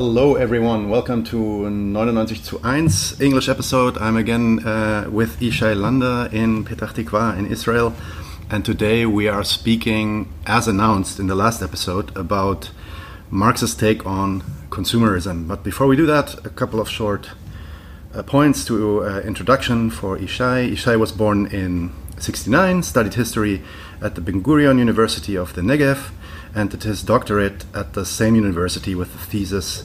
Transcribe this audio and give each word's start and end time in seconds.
Hello, 0.00 0.36
everyone. 0.36 0.88
Welcome 0.88 1.24
to 1.24 1.68
99 1.68 2.26
to 2.26 2.58
1 2.58 2.88
English 3.20 3.48
episode. 3.48 3.98
I'm 3.98 4.16
again 4.16 4.64
uh, 4.64 5.08
with 5.10 5.40
Ishay 5.40 5.74
Landa 5.74 6.28
in 6.30 6.64
Petah 6.64 6.92
Tikva 6.94 7.36
in 7.36 7.50
Israel. 7.50 7.92
And 8.48 8.64
today 8.64 9.06
we 9.06 9.26
are 9.26 9.42
speaking, 9.42 10.32
as 10.46 10.68
announced 10.68 11.18
in 11.18 11.26
the 11.26 11.34
last 11.34 11.62
episode, 11.62 12.16
about 12.16 12.70
Marx's 13.28 13.74
take 13.74 14.06
on 14.06 14.42
consumerism. 14.70 15.48
But 15.48 15.64
before 15.64 15.88
we 15.88 15.96
do 15.96 16.06
that, 16.06 16.46
a 16.46 16.50
couple 16.50 16.78
of 16.78 16.88
short 16.88 17.30
uh, 18.14 18.22
points 18.22 18.64
to 18.66 19.02
uh, 19.02 19.20
introduction 19.22 19.90
for 19.90 20.16
Ishay. 20.16 20.74
Ishay 20.74 20.96
was 20.96 21.10
born 21.10 21.46
in 21.46 21.92
69, 22.20 22.84
studied 22.84 23.14
history 23.14 23.62
at 24.00 24.14
the 24.14 24.20
Ben 24.20 24.44
Gurion 24.44 24.78
University 24.78 25.34
of 25.34 25.54
the 25.54 25.60
Negev 25.60 26.12
and 26.54 26.70
did 26.70 26.82
his 26.82 27.02
doctorate 27.02 27.64
at 27.74 27.92
the 27.92 28.04
same 28.04 28.34
university 28.34 28.94
with 28.94 29.12
the 29.12 29.18
thesis 29.18 29.84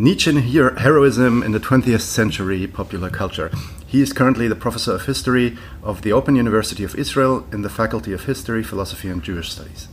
Nietzschean 0.00 0.36
Heroism 0.36 1.42
in 1.42 1.50
the 1.50 1.58
20th 1.58 2.02
Century 2.02 2.68
Popular 2.68 3.10
Culture. 3.10 3.50
He 3.84 4.00
is 4.00 4.12
currently 4.12 4.46
the 4.46 4.54
professor 4.54 4.94
of 4.94 5.06
history 5.06 5.58
of 5.82 6.02
the 6.02 6.12
Open 6.12 6.36
University 6.36 6.84
of 6.84 6.94
Israel 6.94 7.44
in 7.50 7.62
the 7.62 7.68
Faculty 7.68 8.12
of 8.12 8.26
History, 8.26 8.62
Philosophy, 8.62 9.08
and 9.08 9.24
Jewish 9.24 9.50
Studies. 9.50 9.88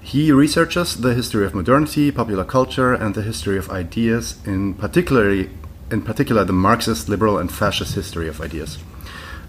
He 0.00 0.30
researches 0.30 0.98
the 0.98 1.14
history 1.14 1.44
of 1.44 1.52
modernity, 1.52 2.12
popular 2.12 2.44
culture, 2.44 2.94
and 2.94 3.16
the 3.16 3.22
history 3.22 3.58
of 3.58 3.70
ideas, 3.70 4.38
in 4.46 4.74
particularly 4.74 5.50
in 5.90 6.02
particular 6.02 6.44
the 6.44 6.52
Marxist, 6.52 7.08
liberal, 7.08 7.36
and 7.36 7.50
fascist 7.50 7.96
history 7.96 8.28
of 8.28 8.40
ideas. 8.40 8.78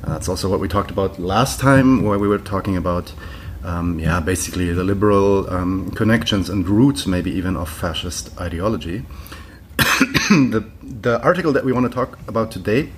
Uh, 0.04 0.14
that's 0.14 0.28
also 0.28 0.50
what 0.50 0.60
we 0.60 0.68
talked 0.68 0.90
about 0.90 1.20
last 1.20 1.60
time, 1.60 2.02
where 2.02 2.18
we 2.18 2.28
were 2.28 2.40
talking 2.40 2.76
about 2.76 3.14
um, 3.64 4.00
yeah, 4.00 4.20
basically 4.20 4.72
the 4.74 4.84
liberal 4.84 5.48
um, 5.50 5.92
connections 5.92 6.50
and 6.50 6.68
roots, 6.68 7.06
maybe 7.06 7.32
even 7.32 7.56
of 7.56 7.70
fascist 7.70 8.36
ideology. 8.40 9.06
the, 10.30 10.66
the 10.84 11.22
article 11.22 11.54
that 11.54 11.64
we 11.64 11.72
want 11.72 11.86
to 11.90 11.94
talk 11.94 12.18
about 12.28 12.52
today 12.52 12.90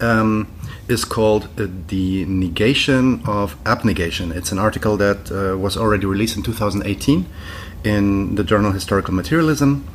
um, 0.00 0.50
is 0.88 1.04
called 1.04 1.48
uh, 1.60 1.66
The 1.88 2.24
Negation 2.24 3.22
of 3.26 3.56
Abnegation. 3.66 4.32
It's 4.32 4.52
an 4.52 4.58
article 4.58 4.96
that 4.96 5.30
uh, 5.30 5.58
was 5.58 5.76
already 5.76 6.06
released 6.06 6.34
in 6.36 6.42
2018 6.42 7.26
in 7.84 8.34
the 8.36 8.44
journal 8.44 8.72
Historical 8.72 9.12
Materialism. 9.12 9.86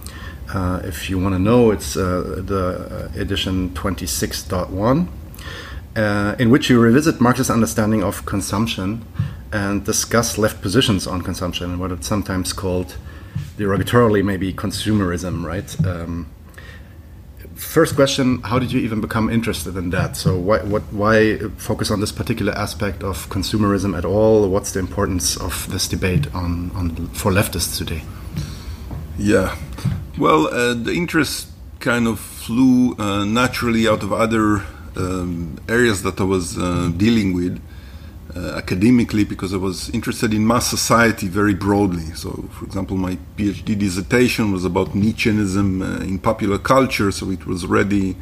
Uh, 0.54 0.82
if 0.84 1.10
you 1.10 1.18
want 1.18 1.34
to 1.34 1.40
know, 1.40 1.72
it's 1.72 1.98
uh, 1.98 2.44
the 2.46 3.10
uh, 3.16 3.20
edition 3.20 3.72
26.1. 3.72 5.08
Uh, 5.96 6.36
in 6.38 6.52
which 6.52 6.70
you 6.70 6.80
revisit 6.80 7.20
Marx's 7.20 7.50
understanding 7.50 8.04
of 8.04 8.26
consumption 8.28 9.04
and 9.52 9.84
discuss 9.84 10.38
left 10.38 10.62
positions 10.62 11.08
on 11.08 11.24
consumption 11.24 11.72
and 11.72 11.80
what 11.80 11.92
it's 11.92 12.08
sometimes 12.08 12.54
called 12.54 12.96
derogatorily 13.58 14.24
maybe 14.24 14.54
consumerism 14.54 15.46
right? 15.46 15.86
Um, 15.86 16.30
first 17.56 17.96
question 17.96 18.42
how 18.42 18.60
did 18.60 18.72
you 18.72 18.80
even 18.80 19.02
become 19.02 19.30
interested 19.30 19.76
in 19.78 19.90
that? 19.92 20.18
So 20.18 20.38
why, 20.38 20.60
what, 20.60 20.84
why 20.92 21.38
focus 21.58 21.92
on 21.92 22.00
this 22.00 22.12
particular 22.12 22.54
aspect 22.54 23.04
of 23.04 23.30
consumerism 23.30 23.98
at 23.98 24.06
all? 24.06 24.50
What's 24.50 24.72
the 24.72 24.80
importance 24.80 25.38
of 25.38 25.70
this 25.72 25.88
debate 25.88 26.34
on, 26.34 26.72
on 26.72 27.08
for 27.10 27.32
leftists 27.32 27.78
today? 27.78 28.04
Yeah. 29.18 29.56
Well 30.18 30.48
uh, 30.48 30.74
the 30.74 30.94
interest 30.94 31.50
kind 31.80 32.08
of 32.08 32.20
flew 32.20 32.96
uh, 32.98 33.26
naturally 33.26 33.88
out 33.88 34.04
of 34.04 34.14
other 34.14 34.64
um, 34.96 35.58
areas 35.70 36.04
that 36.04 36.20
i 36.20 36.24
was 36.24 36.58
uh, 36.58 36.92
dealing 36.98 37.34
with 37.34 37.62
uh, 38.36 38.54
academically 38.56 39.24
because 39.24 39.54
I 39.54 39.58
was 39.58 39.90
interested 39.90 40.34
in 40.34 40.46
mass 40.46 40.70
society 40.70 41.28
very 41.28 41.54
broadly. 41.54 42.14
So, 42.14 42.30
for 42.52 42.66
example, 42.66 42.96
my 42.96 43.18
PhD 43.38 43.78
dissertation 43.78 44.52
was 44.52 44.64
about 44.64 44.90
Nietzscheanism 44.90 45.82
uh, 45.82 46.04
in 46.04 46.20
popular 46.20 46.58
culture, 46.58 47.12
so 47.12 47.30
it 47.30 47.46
was 47.46 47.64
already 47.64 48.16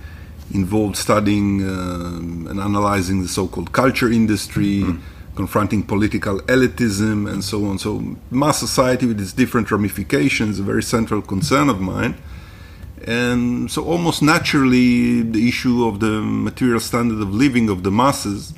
involved 0.51 0.97
studying 0.97 1.61
um, 1.69 2.47
and 2.49 2.59
analyzing 2.59 3.21
the 3.21 3.27
so-called 3.27 3.71
culture 3.71 4.11
industry, 4.11 4.81
mm. 4.81 4.99
confronting 5.35 5.83
political 5.83 6.39
elitism, 6.41 7.31
and 7.31 7.43
so 7.43 7.65
on. 7.65 7.77
So, 7.77 8.17
mass 8.31 8.57
society 8.59 9.05
with 9.05 9.21
its 9.21 9.33
different 9.33 9.69
ramifications 9.69 10.55
is 10.55 10.59
a 10.59 10.63
very 10.63 10.83
central 10.83 11.21
concern 11.21 11.69
of 11.69 11.79
mine. 11.79 12.17
And 13.05 13.69
so, 13.71 13.85
almost 13.85 14.23
naturally, 14.23 15.21
the 15.21 15.47
issue 15.47 15.85
of 15.85 15.99
the 15.99 16.21
material 16.21 16.79
standard 16.79 17.21
of 17.21 17.31
living 17.31 17.69
of 17.69 17.83
the 17.83 17.91
masses 17.91 18.53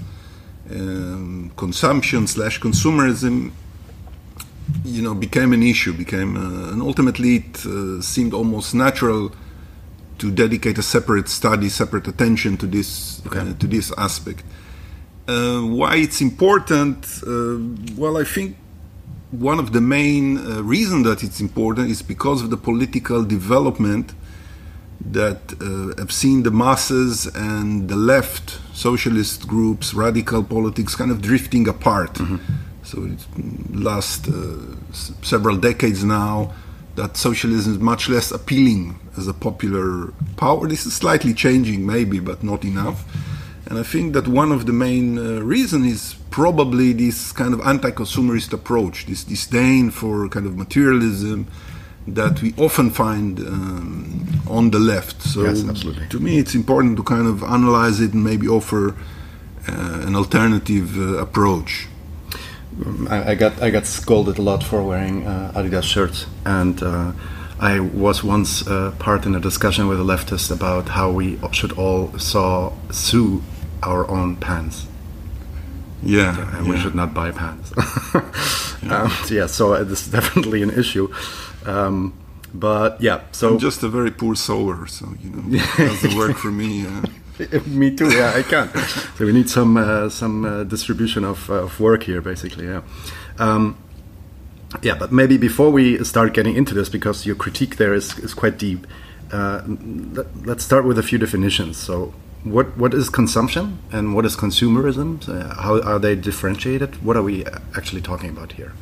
um, 0.72 1.52
consumption 1.58 2.28
slash 2.28 2.60
consumerism, 2.60 3.52
you 4.84 5.02
know, 5.02 5.14
became 5.14 5.54
an 5.54 5.64
issue, 5.64 5.94
became, 5.94 6.38
uh, 6.38 6.72
and 6.72 6.82
ultimately 6.82 7.38
it 7.38 7.66
uh, 7.66 8.02
seemed 8.02 8.34
almost 8.34 8.74
natural 8.74 9.32
to 10.18 10.32
dedicate 10.32 10.78
a 10.78 10.84
separate 10.84 11.28
study, 11.28 11.68
separate 11.68 12.08
attention 12.08 12.56
to 12.58 12.68
this 12.68 13.22
okay. 13.26 13.40
uh, 13.40 13.54
to 13.56 13.68
this 13.68 13.92
aspect. 13.98 14.44
Uh, 15.28 15.62
why 15.62 15.96
it's 15.96 16.22
important? 16.22 17.06
Uh, 17.26 17.58
well, 17.96 18.18
I 18.18 18.24
think 18.24 18.58
one 19.32 19.60
of 19.60 19.72
the 19.72 19.82
main 19.82 20.38
uh, 20.38 20.62
reasons 20.62 21.06
that 21.06 21.24
it's 21.24 21.40
important 21.40 21.90
is 21.90 22.02
because 22.02 22.42
of 22.44 22.50
the 22.50 22.58
political 22.58 23.24
development 23.24 24.14
that 25.10 25.54
uh, 25.54 26.00
have 26.00 26.12
seen 26.12 26.44
the 26.44 26.52
masses 26.52 27.26
and 27.28 27.88
the 27.90 27.96
left, 27.96 28.60
socialist 28.82 29.48
groups, 29.48 29.94
radical 29.94 30.44
politics 30.44 30.96
kind 30.96 31.12
of 31.12 31.22
drifting 31.22 31.68
apart. 31.68 32.14
Mm-hmm. 32.16 32.38
So 32.84 32.96
it's 33.12 33.28
last 33.90 34.28
uh, 34.28 34.34
s- 34.90 35.14
several 35.22 35.58
decades 35.58 36.04
now 36.04 36.52
that 36.96 37.16
socialism 37.16 37.74
is 37.74 37.80
much 37.80 38.10
less 38.10 38.32
appealing 38.32 39.00
as 39.18 39.28
a 39.28 39.34
popular 39.34 40.12
power. 40.36 40.68
This 40.68 40.86
is 40.86 40.94
slightly 41.04 41.34
changing, 41.34 41.86
maybe, 41.86 42.20
but 42.20 42.44
not 42.44 42.66
enough. 42.66 43.00
And 43.68 43.80
I 43.80 43.84
think 43.84 44.14
that 44.14 44.28
one 44.28 44.52
of 44.52 44.66
the 44.66 44.74
main 44.74 45.18
uh, 45.18 45.24
reasons 45.56 45.86
is 45.86 46.16
probably 46.30 46.92
this 46.94 47.32
kind 47.32 47.54
of 47.54 47.62
anti-consumerist 47.62 48.52
approach, 48.52 49.06
this 49.06 49.24
disdain 49.24 49.92
for 49.92 50.28
kind 50.28 50.46
of 50.46 50.58
materialism, 50.58 51.48
that 52.08 52.42
we 52.42 52.54
often 52.58 52.90
find 52.90 53.40
um, 53.40 54.42
on 54.50 54.72
the 54.72 54.80
left. 54.80 55.22
So 55.22 55.44
yes, 55.44 55.64
absolutely. 55.68 56.08
to 56.08 56.20
me, 56.20 56.40
it's 56.40 56.56
important 56.56 56.98
to 56.98 57.04
kind 57.04 57.28
of 57.28 57.44
analyze 57.44 58.00
it 58.00 58.14
and 58.14 58.24
maybe 58.24 58.48
offer 58.48 58.96
uh, 59.68 60.02
an 60.08 60.16
alternative 60.16 60.98
uh, 60.98 61.18
approach. 61.18 61.88
I, 63.10 63.32
I, 63.32 63.36
got 63.36 63.62
I 63.62 63.70
got 63.70 63.86
scolded 63.86 64.38
a 64.38 64.42
lot 64.42 64.64
for 64.64 64.82
wearing 64.82 65.28
uh, 65.28 65.52
Adidas 65.56 65.84
shirts, 65.84 66.26
and 66.46 66.82
uh, 66.82 67.12
I 67.60 67.80
was 67.80 68.24
once 68.24 68.66
uh, 68.66 68.92
part 68.98 69.26
in 69.26 69.36
a 69.36 69.40
discussion 69.40 69.88
with 69.88 70.00
a 70.00 70.04
leftist 70.04 70.52
about 70.52 70.90
how 70.90 71.12
we 71.12 71.38
should 71.52 71.74
all 71.74 72.18
saw 72.18 72.74
sue 72.90 73.44
our 73.84 74.10
own 74.10 74.36
pants. 74.38 74.88
Yeah, 76.02 76.36
yeah 76.36 76.58
and 76.58 76.66
yeah. 76.66 76.74
we 76.74 76.80
should 76.80 76.96
not 76.96 77.14
buy 77.14 77.32
pants. 77.32 77.72
yeah. 78.84 79.04
Um, 79.04 79.12
so 79.26 79.34
yeah, 79.34 79.46
so 79.46 79.84
this 79.84 80.08
is 80.08 80.12
definitely 80.20 80.64
an 80.64 80.72
issue. 80.72 81.14
Um, 81.66 82.14
but 82.54 83.02
yeah, 83.02 83.22
so 83.32 83.54
I'm 83.54 83.60
just 83.60 83.84
a 83.84 83.88
very 83.90 84.12
poor 84.12 84.36
sewer, 84.36 84.88
so 84.88 85.08
you 85.22 85.30
know 85.30 85.64
doesn't 85.78 86.16
work 86.16 86.38
for 86.38 86.52
me. 86.52 86.86
Uh. 86.86 87.06
me 87.66 87.96
too. 87.96 88.10
Yeah, 88.10 88.34
I 88.36 88.44
can't. 88.44 88.76
so 89.18 89.26
we 89.26 89.32
need 89.32 89.50
some 89.50 89.78
uh, 89.78 90.10
some 90.10 90.46
uh, 90.46 90.64
distribution 90.64 91.24
of, 91.24 91.50
uh, 91.50 91.64
of 91.64 91.80
work 91.80 92.04
here, 92.04 92.22
basically. 92.22 92.66
Yeah. 92.66 92.82
Um, 93.40 93.78
yeah, 94.82 94.96
but 94.96 95.12
maybe 95.12 95.38
before 95.38 95.70
we 95.70 96.04
start 96.04 96.34
getting 96.34 96.56
into 96.56 96.74
this, 96.74 96.90
because 96.90 97.26
your 97.26 97.36
critique 97.36 97.78
there 97.78 97.94
is, 97.94 98.18
is 98.20 98.34
quite 98.34 98.58
deep, 98.58 98.88
uh, 99.32 99.62
let, 99.66 100.58
us 100.58 100.64
start 100.64 100.86
with 100.86 100.98
a 100.98 101.04
few 101.04 101.18
definitions. 101.18 101.78
So, 101.78 102.14
what 102.44 102.78
what 102.78 102.94
is 102.94 103.10
consumption 103.10 103.80
and 103.92 104.16
what 104.16 104.26
is 104.26 104.36
consumerism? 104.36 105.24
So 105.24 105.40
how 105.62 105.82
are 105.82 106.00
they 106.00 106.16
differentiated? 106.16 107.04
What 107.04 107.16
are 107.18 107.24
we 107.24 107.46
actually 107.76 108.02
talking 108.02 108.30
about 108.30 108.54
here? 108.54 108.74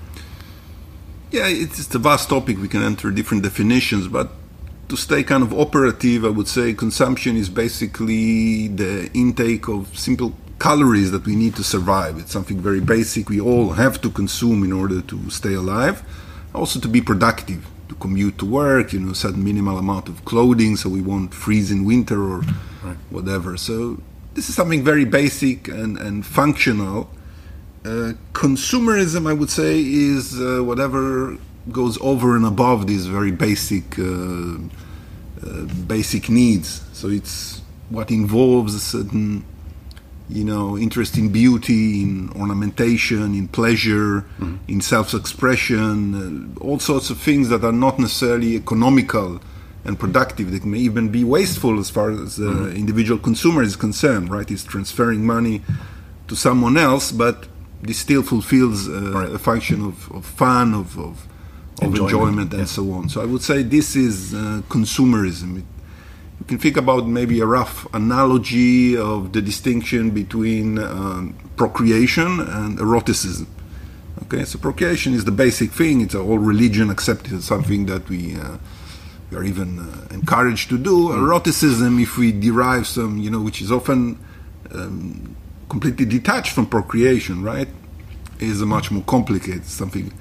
Yeah, 1.31 1.47
it's 1.47 1.93
a 1.93 1.99
vast 1.99 2.29
topic. 2.29 2.57
We 2.57 2.67
can 2.67 2.81
enter 2.81 3.11
different 3.11 3.43
definitions, 3.43 4.07
but 4.07 4.31
to 4.87 4.97
stay 4.97 5.21
kind 5.21 5.43
of 5.43 5.53
operative, 5.53 6.25
I 6.25 6.29
would 6.29 6.47
say 6.47 6.73
consumption 6.73 7.37
is 7.37 7.49
basically 7.49 8.67
the 8.67 9.11
intake 9.13 9.67
of 9.67 9.95
simple 9.97 10.33
calories 10.59 11.11
that 11.11 11.25
we 11.27 11.35
need 11.35 11.55
to 11.57 11.63
survive. 11.63 12.17
It's 12.17 12.31
something 12.31 12.59
very 12.59 12.79
basic. 12.79 13.29
We 13.29 13.39
all 13.39 13.73
have 13.73 14.01
to 14.01 14.09
consume 14.09 14.63
in 14.63 14.73
order 14.73 15.01
to 15.01 15.29
stay 15.29 15.53
alive, 15.53 16.01
also 16.55 16.79
to 16.79 16.87
be 16.87 16.99
productive, 16.99 17.67
to 17.89 17.95
commute 17.95 18.39
to 18.39 18.45
work, 18.47 18.91
you 18.91 18.99
know, 18.99 19.13
set 19.13 19.35
minimal 19.35 19.77
amount 19.77 20.09
of 20.09 20.25
clothing 20.25 20.75
so 20.77 20.89
we 20.89 21.01
won't 21.01 21.33
freeze 21.35 21.69
in 21.69 21.85
winter 21.85 22.21
or 22.21 22.39
right. 22.83 22.97
whatever. 23.11 23.55
So 23.55 24.01
this 24.33 24.49
is 24.49 24.55
something 24.55 24.83
very 24.83 25.05
basic 25.05 25.67
and, 25.67 25.95
and 25.97 26.25
functional 26.25 27.11
uh, 27.85 28.13
consumerism, 28.33 29.27
I 29.29 29.33
would 29.33 29.49
say, 29.49 29.79
is 29.81 30.39
uh, 30.39 30.63
whatever 30.63 31.37
goes 31.71 31.97
over 32.01 32.35
and 32.35 32.45
above 32.45 32.87
these 32.87 33.05
very 33.05 33.31
basic 33.31 33.97
uh, 33.99 34.57
uh, 35.45 35.65
basic 35.87 36.29
needs. 36.29 36.83
So 36.93 37.07
it's 37.07 37.61
what 37.89 38.11
involves 38.11 38.75
a 38.75 38.79
certain 38.79 39.45
you 40.29 40.43
know, 40.43 40.77
interest 40.77 41.17
in 41.17 41.29
beauty, 41.29 42.03
in 42.03 42.29
ornamentation, 42.35 43.33
in 43.33 43.47
pleasure, 43.47 44.21
mm-hmm. 44.39 44.57
in 44.67 44.79
self-expression, 44.79 46.57
uh, 46.59 46.63
all 46.63 46.77
sorts 46.77 47.09
of 47.09 47.17
things 47.17 47.49
that 47.49 47.63
are 47.63 47.71
not 47.71 47.97
necessarily 47.97 48.55
economical 48.55 49.41
and 49.85 49.99
productive. 49.99 50.51
They 50.51 50.59
may 50.59 50.77
even 50.79 51.09
be 51.09 51.23
wasteful 51.23 51.79
as 51.79 51.89
far 51.89 52.11
as 52.11 52.35
the 52.35 52.45
mm-hmm. 52.45 52.75
individual 52.75 53.19
consumer 53.19 53.63
is 53.63 53.75
concerned. 53.75 54.29
Right? 54.29 54.49
It's 54.51 54.63
transferring 54.63 55.25
money 55.25 55.63
to 56.27 56.35
someone 56.35 56.77
else, 56.77 57.11
but 57.11 57.47
this 57.81 57.99
still 57.99 58.23
fulfills 58.23 58.87
uh, 58.87 59.11
right. 59.11 59.31
a 59.31 59.39
function 59.39 59.85
of, 59.85 60.11
of 60.11 60.25
fun, 60.25 60.73
of, 60.73 60.97
of, 60.97 61.27
of 61.81 61.83
enjoyment, 61.83 62.11
enjoyment 62.11 62.51
and 62.53 62.59
yeah. 62.61 62.65
so 62.65 62.91
on. 62.91 63.09
So 63.09 63.21
I 63.21 63.25
would 63.25 63.41
say 63.41 63.63
this 63.63 63.95
is 63.95 64.33
uh, 64.33 64.61
consumerism. 64.69 65.59
It, 65.59 65.65
you 66.39 66.45
can 66.45 66.57
think 66.57 66.77
about 66.77 67.07
maybe 67.07 67.41
a 67.41 67.45
rough 67.45 67.85
analogy 67.93 68.95
of 68.95 69.33
the 69.33 69.41
distinction 69.41 70.11
between 70.11 70.79
um, 70.79 71.35
procreation 71.57 72.39
and 72.39 72.79
eroticism. 72.79 73.47
Okay, 74.23 74.45
so 74.45 74.57
procreation 74.59 75.13
is 75.13 75.25
the 75.25 75.31
basic 75.31 75.71
thing. 75.71 76.01
It's 76.01 76.15
all 76.15 76.37
religion 76.37 76.89
accepted 76.89 77.33
as 77.33 77.45
something 77.45 77.85
that 77.87 78.09
we 78.09 78.35
uh, 78.35 78.57
we 79.31 79.37
are 79.37 79.43
even 79.43 79.79
uh, 79.79 80.13
encouraged 80.13 80.69
to 80.69 80.77
do. 80.77 81.09
Mm. 81.09 81.19
Eroticism, 81.19 81.99
if 81.99 82.17
we 82.17 82.31
derive 82.31 82.87
some, 82.87 83.17
you 83.17 83.29
know, 83.29 83.41
which 83.41 83.61
is 83.61 83.71
often 83.71 84.17
um, 84.71 85.35
completely 85.69 86.05
detached 86.05 86.53
from 86.53 86.65
procreation, 86.65 87.43
right, 87.43 87.69
is 88.39 88.61
a 88.61 88.65
much 88.65 88.91
more 88.91 89.03
complicated, 89.03 89.65
something 89.65 90.11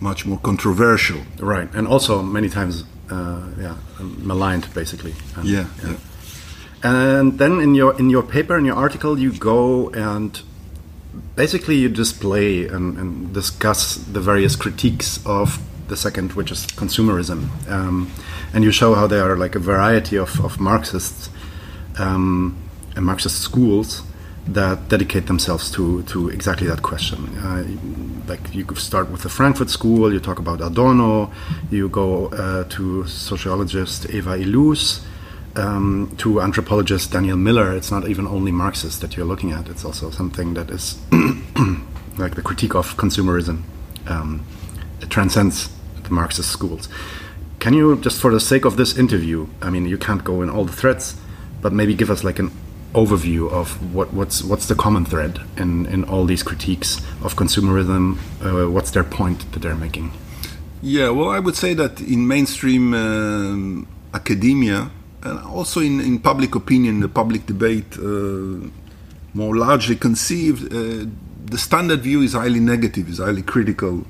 much 0.00 0.26
more 0.26 0.38
controversial. 0.38 1.20
Right, 1.38 1.72
and 1.74 1.86
also 1.86 2.22
many 2.22 2.48
times 2.48 2.84
uh, 3.10 3.40
yeah, 3.58 3.76
maligned 4.00 4.72
basically. 4.74 5.14
And, 5.36 5.48
yeah, 5.48 5.66
yeah. 5.82 5.96
And 6.82 7.38
then 7.38 7.60
in 7.60 7.74
your 7.74 7.98
in 7.98 8.10
your 8.10 8.22
paper 8.22 8.58
in 8.58 8.64
your 8.64 8.76
article 8.76 9.18
you 9.18 9.32
go 9.32 9.90
and 9.90 10.40
basically 11.36 11.76
you 11.76 11.88
display 11.88 12.66
and, 12.66 12.98
and 12.98 13.32
discuss 13.32 13.96
the 13.96 14.20
various 14.20 14.56
critiques 14.56 15.24
of 15.24 15.60
the 15.88 15.96
second, 15.96 16.32
which 16.32 16.50
is 16.50 16.66
consumerism, 16.66 17.48
um, 17.70 18.10
and 18.54 18.64
you 18.64 18.72
show 18.72 18.94
how 18.94 19.06
there 19.06 19.30
are 19.30 19.36
like 19.36 19.54
a 19.54 19.58
variety 19.58 20.16
of, 20.16 20.40
of 20.40 20.58
Marxists 20.58 21.28
um, 21.98 22.56
and 22.96 23.04
Marxist 23.04 23.40
schools 23.40 24.02
that 24.46 24.88
dedicate 24.88 25.26
themselves 25.26 25.70
to 25.70 26.02
to 26.04 26.28
exactly 26.28 26.66
that 26.66 26.82
question. 26.82 27.28
Uh, 27.38 27.64
like 28.28 28.54
you 28.54 28.64
start 28.74 29.10
with 29.10 29.22
the 29.22 29.28
Frankfurt 29.28 29.70
School, 29.70 30.12
you 30.12 30.20
talk 30.20 30.38
about 30.38 30.60
Adorno, 30.60 31.30
you 31.70 31.88
go 31.88 32.26
uh, 32.28 32.64
to 32.64 33.06
sociologist 33.06 34.10
Eva 34.10 34.36
Illouz, 34.36 35.04
um, 35.56 36.14
to 36.18 36.40
anthropologist 36.40 37.12
Daniel 37.12 37.36
Miller. 37.36 37.72
It's 37.72 37.90
not 37.90 38.08
even 38.08 38.26
only 38.26 38.52
Marxist 38.52 39.00
that 39.00 39.16
you're 39.16 39.26
looking 39.26 39.52
at; 39.52 39.68
it's 39.68 39.84
also 39.84 40.10
something 40.10 40.54
that 40.54 40.70
is 40.70 40.98
like 42.18 42.34
the 42.34 42.42
critique 42.42 42.74
of 42.74 42.96
consumerism. 42.96 43.62
Um, 44.06 44.44
it 45.00 45.10
transcends 45.10 45.68
the 46.02 46.10
Marxist 46.10 46.50
schools. 46.50 46.88
Can 47.60 47.74
you, 47.74 47.96
just 48.00 48.20
for 48.20 48.32
the 48.32 48.40
sake 48.40 48.64
of 48.64 48.76
this 48.76 48.98
interview, 48.98 49.46
I 49.60 49.70
mean, 49.70 49.86
you 49.86 49.96
can't 49.96 50.24
go 50.24 50.42
in 50.42 50.50
all 50.50 50.64
the 50.64 50.72
threads, 50.72 51.16
but 51.60 51.72
maybe 51.72 51.94
give 51.94 52.10
us 52.10 52.24
like 52.24 52.40
an 52.40 52.50
overview 52.94 53.50
of 53.50 53.94
what, 53.94 54.12
what's 54.12 54.42
what's 54.42 54.66
the 54.66 54.74
common 54.74 55.04
thread 55.04 55.40
in, 55.56 55.86
in 55.86 56.04
all 56.04 56.24
these 56.24 56.42
critiques 56.42 56.98
of 57.22 57.36
consumerism. 57.36 58.18
Uh, 58.40 58.70
what's 58.70 58.90
their 58.90 59.04
point 59.04 59.50
that 59.52 59.60
they're 59.60 59.74
making? 59.74 60.12
Yeah, 60.82 61.10
well, 61.10 61.30
I 61.30 61.38
would 61.38 61.56
say 61.56 61.74
that 61.74 62.00
in 62.00 62.26
mainstream 62.26 62.92
um, 62.92 63.86
academia 64.12 64.90
and 65.22 65.38
also 65.40 65.80
in, 65.80 66.00
in 66.00 66.18
public 66.18 66.54
opinion, 66.54 67.00
the 67.00 67.08
public 67.08 67.46
debate, 67.46 67.96
uh, 67.98 68.68
more 69.34 69.56
largely 69.56 69.96
conceived, 69.96 70.72
uh, 70.72 71.06
the 71.44 71.58
standard 71.58 72.00
view 72.00 72.22
is 72.22 72.32
highly 72.32 72.60
negative, 72.60 73.08
is 73.08 73.18
highly 73.18 73.42
critical 73.42 74.04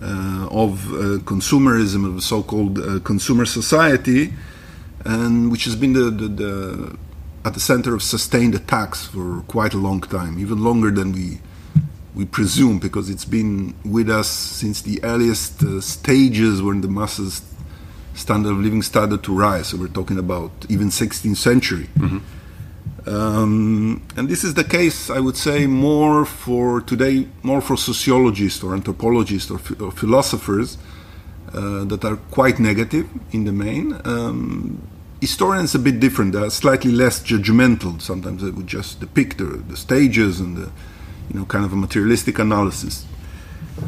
uh, 0.00 0.48
of 0.50 0.92
uh, 0.92 1.18
consumerism, 1.24 2.16
of 2.16 2.22
so-called 2.22 2.78
uh, 2.78 3.00
consumer 3.00 3.44
society, 3.44 4.32
and 5.04 5.50
which 5.50 5.64
has 5.64 5.76
been 5.76 5.92
the, 5.92 6.10
the, 6.10 6.28
the 6.28 6.96
at 7.44 7.54
the 7.54 7.60
center 7.60 7.94
of 7.94 8.02
sustained 8.02 8.54
attacks 8.54 9.06
for 9.06 9.42
quite 9.48 9.74
a 9.74 9.78
long 9.78 10.00
time, 10.00 10.38
even 10.38 10.62
longer 10.62 10.90
than 10.90 11.12
we 11.12 11.40
we 12.14 12.24
presume, 12.24 12.80
because 12.80 13.08
it's 13.08 13.24
been 13.24 13.74
with 13.84 14.10
us 14.10 14.28
since 14.28 14.82
the 14.82 14.98
earliest 15.04 15.62
uh, 15.62 15.80
stages 15.80 16.60
when 16.60 16.80
the 16.80 16.88
masses 16.88 17.42
standard 18.14 18.50
of 18.50 18.58
living 18.58 18.82
started 18.82 19.22
to 19.22 19.32
rise. 19.32 19.68
So 19.68 19.76
we're 19.76 19.88
talking 19.88 20.18
about 20.18 20.50
even 20.68 20.88
16th 20.88 21.36
century. 21.36 21.88
Mm-hmm. 21.96 22.18
Um, 23.08 24.02
and 24.16 24.28
this 24.28 24.44
is 24.44 24.54
the 24.54 24.64
case, 24.64 25.08
I 25.08 25.20
would 25.20 25.36
say, 25.36 25.66
more 25.66 26.24
for 26.24 26.80
today, 26.80 27.28
more 27.42 27.60
for 27.60 27.76
sociologists 27.76 28.62
or 28.62 28.74
anthropologists 28.74 29.50
or, 29.50 29.60
or 29.80 29.92
philosophers 29.92 30.76
uh, 31.54 31.84
that 31.84 32.04
are 32.04 32.16
quite 32.30 32.58
negative 32.58 33.08
in 33.32 33.44
the 33.44 33.52
main. 33.52 33.98
Um, 34.04 34.82
historians 35.20 35.74
are 35.74 35.78
a 35.78 35.82
bit 35.82 36.00
different. 36.00 36.32
They're 36.32 36.50
slightly 36.50 36.92
less 36.92 37.20
judgmental. 37.20 38.00
Sometimes 38.00 38.42
they 38.42 38.50
would 38.50 38.66
just 38.66 39.00
depict 39.00 39.38
the, 39.38 39.44
the 39.44 39.76
stages 39.76 40.40
and 40.40 40.56
the, 40.56 40.70
you 41.28 41.38
know, 41.38 41.44
kind 41.44 41.64
of 41.64 41.72
a 41.72 41.76
materialistic 41.76 42.38
analysis. 42.38 43.04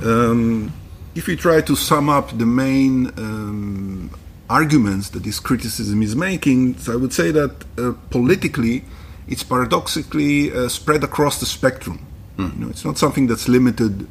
Um, 0.03 0.73
if 1.15 1.27
we 1.27 1.37
try 1.37 1.61
to 1.61 1.77
sum 1.77 2.09
up 2.09 2.37
the 2.39 2.47
main 2.47 3.07
um, 3.19 4.11
arguments 4.49 5.11
that 5.11 5.23
this 5.23 5.41
criticism 5.41 6.03
is 6.03 6.15
making, 6.15 6.79
so 6.79 6.93
I 6.93 6.97
would 6.97 7.13
say 7.13 7.31
that 7.33 7.65
uh, 7.79 7.93
politically, 8.11 8.85
it's 9.29 9.43
paradoxically 9.43 10.53
uh, 10.53 10.69
spread 10.69 11.05
across 11.05 11.41
the 11.41 11.47
spectrum. 11.47 12.07
Mm. 12.37 12.55
You 12.55 12.65
know, 12.65 12.71
it's 12.71 12.85
not 12.85 12.99
something 12.99 13.27
that's 13.27 13.49
limited 13.49 14.09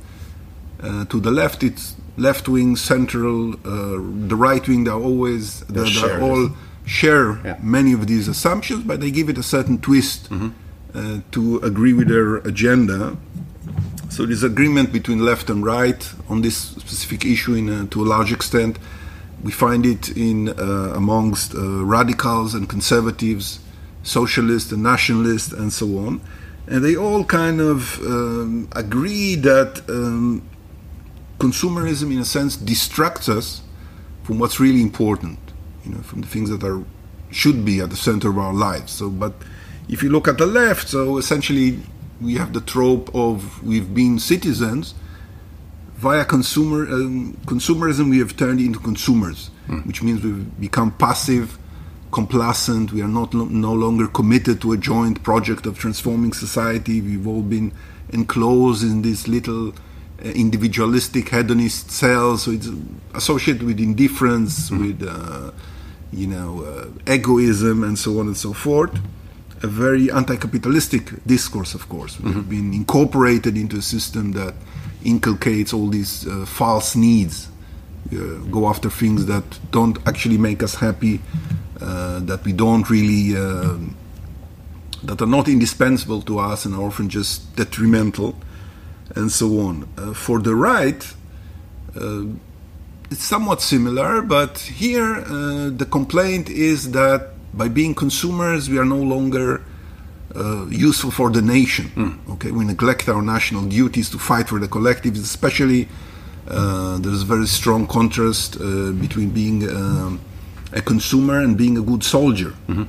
uh, 0.82 1.06
to 1.06 1.20
the 1.20 1.32
left. 1.32 1.64
It's 1.64 1.96
left 2.18 2.48
wing, 2.48 2.76
central, 2.76 3.54
uh, 3.54 3.98
the 4.28 4.36
right 4.36 4.66
wing. 4.68 4.86
They're 4.86 4.94
always 4.94 5.62
they're, 5.62 5.86
they're 5.86 6.22
all 6.22 6.52
share 6.90 7.40
yeah. 7.46 7.58
many 7.62 7.94
of 7.94 8.08
these 8.08 8.28
assumptions, 8.28 8.84
but 8.84 9.00
they 9.00 9.12
give 9.12 9.30
it 9.30 9.38
a 9.38 9.44
certain 9.44 9.78
twist 9.80 10.30
mm-hmm. 10.30 10.50
uh, 10.96 11.22
to 11.32 11.58
agree 11.60 11.94
with 11.94 12.08
their 12.08 12.38
agenda. 12.38 13.16
So 14.10 14.26
this 14.26 14.42
agreement 14.42 14.92
between 14.92 15.24
left 15.24 15.52
and 15.52 15.64
right 15.64 16.02
on 16.28 16.42
this 16.42 16.58
specific 16.58 17.26
issue, 17.26 17.54
in 17.54 17.70
a, 17.70 17.86
to 17.88 18.02
a 18.02 18.08
large 18.08 18.34
extent, 18.34 18.80
we 19.44 19.52
find 19.52 19.86
it 19.86 20.10
in 20.18 20.50
uh, 20.50 20.94
amongst 20.96 21.54
uh, 21.54 21.86
radicals 21.86 22.56
and 22.56 22.68
conservatives, 22.68 23.60
socialists 24.02 24.72
and 24.72 24.82
nationalists, 24.82 25.54
and 25.54 25.72
so 25.72 25.86
on. 26.00 26.22
And 26.68 26.84
they 26.84 26.96
all 26.96 27.24
kind 27.24 27.62
of 27.62 28.00
um, 28.02 28.68
agree 28.76 29.36
that 29.36 29.88
um, 29.90 30.42
consumerism, 31.38 32.12
in 32.12 32.20
a 32.20 32.26
sense, 32.26 32.58
distracts 32.58 33.30
us 33.30 33.62
from 34.24 34.40
what's 34.40 34.60
really 34.60 34.82
important 34.82 35.49
you 35.86 35.92
know, 35.92 36.02
from 36.02 36.22
the 36.22 36.28
things 36.28 36.50
that 36.50 36.64
are 36.64 36.84
should 37.32 37.64
be 37.64 37.80
at 37.80 37.90
the 37.90 37.96
center 37.96 38.30
of 38.30 38.38
our 38.38 38.54
lives. 38.54 38.92
So, 38.92 39.10
but 39.10 39.34
if 39.88 40.04
you 40.04 40.10
look 40.10 40.28
at 40.28 40.38
the 40.38 40.46
left, 40.46 40.90
so 40.90 41.18
essentially 41.18 41.80
we 42.22 42.36
have 42.36 42.54
the 42.54 42.62
trope 42.62 43.14
of 43.16 43.64
we've 43.64 43.94
been 43.94 44.20
citizens 44.20 44.94
via 45.96 46.26
consumer 46.26 46.92
um, 46.92 47.38
consumerism. 47.46 48.10
We 48.10 48.20
have 48.20 48.36
turned 48.36 48.60
into 48.60 48.80
consumers, 48.80 49.52
mm. 49.68 49.86
which 49.86 50.02
means 50.02 50.24
we've 50.24 50.60
become 50.60 50.92
passive, 50.92 51.58
complacent. 52.12 52.92
We 52.92 53.02
are 53.02 53.08
not 53.08 53.34
no 53.34 53.74
longer 53.74 54.08
committed 54.08 54.62
to 54.62 54.74
a 54.74 54.78
joint 54.78 55.24
project 55.24 55.66
of 55.66 55.78
transforming 55.78 56.34
society. 56.34 57.02
We've 57.02 57.28
all 57.28 57.42
been 57.42 57.72
enclosed 58.12 58.84
in 58.84 59.02
this 59.02 59.28
little 59.28 59.74
individualistic 60.24 61.30
hedonist 61.30 61.92
cells. 61.92 62.44
So 62.44 62.52
it's 62.52 62.70
associated 63.14 63.64
with 63.64 63.80
indifference, 63.80 64.70
mm. 64.70 64.80
with 64.80 65.08
uh, 65.08 65.52
you 66.12 66.28
know, 66.28 66.64
uh, 66.64 67.14
egoism 67.14 67.84
and 67.84 67.98
so 67.98 68.20
on 68.20 68.28
and 68.28 68.38
so 68.38 68.54
forth. 68.54 68.98
A 69.62 69.68
very 69.68 70.10
anti-capitalistic 70.10 71.24
discourse, 71.26 71.74
of 71.74 71.90
course. 71.90 72.20
We've 72.20 72.34
mm-hmm. 72.34 72.50
been 72.50 72.74
incorporated 72.74 73.58
into 73.58 73.78
a 73.78 73.82
system 73.82 74.32
that 74.32 74.54
inculcates 75.04 75.74
all 75.74 75.88
these 75.88 76.26
uh, 76.28 76.46
false 76.46 76.96
needs, 76.96 77.50
uh, 78.14 78.38
go 78.50 78.68
after 78.68 78.90
things 78.90 79.26
that 79.26 79.44
don't 79.72 79.98
actually 80.08 80.38
make 80.38 80.64
us 80.64 80.76
happy, 80.76 81.20
uh, 81.82 82.20
that 82.22 82.44
we 82.46 82.54
don't 82.54 82.90
really, 82.90 83.34
that 85.04 85.22
are 85.22 85.28
not 85.28 85.48
indispensable 85.48 86.22
to 86.22 86.40
us 86.40 86.66
and 86.66 86.74
are 86.76 86.84
often 86.84 87.10
just 87.10 87.56
detrimental, 87.56 88.36
and 89.16 89.32
so 89.32 89.60
on. 89.60 89.88
Uh, 89.98 90.14
for 90.14 90.40
the 90.40 90.56
right, 90.56 91.14
uh, 91.96 92.24
it's 93.12 93.24
somewhat 93.24 93.62
similar, 93.62 94.22
but 94.22 94.60
here 94.60 95.16
uh, 95.16 95.70
the 95.70 95.88
complaint 95.90 96.50
is 96.50 96.92
that 96.92 97.30
by 97.54 97.68
being 97.68 97.96
consumers, 97.96 98.70
we 98.70 98.78
are 98.78 98.86
no 98.86 99.02
longer 99.02 99.64
uh, 100.36 100.68
useful 100.68 101.10
for 101.12 101.32
the 101.32 101.42
nation. 101.42 101.86
Mm. 101.96 102.34
Okay, 102.34 102.52
we 102.52 102.64
neglect 102.66 103.10
our 103.10 103.22
national 103.22 103.66
duties 103.66 104.10
to 104.12 104.20
fight 104.20 104.50
for 104.50 104.60
the 104.60 104.68
collective, 104.68 105.16
Especially, 105.16 105.88
uh, 106.48 106.98
there's 107.00 107.24
a 107.24 107.26
very 107.26 107.48
strong 107.48 107.88
contrast 107.88 108.58
uh, 108.58 108.92
between 108.92 109.32
being 109.32 109.68
um, 109.70 110.20
a 110.74 110.82
consumer 110.82 111.40
and 111.40 111.58
being 111.58 111.78
a 111.78 111.82
good 111.82 112.04
soldier. 112.04 112.54
Mm-hmm. 112.68 112.84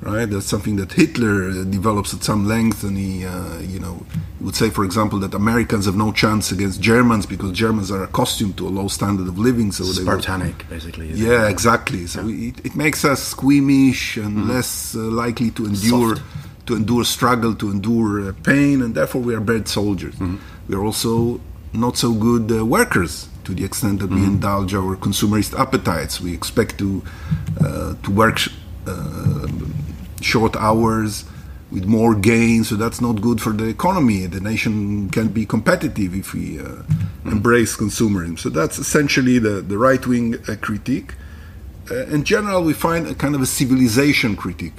Right? 0.00 0.26
That's 0.26 0.46
something 0.46 0.76
that 0.76 0.92
Hitler 0.92 1.50
uh, 1.50 1.64
develops 1.64 2.14
at 2.14 2.22
some 2.22 2.46
length, 2.46 2.82
and 2.82 2.96
he, 2.96 3.24
uh, 3.24 3.58
you 3.60 3.78
know, 3.78 4.04
would 4.40 4.54
say, 4.54 4.70
for 4.70 4.84
example, 4.84 5.18
that 5.20 5.34
Americans 5.34 5.86
have 5.86 5.96
no 5.96 6.12
chance 6.12 6.52
against 6.52 6.80
Germans 6.80 7.26
because 7.26 7.52
Germans 7.52 7.90
are 7.90 8.02
accustomed 8.04 8.56
to 8.58 8.68
a 8.68 8.70
low 8.70 8.88
standard 8.88 9.28
of 9.28 9.38
living, 9.38 9.72
so 9.72 9.84
Spartanic, 9.84 10.58
will, 10.58 10.76
basically. 10.76 11.08
Yeah, 11.12 11.46
it? 11.46 11.50
exactly. 11.50 12.06
So 12.06 12.26
yeah. 12.26 12.48
It, 12.48 12.66
it, 12.66 12.76
makes 12.76 13.04
us 13.04 13.22
squeamish 13.22 14.16
and 14.16 14.36
mm-hmm. 14.36 14.50
less 14.50 14.94
uh, 14.94 15.00
likely 15.00 15.50
to 15.52 15.66
endure. 15.66 16.16
Soft. 16.16 16.26
To 16.66 16.76
endure 16.76 17.04
struggle, 17.04 17.54
to 17.54 17.70
endure 17.70 18.28
uh, 18.28 18.32
pain, 18.42 18.82
and 18.82 18.94
therefore 18.94 19.22
we 19.22 19.34
are 19.34 19.40
bad 19.40 19.68
soldiers. 19.68 20.14
Mm-hmm. 20.16 20.36
We 20.68 20.74
are 20.74 20.84
also 20.84 21.40
not 21.72 21.96
so 21.96 22.12
good 22.12 22.52
uh, 22.52 22.66
workers 22.66 23.26
to 23.44 23.54
the 23.54 23.64
extent 23.64 24.00
that 24.00 24.10
mm-hmm. 24.10 24.20
we 24.20 24.26
indulge 24.26 24.74
our 24.74 24.94
consumerist 24.94 25.58
appetites. 25.58 26.20
We 26.20 26.34
expect 26.34 26.76
to 26.80 27.02
uh, 27.58 27.94
to 28.02 28.10
work 28.10 28.38
short 30.20 30.56
hours 30.56 31.24
with 31.70 31.84
more 31.84 32.14
gain, 32.14 32.64
so 32.64 32.76
that's 32.76 33.00
not 33.00 33.20
good 33.20 33.40
for 33.40 33.52
the 33.52 33.66
economy. 33.68 34.26
The 34.26 34.40
nation 34.40 35.10
can 35.10 35.28
be 35.28 35.44
competitive 35.44 36.14
if 36.14 36.32
we 36.32 36.58
uh, 36.58 36.62
mm-hmm. 36.62 37.30
embrace 37.30 37.76
consumerism. 37.76 38.38
So 38.38 38.48
that's 38.48 38.78
essentially 38.78 39.38
the, 39.38 39.60
the 39.60 39.76
right 39.76 40.04
wing 40.06 40.36
uh, 40.48 40.56
critique. 40.60 41.14
Uh, 41.90 42.06
in 42.06 42.24
general, 42.24 42.62
we 42.62 42.72
find 42.72 43.06
a 43.06 43.14
kind 43.14 43.34
of 43.34 43.42
a 43.42 43.46
civilization 43.46 44.34
critique. 44.34 44.76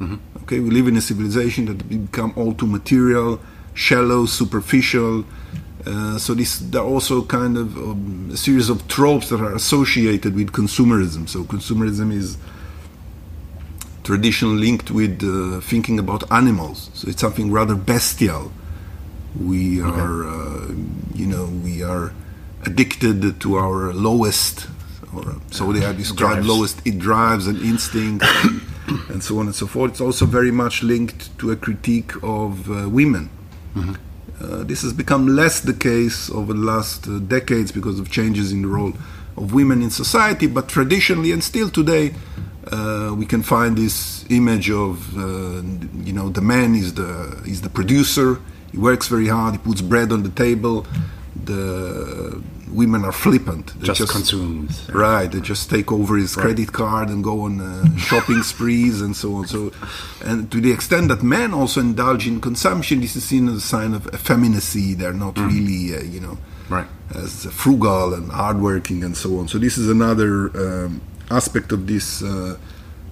Mm-hmm. 0.00 0.16
Okay, 0.42 0.60
we 0.60 0.70
live 0.70 0.88
in 0.88 0.96
a 0.96 1.00
civilization 1.00 1.66
that 1.66 1.88
become 1.88 2.32
all 2.36 2.54
too 2.54 2.66
material, 2.66 3.38
shallow, 3.74 4.24
superficial. 4.26 5.24
Uh, 5.86 6.18
so 6.18 6.34
this, 6.34 6.58
there 6.58 6.82
are 6.82 6.86
also 6.86 7.22
kind 7.22 7.56
of 7.56 7.76
um, 7.76 8.30
a 8.32 8.36
series 8.36 8.68
of 8.70 8.86
tropes 8.88 9.28
that 9.28 9.40
are 9.40 9.54
associated 9.54 10.34
with 10.34 10.52
consumerism. 10.52 11.28
So 11.28 11.44
consumerism 11.44 12.12
is 12.12 12.38
tradition 14.04 14.60
linked 14.60 14.90
with 14.90 15.22
uh, 15.22 15.60
thinking 15.60 15.98
about 15.98 16.30
animals. 16.30 16.90
So 16.94 17.08
it's 17.08 17.20
something 17.20 17.50
rather 17.50 17.74
bestial. 17.74 18.52
We 19.38 19.80
are, 19.80 20.24
okay. 20.24 20.72
uh, 20.72 20.74
you 21.14 21.26
know, 21.26 21.46
we 21.46 21.82
are 21.82 22.12
addicted 22.66 23.40
to 23.40 23.56
our 23.56 23.92
lowest, 23.92 24.66
or 25.14 25.36
so 25.50 25.72
they 25.72 25.84
are 25.84 25.92
described 25.92 26.46
lowest 26.46 26.84
it 26.86 26.98
drives 26.98 27.46
and 27.46 27.58
instincts, 27.62 28.26
and, 28.44 28.60
and, 29.08 29.22
so 29.22 29.38
on 29.38 29.46
and 29.46 29.54
so 29.54 29.66
forth. 29.66 29.92
It's 29.92 30.00
also 30.00 30.26
very 30.26 30.50
much 30.50 30.82
linked 30.82 31.36
to 31.38 31.52
a 31.52 31.56
critique 31.56 32.12
of 32.22 32.70
uh, 32.70 32.88
women. 32.88 33.30
Mm-hmm. 33.74 33.94
Uh, 34.42 34.64
this 34.64 34.82
has 34.82 34.92
become 34.92 35.28
less 35.28 35.60
the 35.60 35.74
case 35.74 36.30
over 36.30 36.52
the 36.54 36.60
last 36.60 37.06
uh, 37.06 37.18
decades 37.18 37.72
because 37.72 38.00
of 38.00 38.10
changes 38.10 38.52
in 38.52 38.62
the 38.62 38.68
role 38.68 38.94
of 39.36 39.54
women 39.54 39.82
in 39.82 39.90
society, 39.90 40.46
but 40.46 40.68
traditionally 40.68 41.30
and 41.30 41.44
still 41.44 41.68
today, 41.68 42.14
uh, 42.66 43.14
we 43.16 43.26
can 43.26 43.42
find 43.42 43.76
this 43.76 44.24
image 44.30 44.70
of 44.70 45.16
uh, 45.16 45.62
you 46.04 46.12
know 46.12 46.28
the 46.28 46.42
man 46.42 46.74
is 46.74 46.94
the 46.94 47.42
is 47.46 47.62
the 47.62 47.70
producer. 47.70 48.40
He 48.72 48.78
works 48.78 49.08
very 49.08 49.28
hard. 49.28 49.54
He 49.54 49.58
puts 49.58 49.80
bread 49.80 50.12
on 50.12 50.22
the 50.22 50.30
table. 50.30 50.86
The 51.44 52.42
women 52.70 53.04
are 53.04 53.12
flippant. 53.12 53.78
They 53.80 53.86
just, 53.86 53.98
just 53.98 54.12
consumes. 54.12 54.88
Right. 54.90 55.30
They 55.30 55.40
just 55.40 55.70
take 55.70 55.90
over 55.90 56.16
his 56.16 56.36
right. 56.36 56.44
credit 56.44 56.72
card 56.72 57.08
and 57.08 57.22
go 57.22 57.42
on 57.42 57.60
uh, 57.60 57.96
shopping 57.96 58.42
sprees 58.54 59.00
and 59.00 59.16
so 59.16 59.34
on. 59.34 59.46
So, 59.46 59.72
and 60.24 60.50
to 60.52 60.60
the 60.60 60.72
extent 60.72 61.08
that 61.08 61.22
men 61.22 61.52
also 61.52 61.80
indulge 61.80 62.26
in 62.26 62.40
consumption, 62.40 63.00
this 63.00 63.16
is 63.16 63.24
seen 63.24 63.48
as 63.48 63.54
a 63.56 63.60
sign 63.60 63.94
of 63.94 64.06
effeminacy. 64.08 64.94
They're 64.94 65.12
not 65.12 65.34
mm. 65.34 65.48
really, 65.48 65.96
uh, 65.96 66.02
you 66.02 66.20
know, 66.20 66.38
right. 66.68 66.86
as 67.14 67.46
frugal 67.46 68.14
and 68.14 68.30
hardworking 68.30 69.02
and 69.02 69.16
so 69.16 69.38
on. 69.38 69.48
So 69.48 69.58
this 69.58 69.76
is 69.76 69.88
another 69.88 70.50
um, 70.56 71.00
aspect 71.30 71.72
of 71.72 71.86
this 71.86 72.22
uh, 72.22 72.56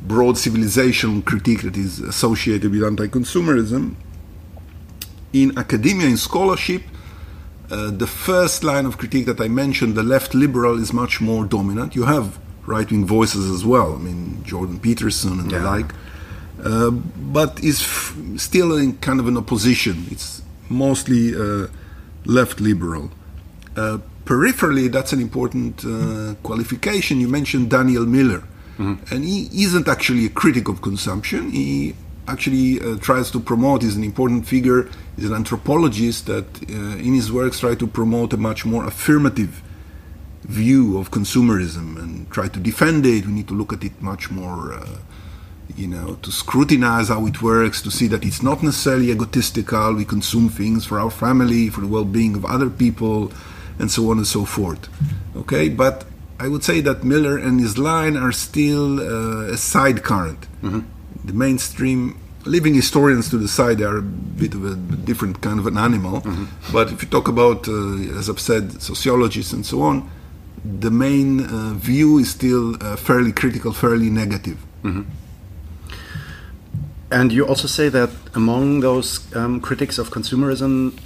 broad 0.02 0.38
civilization 0.38 1.22
critique 1.22 1.62
that 1.62 1.76
is 1.76 2.00
associated 2.00 2.70
with 2.70 2.84
anti-consumerism. 2.84 3.94
In 5.32 5.56
academia, 5.58 6.06
in 6.06 6.16
scholarship, 6.16 6.82
uh, 7.70 7.90
the 7.90 8.06
first 8.06 8.64
line 8.64 8.87
of 8.87 8.96
critique 8.96 9.26
that 9.26 9.40
I 9.40 9.48
mentioned, 9.48 9.94
the 9.94 10.02
left 10.02 10.34
liberal, 10.34 10.80
is 10.80 10.92
much 10.92 11.20
more 11.20 11.44
dominant. 11.44 11.94
You 11.94 12.04
have 12.04 12.38
right 12.66 12.90
wing 12.90 13.06
voices 13.06 13.50
as 13.50 13.64
well. 13.64 13.94
I 13.94 13.98
mean, 13.98 14.42
Jordan 14.44 14.80
Peterson 14.80 15.40
and 15.40 15.50
yeah. 15.50 15.58
the 15.58 15.64
like. 15.64 15.94
Uh, 16.62 16.90
but 16.90 17.62
is 17.62 17.82
f- 17.82 18.16
still 18.37 18.76
in 18.76 18.96
kind 18.98 19.20
of 19.20 19.28
an 19.28 19.37
opposition. 19.37 20.06
It's 20.10 20.42
mostly 20.68 21.34
uh, 21.34 21.68
left 22.25 22.60
liberal. 22.60 23.10
Peripherally, 24.28 24.92
that's 24.92 25.14
an 25.14 25.23
important 25.23 25.82
uh, 25.87 26.35
qualification. 26.42 27.18
You 27.18 27.28
mentioned 27.28 27.70
Daniel 27.70 28.04
Miller, 28.04 28.42
mm-hmm. 28.76 28.97
and 29.11 29.25
he 29.25 29.49
isn't 29.64 29.88
actually 29.88 30.26
a 30.26 30.28
critic 30.28 30.68
of 30.68 30.82
consumption. 30.82 31.50
He 31.50 31.94
actually 32.26 32.78
uh, 32.78 32.99
tries 32.99 33.30
to 33.30 33.40
promote, 33.40 33.80
He's 33.80 33.97
an 33.97 34.04
important 34.04 34.47
figure, 34.47 34.90
He's 35.16 35.25
an 35.25 35.32
anthropologist 35.32 36.26
that 36.26 36.44
uh, 36.68 37.06
in 37.06 37.14
his 37.14 37.32
works 37.32 37.61
try 37.61 37.75
to 37.76 37.87
promote 37.87 38.35
a 38.35 38.37
much 38.37 38.66
more 38.66 38.85
affirmative 38.85 39.62
view 40.42 40.99
of 40.99 41.11
consumerism 41.11 41.97
and 41.97 42.30
try 42.30 42.49
to 42.49 42.61
defend 42.61 43.06
it. 43.06 43.25
We 43.25 43.32
need 43.32 43.49
to 43.49 43.54
look 43.54 43.73
at 43.73 43.82
it 43.82 44.02
much 44.02 44.30
more, 44.30 44.75
uh, 44.75 44.99
you 45.75 45.87
know, 45.87 46.16
to 46.16 46.30
scrutinize 46.30 47.08
how 47.08 47.25
it 47.25 47.40
works, 47.40 47.80
to 47.80 47.90
see 47.90 48.08
that 48.08 48.26
it's 48.26 48.42
not 48.42 48.62
necessarily 48.62 49.11
egotistical. 49.11 49.94
We 49.94 50.04
consume 50.04 50.50
things 50.50 50.85
for 50.85 51.00
our 51.00 51.11
family, 51.11 51.70
for 51.70 51.80
the 51.80 51.88
well 51.88 52.04
being 52.04 52.35
of 52.37 52.44
other 52.44 52.68
people 52.68 53.32
and 53.78 53.90
so 53.90 54.11
on 54.11 54.18
and 54.18 54.26
so 54.26 54.44
forth. 54.44 54.88
Okay, 55.37 55.68
but 55.68 56.04
I 56.40 56.49
would 56.49 56.64
say 56.64 56.80
that 56.80 57.04
Miller 57.04 57.37
and 57.37 57.61
his 57.61 57.78
line 57.78 58.16
are 58.16 58.32
still 58.32 59.00
uh, 59.00 59.52
a 59.52 59.56
side 59.56 60.02
current. 60.02 60.47
Mm-hmm. 60.62 60.80
The 61.25 61.32
mainstream 61.32 62.20
leaving 62.44 62.75
historians 62.75 63.28
to 63.30 63.38
the 63.38 63.49
side, 63.49 63.78
they 63.78 63.85
are 63.85 63.99
a 63.99 64.02
bit 64.02 64.54
of 64.54 64.64
a 64.64 64.75
different 64.75 65.40
kind 65.40 65.58
of 65.58 65.66
an 65.66 65.76
animal. 65.76 66.20
Mm-hmm. 66.20 66.73
But 66.73 66.92
if 66.92 67.02
you 67.02 67.08
talk 67.08 67.28
about, 67.28 67.68
uh, 67.68 68.18
as 68.18 68.30
I've 68.30 68.40
said, 68.40 68.80
sociologists 68.80 69.52
and 69.52 69.66
so 69.66 69.82
on, 69.82 70.11
the 70.64 70.90
main 70.90 71.40
uh, 71.40 71.75
view 71.75 72.18
is 72.18 72.30
still 72.30 72.82
uh, 72.82 72.97
fairly 72.97 73.32
critical, 73.32 73.73
fairly 73.73 74.11
negative. 74.11 74.58
Mm-hmm. 74.82 75.02
And 77.11 77.32
you 77.32 77.47
also 77.47 77.66
say 77.66 77.88
that 77.88 78.11
among 78.35 78.80
those 78.80 79.35
um, 79.35 79.61
critics 79.61 79.99
of 79.99 80.11
consumerism, 80.11 80.99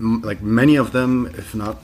m- 0.00 0.20
like 0.22 0.42
many 0.42 0.76
of 0.76 0.92
them, 0.92 1.26
if 1.38 1.54
not 1.54 1.82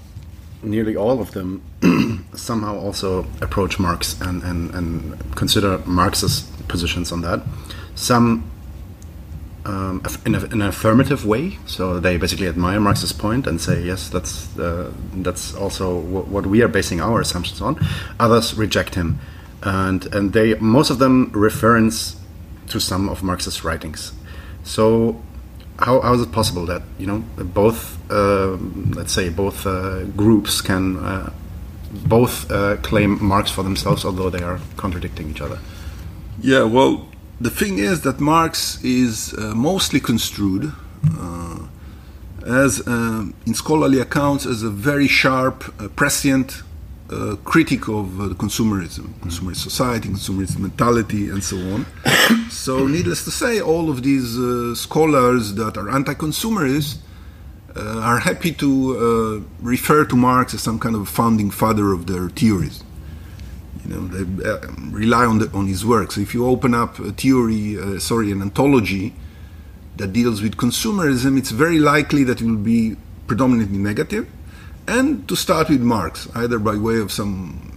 nearly 0.62 0.96
all 0.96 1.20
of 1.20 1.32
them 1.32 1.62
somehow 2.34 2.78
also 2.78 3.26
approach 3.40 3.78
Marx 3.78 4.20
and, 4.20 4.42
and, 4.42 4.74
and 4.74 5.36
consider 5.36 5.78
Marx's 5.86 6.42
positions 6.68 7.12
on 7.12 7.22
that. 7.22 7.42
Some 7.94 8.50
um, 9.66 10.00
in, 10.24 10.34
a, 10.36 10.44
in, 10.44 10.62
an 10.62 10.68
affirmative 10.68 11.26
way, 11.26 11.58
so 11.66 11.98
they 11.98 12.16
basically 12.18 12.46
admire 12.46 12.78
Marx's 12.78 13.12
point 13.12 13.48
and 13.48 13.60
say, 13.60 13.82
yes, 13.82 14.08
that's 14.08 14.56
uh, 14.58 14.92
that's 15.14 15.54
also 15.54 15.98
what 15.98 16.46
we 16.46 16.62
are 16.62 16.68
basing 16.68 17.00
our 17.00 17.20
assumptions 17.20 17.60
on. 17.60 17.76
Others 18.20 18.54
reject 18.54 18.94
him, 18.94 19.18
and 19.62 20.06
and 20.14 20.32
they 20.32 20.54
most 20.54 20.90
of 20.90 20.98
them 21.00 21.32
reference 21.34 22.16
to 22.68 22.78
some 22.78 23.08
of 23.08 23.24
Marx's 23.24 23.64
writings. 23.64 24.12
So 24.62 25.20
how, 25.78 26.00
how 26.00 26.14
is 26.14 26.22
it 26.22 26.32
possible 26.32 26.66
that 26.66 26.82
you 26.98 27.06
know 27.06 27.18
both 27.36 27.98
uh, 28.10 28.56
let's 28.94 29.12
say 29.12 29.28
both 29.28 29.66
uh, 29.66 30.04
groups 30.16 30.60
can 30.60 30.96
uh, 30.96 31.32
both 32.06 32.50
uh, 32.50 32.76
claim 32.78 33.22
Marx 33.22 33.50
for 33.50 33.62
themselves 33.62 34.04
although 34.04 34.30
they 34.30 34.42
are 34.42 34.60
contradicting 34.76 35.30
each 35.30 35.40
other? 35.40 35.58
Yeah 36.40 36.64
well 36.64 37.06
the 37.40 37.50
thing 37.50 37.78
is 37.78 38.02
that 38.02 38.20
Marx 38.20 38.82
is 38.82 39.34
uh, 39.34 39.54
mostly 39.54 40.00
construed 40.00 40.72
uh, 41.18 41.58
as 42.46 42.80
in 42.80 43.54
scholarly 43.54 44.00
accounts 44.00 44.46
as 44.46 44.62
a 44.62 44.70
very 44.70 45.08
sharp 45.08 45.64
prescient 45.96 46.62
uh, 47.10 47.36
critic 47.44 47.88
of 47.88 48.20
uh, 48.20 48.24
consumerism, 48.34 49.12
consumerist 49.20 49.56
society, 49.56 50.08
consumerist 50.08 50.58
mentality, 50.58 51.28
and 51.28 51.42
so 51.42 51.56
on. 51.72 51.86
so, 52.50 52.86
needless 52.86 53.24
to 53.24 53.30
say, 53.30 53.60
all 53.60 53.90
of 53.90 54.02
these 54.02 54.36
uh, 54.36 54.74
scholars 54.74 55.54
that 55.54 55.76
are 55.76 55.88
anti-consumerist 55.88 56.98
uh, 57.76 58.00
are 58.00 58.18
happy 58.18 58.52
to 58.52 58.96
uh, 58.98 59.64
refer 59.64 60.04
to 60.04 60.16
Marx 60.16 60.54
as 60.54 60.62
some 60.62 60.80
kind 60.80 60.96
of 60.96 61.08
founding 61.08 61.50
father 61.50 61.92
of 61.92 62.06
their 62.06 62.28
theories. 62.28 62.82
You 63.84 63.94
know, 63.94 64.08
they 64.08 64.66
rely 64.90 65.26
on 65.26 65.38
the, 65.38 65.48
on 65.52 65.68
his 65.68 65.86
work. 65.86 66.10
So, 66.10 66.20
if 66.20 66.34
you 66.34 66.44
open 66.46 66.74
up 66.74 66.98
a 66.98 67.12
theory, 67.12 68.00
sorry, 68.00 68.32
an 68.32 68.42
anthology 68.42 69.14
that 69.96 70.12
deals 70.12 70.42
with 70.42 70.56
consumerism, 70.56 71.38
it's 71.38 71.52
very 71.52 71.78
likely 71.78 72.24
that 72.24 72.40
it 72.40 72.44
will 72.44 72.56
be 72.56 72.96
predominantly 73.28 73.78
negative 73.78 74.28
and 74.88 75.26
to 75.28 75.36
start 75.36 75.68
with 75.68 75.80
Marx, 75.80 76.28
either 76.34 76.58
by 76.58 76.76
way 76.76 76.98
of 76.98 77.10
some 77.12 77.72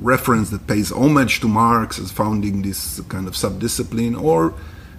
reference 0.00 0.50
that 0.50 0.66
pays 0.66 0.92
homage 0.92 1.40
to 1.40 1.48
Marx 1.48 1.98
as 1.98 2.10
founding 2.10 2.62
this 2.62 3.00
kind 3.08 3.26
of 3.26 3.34
subdiscipline, 3.34 4.20
or 4.20 4.54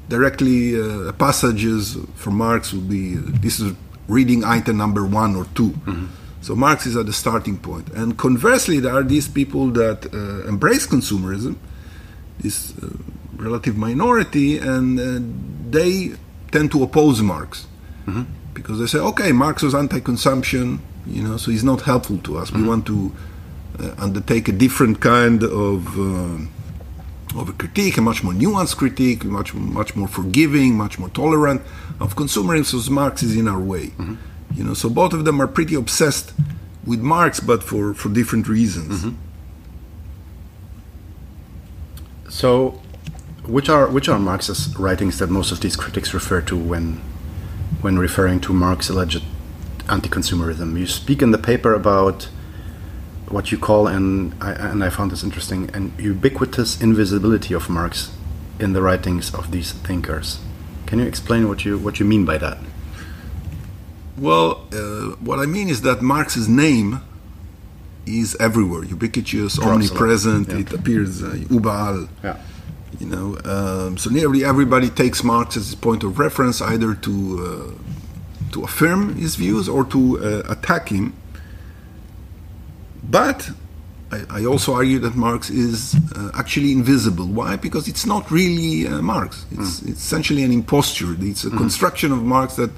directly 0.09 0.79
uh, 0.79 1.11
passages 1.13 1.97
from 2.15 2.37
Marx 2.37 2.73
would 2.73 2.89
be 2.89 3.15
this 3.15 3.59
is 3.59 3.73
reading 4.07 4.43
item 4.43 4.77
number 4.77 5.05
one 5.05 5.35
or 5.35 5.45
2 5.55 5.69
mm-hmm. 5.69 6.05
So 6.39 6.55
Marx 6.55 6.85
is 6.85 6.95
at 6.95 7.05
the 7.07 7.13
starting 7.13 7.57
point. 7.57 7.89
and 7.89 8.17
conversely, 8.17 8.79
there 8.79 8.93
are 8.93 9.03
these 9.03 9.27
people 9.27 9.67
that 9.71 10.13
uh, 10.13 10.47
embrace 10.47 10.87
consumerism, 10.87 11.57
this 12.39 12.73
uh, 12.77 12.87
relative 13.35 13.75
minority, 13.75 14.57
and 14.57 14.99
uh, 14.99 15.19
they 15.69 16.13
tend 16.51 16.71
to 16.71 16.83
oppose 16.83 17.21
Marx 17.21 17.67
mm-hmm. 18.05 18.23
because 18.53 18.79
they 18.79 18.85
say, 18.85 18.99
okay, 18.99 19.31
Marx 19.33 19.61
was 19.61 19.75
anti-consumption, 19.75 20.79
you 21.07 21.23
know, 21.23 21.37
so 21.37 21.51
he's 21.51 21.63
not 21.63 21.81
helpful 21.81 22.17
to 22.19 22.37
us. 22.37 22.51
Mm-hmm. 22.51 22.61
We 22.61 22.67
want 22.67 22.85
to 22.87 23.11
uh, 23.79 23.95
undertake 23.97 24.47
a 24.47 24.51
different 24.51 24.99
kind 24.99 25.43
of 25.43 25.99
uh, 25.99 27.39
of 27.39 27.49
a 27.49 27.53
critique, 27.53 27.97
a 27.97 28.01
much 28.01 28.23
more 28.23 28.33
nuanced 28.33 28.77
critique, 28.77 29.23
much 29.23 29.53
much 29.53 29.95
more 29.95 30.07
forgiving, 30.07 30.75
much 30.75 30.99
more 30.99 31.09
tolerant 31.09 31.61
of 31.99 32.15
consumerism. 32.15 32.81
So 32.81 32.91
Marx 32.91 33.23
is 33.23 33.35
in 33.35 33.47
our 33.47 33.59
way, 33.59 33.87
mm-hmm. 33.87 34.15
you 34.53 34.63
know. 34.63 34.73
So 34.73 34.89
both 34.89 35.13
of 35.13 35.25
them 35.25 35.41
are 35.41 35.47
pretty 35.47 35.75
obsessed 35.75 36.33
with 36.85 37.01
Marx, 37.01 37.39
but 37.39 37.63
for 37.63 37.93
for 37.93 38.09
different 38.09 38.47
reasons. 38.47 39.03
Mm-hmm. 39.03 39.15
So, 42.29 42.81
which 43.45 43.69
are 43.69 43.87
which 43.87 44.09
are 44.09 44.19
Marx's 44.19 44.75
writings 44.77 45.19
that 45.19 45.29
most 45.29 45.51
of 45.51 45.59
these 45.61 45.75
critics 45.75 46.13
refer 46.13 46.41
to 46.41 46.57
when 46.57 47.01
when 47.81 47.97
referring 47.99 48.39
to 48.41 48.53
Marx's 48.53 48.89
alleged 48.89 49.23
anti-consumerism? 49.89 50.79
You 50.79 50.87
speak 50.87 51.21
in 51.21 51.31
the 51.31 51.37
paper 51.37 51.73
about 51.73 52.29
what 53.29 53.51
you 53.51 53.57
call, 53.57 53.87
and 53.87 54.33
I, 54.41 54.51
and 54.51 54.83
I 54.83 54.89
found 54.89 55.11
this 55.11 55.23
interesting, 55.23 55.69
an 55.73 55.93
ubiquitous 55.97 56.81
invisibility 56.81 57.53
of 57.53 57.69
Marx 57.69 58.11
in 58.59 58.73
the 58.73 58.81
writings 58.81 59.33
of 59.33 59.51
these 59.51 59.73
thinkers. 59.73 60.39
Can 60.85 60.99
you 60.99 61.05
explain 61.05 61.47
what 61.49 61.65
you 61.65 61.77
what 61.77 61.99
you 61.99 62.05
mean 62.05 62.25
by 62.25 62.37
that? 62.37 62.57
Well, 64.17 64.65
uh, 64.71 65.15
what 65.19 65.39
I 65.39 65.45
mean 65.45 65.69
is 65.69 65.81
that 65.81 66.01
Marx's 66.01 66.47
name 66.47 67.01
is 68.05 68.35
everywhere, 68.39 68.83
ubiquitous, 68.83 69.59
omnipresent. 69.59 70.47
Yeah. 70.47 70.59
It 70.59 70.73
appears 70.73 71.21
uh, 71.21 71.27
überall. 71.49 72.07
Yeah. 72.23 72.37
You 72.99 73.07
know, 73.07 73.37
um, 73.43 73.97
so 73.97 74.09
nearly 74.09 74.43
everybody 74.43 74.89
takes 74.89 75.23
Marx 75.23 75.57
as 75.57 75.73
a 75.73 75.77
point 75.77 76.03
of 76.03 76.17
reference, 76.17 76.61
either 76.61 76.95
to 76.95 77.75
uh, 77.77 77.96
to 78.57 78.63
affirm 78.63 79.15
his 79.15 79.35
views 79.35 79.69
or 79.69 79.85
to 79.85 80.01
uh, 80.19 80.43
attack 80.49 80.89
him. 80.89 81.13
But 83.03 83.49
I, 84.11 84.39
I, 84.41 84.45
also 84.45 84.73
argue 84.73 84.99
that 84.99 85.15
Marx 85.15 85.49
is 85.49 85.95
uh, 86.15 86.31
actually 86.33 86.71
invisible. 86.71 87.27
Why? 87.27 87.55
Because 87.55 87.87
it's 87.87 88.05
not 88.05 88.31
really 88.31 88.87
uh, 88.87 89.01
Marx. 89.01 89.45
It's, 89.51 89.79
mm. 89.79 89.89
it's, 89.89 90.01
essentially 90.05 90.43
an 90.43 90.51
imposture. 90.51 91.15
It's 91.19 91.43
a 91.43 91.49
mm. 91.49 91.57
construction 91.57 92.11
of 92.11 92.23
Marx 92.23 92.55
that 92.55 92.71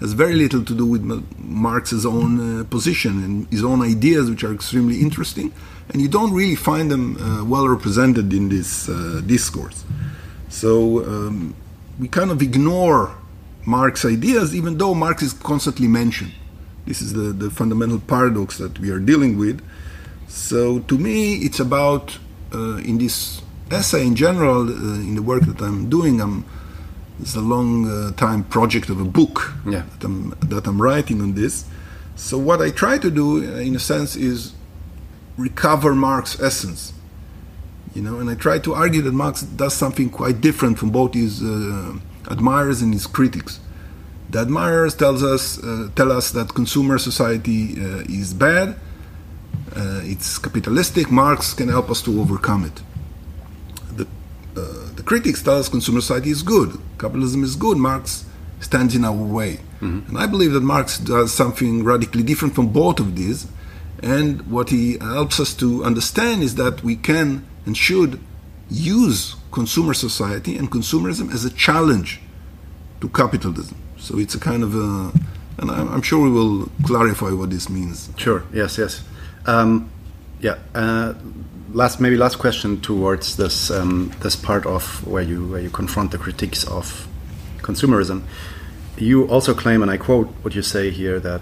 has 0.00 0.12
very 0.12 0.34
little 0.34 0.62
to 0.64 0.74
do 0.74 0.84
with 0.84 1.02
Marx's 1.38 2.04
own 2.04 2.60
uh, 2.60 2.64
position 2.64 3.24
and 3.24 3.46
his 3.50 3.64
own 3.64 3.80
ideas, 3.80 4.28
which 4.28 4.44
are 4.44 4.52
extremely 4.52 5.00
interesting. 5.00 5.52
And 5.88 6.02
you 6.02 6.08
don't 6.08 6.32
really 6.34 6.56
find 6.56 6.90
them 6.90 7.16
uh, 7.16 7.44
well 7.44 7.68
represented 7.68 8.32
in 8.32 8.48
this 8.50 8.88
uh, 8.88 9.22
discourse. 9.24 9.84
So 10.48 11.04
um, 11.06 11.54
we 11.98 12.08
kind 12.08 12.30
of 12.30 12.42
ignore 12.42 13.16
Marx 13.64 14.04
ideas, 14.04 14.54
even 14.54 14.78
though 14.78 14.94
Marx 14.94 15.22
is 15.22 15.32
constantly 15.32 15.88
mentioned. 15.88 16.32
This 16.86 17.00
is 17.00 17.12
the, 17.12 17.32
the 17.32 17.50
fundamental 17.50 18.00
paradox 18.00 18.58
that 18.58 18.78
we 18.78 18.90
are 18.90 18.98
dealing 18.98 19.38
with. 19.38 19.64
So 20.28 20.80
to 20.80 20.98
me, 20.98 21.36
it's 21.36 21.60
about 21.60 22.18
uh, 22.52 22.76
in 22.78 22.98
this 22.98 23.42
essay 23.70 24.06
in 24.06 24.16
general, 24.16 24.68
uh, 24.68 24.94
in 24.94 25.14
the 25.14 25.22
work 25.22 25.42
that 25.42 25.60
I'm 25.60 25.88
doing, 25.88 26.20
I'm, 26.20 26.44
it's 27.20 27.36
a 27.36 27.40
long 27.40 27.88
uh, 27.88 28.12
time 28.12 28.44
project 28.44 28.88
of 28.88 29.00
a 29.00 29.04
book 29.04 29.52
yeah. 29.66 29.84
that, 29.98 30.04
I'm, 30.04 30.30
that 30.40 30.66
I'm 30.66 30.80
writing 30.80 31.20
on 31.20 31.34
this. 31.34 31.64
So 32.16 32.38
what 32.38 32.60
I 32.60 32.70
try 32.70 32.98
to 32.98 33.10
do, 33.10 33.38
uh, 33.38 33.58
in 33.58 33.76
a 33.76 33.78
sense, 33.78 34.16
is 34.16 34.54
recover 35.36 35.94
Marx's 35.94 36.40
essence. 36.40 36.92
You 37.94 38.02
know, 38.02 38.18
and 38.18 38.28
I 38.30 38.34
try 38.34 38.58
to 38.60 38.74
argue 38.74 39.02
that 39.02 39.12
Marx 39.12 39.42
does 39.42 39.74
something 39.74 40.08
quite 40.08 40.40
different 40.40 40.78
from 40.78 40.90
both 40.90 41.14
his 41.14 41.42
uh, 41.42 41.94
admirers 42.30 42.82
and 42.82 42.92
his 42.92 43.06
critics. 43.06 43.60
The 44.30 44.40
admirers 44.40 44.94
tells 44.94 45.22
us 45.22 45.62
uh, 45.62 45.90
tell 45.94 46.10
us 46.10 46.30
that 46.32 46.54
consumer 46.54 46.98
society 46.98 47.74
uh, 47.74 48.04
is 48.08 48.32
bad, 48.32 48.76
uh, 49.76 50.00
it's 50.04 50.38
capitalistic. 50.38 51.10
Marx 51.10 51.52
can 51.52 51.68
help 51.68 51.90
us 51.90 52.00
to 52.02 52.20
overcome 52.20 52.64
it. 52.64 52.82
The 53.96 54.06
uh, 54.56 54.92
the 54.94 55.02
critics 55.02 55.42
tell 55.42 55.58
us 55.58 55.68
consumer 55.68 56.00
society 56.00 56.30
is 56.30 56.42
good, 56.42 56.78
capitalism 56.98 57.44
is 57.44 57.56
good. 57.56 57.76
Marx 57.76 58.24
stands 58.60 58.94
in 58.94 59.04
our 59.04 59.12
way, 59.12 59.60
mm-hmm. 59.80 60.08
and 60.08 60.18
I 60.18 60.26
believe 60.26 60.52
that 60.52 60.62
Marx 60.62 60.98
does 60.98 61.32
something 61.32 61.84
radically 61.84 62.22
different 62.22 62.54
from 62.54 62.68
both 62.68 63.00
of 63.00 63.16
these. 63.16 63.46
And 64.02 64.50
what 64.50 64.70
he 64.70 64.98
helps 64.98 65.38
us 65.38 65.54
to 65.54 65.84
understand 65.84 66.42
is 66.42 66.56
that 66.56 66.82
we 66.82 66.96
can 66.96 67.46
and 67.66 67.76
should 67.76 68.18
use 68.68 69.36
consumer 69.52 69.94
society 69.94 70.56
and 70.56 70.70
consumerism 70.70 71.32
as 71.32 71.44
a 71.44 71.50
challenge 71.50 72.20
to 73.00 73.08
capitalism. 73.08 73.76
So 73.98 74.18
it's 74.18 74.34
a 74.34 74.40
kind 74.40 74.62
of 74.62 74.74
a, 74.74 75.12
and 75.58 75.70
I'm 75.70 76.02
sure 76.02 76.22
we 76.22 76.30
will 76.30 76.70
clarify 76.84 77.30
what 77.30 77.50
this 77.50 77.68
means. 77.68 78.10
Sure. 78.16 78.42
Yes. 78.52 78.78
Yes. 78.78 79.04
Um, 79.46 79.90
yeah. 80.40 80.58
Uh, 80.74 81.14
last, 81.72 82.00
maybe 82.00 82.16
last 82.16 82.38
question 82.38 82.80
towards 82.80 83.36
this 83.36 83.70
um, 83.70 84.12
this 84.20 84.36
part 84.36 84.66
of 84.66 85.06
where 85.06 85.22
you 85.22 85.46
where 85.48 85.60
you 85.60 85.70
confront 85.70 86.10
the 86.10 86.18
critiques 86.18 86.64
of 86.64 87.06
consumerism. 87.58 88.22
You 88.96 89.26
also 89.28 89.54
claim, 89.54 89.82
and 89.82 89.90
I 89.90 89.96
quote 89.96 90.28
what 90.42 90.54
you 90.54 90.62
say 90.62 90.90
here, 90.90 91.20
that 91.20 91.40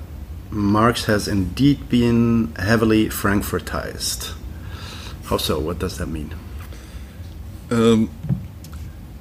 Marx 0.51 1.05
has 1.07 1.29
indeed 1.29 1.89
been 1.89 2.55
heavily 2.57 3.09
Frankfurtized. 3.09 4.35
How 5.25 5.37
so? 5.37 5.59
What 5.59 5.79
does 5.79 5.99
that 5.99 6.07
mean? 6.07 6.35
Um, 7.71 8.11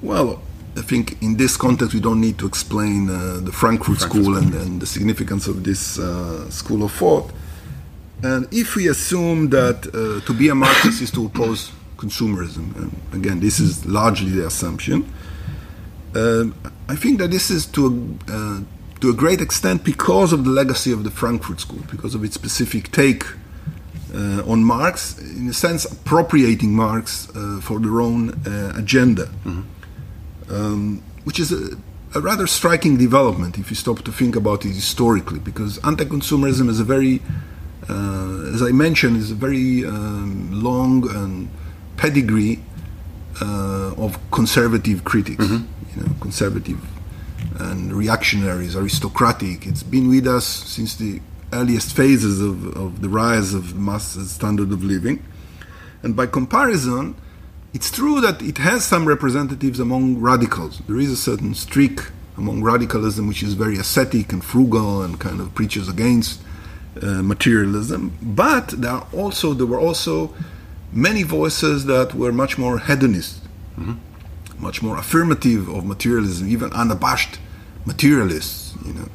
well, 0.01 0.41
I 0.75 0.81
think 0.81 1.21
in 1.21 1.37
this 1.37 1.57
context 1.57 1.93
we 1.93 1.99
don't 1.99 2.21
need 2.21 2.37
to 2.39 2.47
explain 2.47 3.09
uh, 3.09 3.39
the 3.43 3.51
Frankfurt, 3.51 3.97
Frankfurt 3.97 3.99
School, 3.99 4.37
and, 4.37 4.53
and, 4.53 4.81
the 4.81 4.85
significance 4.85 5.47
of 5.47 5.63
this 5.63 5.99
uh, 5.99 6.49
school 6.49 6.83
of 6.83 6.91
thought. 6.91 7.31
And 8.23 8.47
if 8.51 8.75
we 8.75 8.87
assume 8.87 9.49
that 9.49 9.87
uh, 9.87 10.25
to 10.25 10.33
be 10.33 10.49
a 10.49 10.55
Marxist 10.55 11.01
is 11.01 11.11
to 11.11 11.25
oppose 11.25 11.71
consumerism, 11.97 12.75
and 12.75 12.91
again, 13.13 13.39
this 13.39 13.59
is 13.59 13.85
largely 13.85 14.31
the 14.31 14.47
assumption, 14.47 15.11
um, 16.15 16.55
I 16.87 16.95
think 16.95 17.19
that 17.19 17.31
this 17.31 17.51
is 17.51 17.65
to 17.67 17.85
a, 18.27 18.33
uh, 18.33 18.59
to 19.01 19.09
a 19.09 19.13
great 19.13 19.41
extent 19.41 19.83
because 19.83 20.33
of 20.33 20.43
the 20.43 20.49
legacy 20.49 20.91
of 20.91 21.03
the 21.03 21.11
Frankfurt 21.11 21.59
School, 21.59 21.83
because 21.91 22.15
of 22.15 22.23
its 22.23 22.35
specific 22.35 22.91
take 22.91 23.25
uh, 24.13 24.51
on 24.51 24.63
Marx, 24.63 25.17
in 25.19 25.49
a 25.49 25.53
sense, 25.53 25.85
appropriating 25.85 26.73
Marx 26.73 27.29
uh, 27.35 27.59
for 27.61 27.79
their 27.79 28.01
own 28.01 28.29
uh, 28.45 28.73
agenda. 28.75 29.25
Mm-hmm 29.45 29.61
um, 30.49 31.01
which 31.23 31.39
is 31.39 31.51
a, 31.51 31.77
a, 32.15 32.21
rather 32.21 32.47
striking 32.47 32.97
development 32.97 33.57
if 33.57 33.69
you 33.69 33.75
stop 33.75 34.01
to 34.01 34.11
think 34.11 34.35
about 34.35 34.65
it 34.65 34.69
historically, 34.69 35.39
because 35.39 35.77
anti-consumerism 35.85 36.69
is 36.69 36.79
a 36.79 36.83
very, 36.83 37.21
uh, 37.87 38.51
as 38.53 38.61
I 38.61 38.71
mentioned, 38.71 39.17
is 39.17 39.31
a 39.31 39.35
very 39.35 39.85
um, 39.85 40.49
long 40.51 41.09
and 41.15 41.49
pedigree 41.97 42.61
uh, 43.41 43.93
of 43.97 44.17
conservative 44.31 45.03
critics, 45.03 45.45
mm-hmm. 45.45 45.99
you 45.99 46.05
know, 46.05 46.13
conservative 46.19 46.79
and 47.59 47.93
reactionaries, 47.93 48.75
aristocratic. 48.75 49.67
It's 49.67 49.83
been 49.83 50.09
with 50.09 50.27
us 50.27 50.45
since 50.45 50.95
the 50.95 51.21
earliest 51.53 51.95
phases 51.95 52.41
of, 52.41 52.75
of 52.75 53.01
the 53.01 53.09
rise 53.09 53.53
of 53.53 53.75
mass 53.77 54.13
standard 54.31 54.71
of 54.71 54.83
living. 54.83 55.23
And 56.03 56.15
by 56.15 56.27
comparison, 56.27 57.15
it's 57.73 57.91
true 57.91 58.21
that 58.21 58.41
it 58.41 58.57
has 58.59 58.85
some 58.85 59.07
representatives 59.07 59.79
among 59.79 60.19
radicals. 60.19 60.79
There 60.87 60.99
is 60.99 61.11
a 61.11 61.17
certain 61.17 61.53
streak 61.53 62.01
among 62.37 62.63
radicalism 62.63 63.27
which 63.27 63.43
is 63.43 63.53
very 63.53 63.77
ascetic 63.77 64.31
and 64.31 64.43
frugal 64.43 65.03
and 65.03 65.19
kind 65.19 65.39
of 65.41 65.53
preaches 65.53 65.89
against 65.89 66.41
uh, 67.01 67.21
materialism. 67.21 68.17
But 68.21 68.69
there 68.69 68.91
are 68.91 69.07
also 69.13 69.53
there 69.53 69.67
were 69.67 69.79
also 69.79 70.33
many 70.91 71.23
voices 71.23 71.85
that 71.85 72.15
were 72.15 72.31
much 72.31 72.57
more 72.57 72.79
hedonist, 72.79 73.43
mm-hmm. 73.77 73.93
much 74.61 74.81
more 74.81 74.97
affirmative 74.97 75.69
of 75.69 75.85
materialism, 75.85 76.49
even 76.49 76.71
unabashed 76.73 77.39
materialists. 77.85 78.73
You 78.85 78.93
know. 78.93 79.09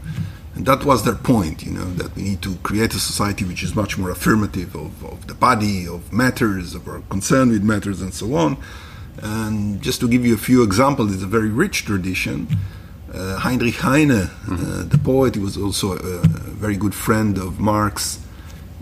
And 0.54 0.66
that 0.66 0.84
was 0.84 1.04
their 1.04 1.14
point, 1.16 1.64
you 1.64 1.72
know, 1.72 1.84
that 1.94 2.14
we 2.14 2.22
need 2.22 2.42
to 2.42 2.54
create 2.56 2.94
a 2.94 3.00
society 3.00 3.44
which 3.44 3.62
is 3.62 3.74
much 3.74 3.98
more 3.98 4.10
affirmative 4.10 4.76
of, 4.76 5.04
of 5.04 5.26
the 5.26 5.34
body, 5.34 5.86
of 5.86 6.12
matters, 6.12 6.74
of 6.74 6.86
our 6.86 7.00
concern 7.10 7.50
with 7.50 7.64
matters, 7.64 8.00
and 8.00 8.14
so 8.14 8.34
on. 8.34 8.56
And 9.18 9.82
just 9.82 10.00
to 10.00 10.08
give 10.08 10.24
you 10.24 10.34
a 10.34 10.38
few 10.38 10.62
examples, 10.62 11.12
it's 11.12 11.24
a 11.24 11.26
very 11.26 11.50
rich 11.50 11.84
tradition. 11.84 12.46
Uh, 13.12 13.38
Heinrich 13.38 13.76
Heine, 13.76 14.10
uh, 14.10 14.26
mm-hmm. 14.46 14.88
the 14.88 14.98
poet, 14.98 15.34
he 15.34 15.40
was 15.40 15.56
also 15.56 15.92
a, 15.92 16.20
a, 16.22 16.26
very 16.26 16.76
good 16.76 16.94
friend 16.94 17.38
of 17.38 17.60
Marx 17.60 18.20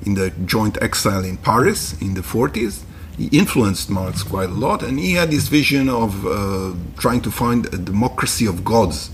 in 0.05 0.15
the 0.15 0.31
joint 0.47 0.81
exile 0.83 1.25
in 1.25 1.37
Paris 1.37 2.01
in 2.01 2.15
the 2.15 2.23
40s. 2.23 2.83
He 3.19 3.27
influenced 3.27 3.91
Marx 3.91 4.23
quite 4.23 4.49
a 4.49 4.55
lot, 4.55 4.83
and 4.83 4.99
he 4.99 5.15
had 5.15 5.31
this 5.31 5.49
vision 5.49 5.89
of 5.89 6.27
uh, 6.27 6.73
trying 6.97 7.21
to 7.23 7.31
find 7.31 7.67
a 7.75 7.79
democracy 7.79 8.47
of 8.47 8.65
gods, 8.65 9.11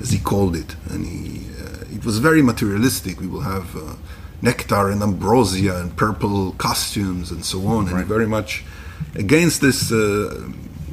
as 0.00 0.10
he 0.10 0.18
called 0.18 0.56
it. 0.56 0.74
And 0.90 1.06
he 1.06 1.46
it 1.96 2.04
was 2.04 2.18
very 2.18 2.42
materialistic. 2.42 3.20
We 3.20 3.26
will 3.26 3.46
have 3.54 3.68
uh, 3.76 3.94
nectar 4.42 4.90
and 4.92 5.02
ambrosia 5.02 5.74
and 5.80 5.96
purple 5.96 6.52
costumes 6.66 7.30
and 7.30 7.42
so 7.44 7.58
on, 7.66 7.88
and 7.88 8.06
very 8.06 8.26
much 8.26 8.64
against 9.14 9.60
this 9.60 9.92
uh, 9.92 10.48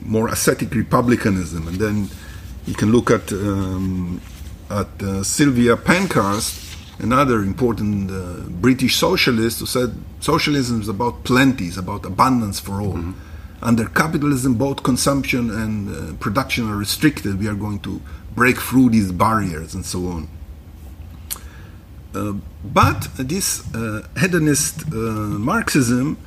more 0.06 0.28
ascetic 0.36 0.74
republicanism, 0.74 1.68
and 1.68 1.78
then 1.78 2.10
you 2.66 2.76
can 2.82 2.92
look 2.92 3.12
at 3.12 3.32
um, 3.32 4.22
at 4.70 4.92
uh, 5.04 5.24
Sylvia 5.24 5.76
Pankhurst, 5.76 6.78
another 7.00 7.38
important 7.40 8.12
uh, 8.12 8.50
British 8.66 8.96
socialist, 8.96 9.60
who 9.60 9.66
said 9.66 9.90
socialism 10.20 10.82
is 10.82 10.90
about 10.90 11.24
plenty, 11.24 11.66
it's 11.68 11.78
about 11.78 12.06
abundance 12.06 12.60
for 12.60 12.82
all. 12.82 12.94
Mm-hmm. 12.94 13.14
Under 13.62 13.86
capitalism, 13.88 14.56
both 14.56 14.84
consumption 14.84 15.50
and 15.50 15.74
uh, 15.90 16.14
production 16.26 16.70
are 16.70 16.76
restricted. 16.76 17.40
We 17.40 17.48
are 17.48 17.60
going 17.66 17.80
to 17.80 18.02
break 18.36 18.58
through 18.60 18.90
these 18.90 19.12
barriers 19.12 19.74
and 19.74 19.86
so 19.86 20.00
on. 20.08 20.28
Uh, 22.16 22.34
but 22.64 23.08
this 23.18 23.64
uh, 23.74 24.04
hedonist 24.16 24.84
uh, 24.88 24.96
Marxism 25.40 26.18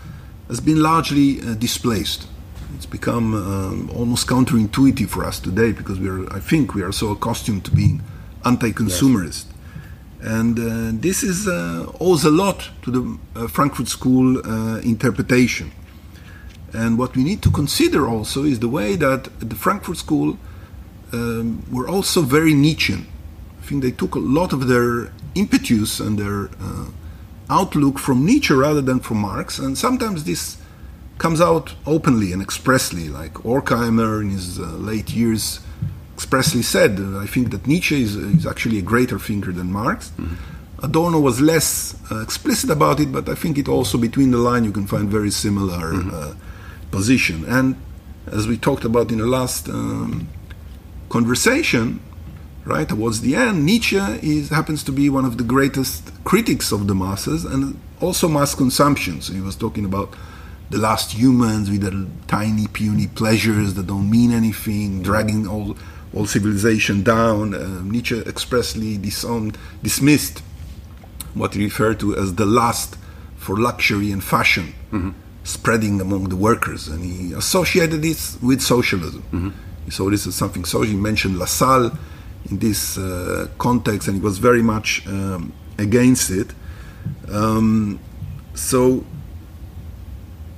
has 0.49 0.61
been 0.61 0.83
largely 0.83 1.41
displaced. 1.57 2.27
It's 2.75 2.87
become 2.87 3.35
um, 3.35 3.91
almost 3.91 4.27
counterintuitive 4.27 5.09
for 5.09 5.25
us 5.25 5.41
today 5.41 5.73
because 5.73 5.99
we 6.01 6.09
are, 6.09 6.33
I 6.33 6.41
think, 6.41 6.75
we 6.75 6.83
are 6.83 6.93
so 6.93 7.11
accustomed 7.11 7.65
to 7.65 7.71
being 7.71 8.03
anti-consumerist. 8.45 9.47
Yes. 9.47 9.57
And 10.21 10.59
uh, 10.59 11.01
this 11.01 11.23
is 11.23 11.47
uh, 11.47 11.87
owes 12.01 12.25
a 12.25 12.31
lot 12.31 12.71
to 12.83 12.91
the 12.91 13.19
uh, 13.41 13.49
Frankfurt 13.49 13.89
School 13.89 14.39
interpretation. 14.81 15.71
And 16.73 16.99
what 16.99 17.17
we 17.17 17.23
need 17.23 17.43
to 17.43 17.51
consider 17.51 18.09
also 18.09 18.45
is 18.45 18.59
the 18.59 18.69
way 18.69 18.97
that 18.97 19.31
the 19.39 19.55
Frankfurt 19.55 19.97
School 19.97 20.37
um, 21.13 21.65
were 21.71 21.89
also 21.89 22.23
very 22.23 22.55
Nietzschean. 22.55 23.07
I 23.63 23.67
think 23.67 23.83
they 23.83 23.93
took 23.93 24.15
a 24.15 24.19
lot 24.19 24.53
of 24.53 24.67
their 24.67 25.13
impetus 25.37 26.01
and 26.01 26.19
their 26.19 26.51
uh, 26.61 26.87
outlook 27.49 27.99
from 27.99 28.25
Nietzsche 28.25 28.55
rather 28.55 28.81
than 28.81 29.01
from 29.01 29.19
Marx, 29.19 29.59
and 29.59 29.77
sometimes 29.77 30.25
this 30.25 30.57
comes 31.19 31.41
out 31.41 31.75
openly 31.87 32.33
and 32.33 32.43
expressly, 32.43 33.09
like 33.09 33.35
Horkheimer 33.35 34.21
in 34.21 34.31
his 34.31 34.59
uh, 34.59 34.63
late 34.63 35.11
years 35.11 35.61
expressly 36.15 36.63
said. 36.63 36.99
Uh, 36.99 37.19
I 37.19 37.27
think 37.27 37.51
that 37.51 37.67
Nietzsche 37.67 38.03
is, 38.03 38.17
is, 38.17 38.47
actually 38.47 38.79
a 38.79 38.83
greater 38.83 39.19
thinker 39.19 39.53
than 39.53 39.73
Marx. 39.73 40.11
Mm-hmm. 40.11 40.85
Adorno 40.85 41.21
was 41.21 41.41
less 41.41 41.97
uh, 42.11 42.21
explicit 42.21 42.71
about 42.71 43.01
it, 43.01 43.11
but 43.11 43.29
I 43.29 43.35
think 43.35 43.57
it 43.59 43.69
also 43.69 43.97
between 43.97 44.31
the 44.31 44.39
line 44.39 44.65
you 44.65 44.73
can 44.73 44.87
find 44.87 45.09
very 45.09 45.31
similar 45.31 45.93
mm-hmm. 45.93 46.11
Uh, 46.13 46.35
position. 46.91 47.45
And 47.47 47.77
as 48.27 48.47
we 48.47 48.57
talked 48.57 48.85
about 48.85 49.11
in 49.11 49.19
the 49.19 49.27
last 49.27 49.69
um, 49.69 50.29
conversation, 51.09 52.01
right 52.67 52.89
towards 52.89 53.21
the 53.21 53.37
end, 53.37 53.65
Nietzsche 53.65 53.97
is, 53.97 54.51
happens 54.51 54.83
to 54.85 54.93
be 54.93 55.09
one 55.09 55.25
of 55.25 55.39
the 55.39 55.45
greatest 55.45 56.13
critics 56.25 56.73
of 56.73 56.89
the 56.89 56.95
masses 56.95 57.45
and 57.45 57.79
also 58.01 58.29
mass 58.29 58.55
consumption. 58.55 59.23
So 59.23 59.33
he 59.33 59.41
was 59.41 59.57
talking 59.57 59.85
about 59.85 60.15
the 60.69 60.79
last 60.79 61.13
humans 61.13 61.71
with 61.71 61.83
their 61.83 62.07
tiny, 62.27 62.67
puny 62.67 63.07
pleasures 63.07 63.75
that 63.75 63.87
don't 63.87 64.11
mean 64.11 64.33
anything, 64.33 65.03
dragging 65.03 65.47
all 65.47 65.77
all 66.15 66.27
civilization 66.27 67.03
down. 67.03 67.55
Uh, 67.55 67.83
Nietzsche 67.83 68.19
expressly 68.21 68.97
disowned, 68.97 69.59
dismissed 69.83 70.43
what 71.35 71.55
he 71.55 71.65
referred 71.65 72.01
to 72.01 72.17
as 72.17 72.35
the 72.35 72.47
lust 72.47 72.97
for 73.37 73.57
luxury 73.57 74.11
and 74.11 74.23
fashion. 74.23 74.75
Mm-hmm. 74.93 75.11
Spreading 75.45 76.01
among 76.01 76.29
the 76.31 76.35
workers, 76.35 76.89
and 76.89 77.05
he 77.05 77.33
associated 77.33 78.03
this 78.03 78.37
with 78.43 78.61
socialism. 78.61 79.23
Mm-hmm 79.33 79.51
so 79.91 80.11
this 80.11 80.27
is 80.27 80.35
something. 80.35 80.65
So 80.65 80.83
he 80.83 80.95
mentioned 80.95 81.37
Lassalle 81.37 81.97
in 82.51 82.59
this 82.59 82.99
uh, 82.99 83.49
context, 83.59 84.09
and 84.09 84.17
he 84.17 84.23
was 84.23 84.39
very 84.39 84.63
much 84.63 85.07
um, 85.07 85.53
against 85.79 86.31
it. 86.31 86.53
Um, 87.31 87.99
so 88.55 89.05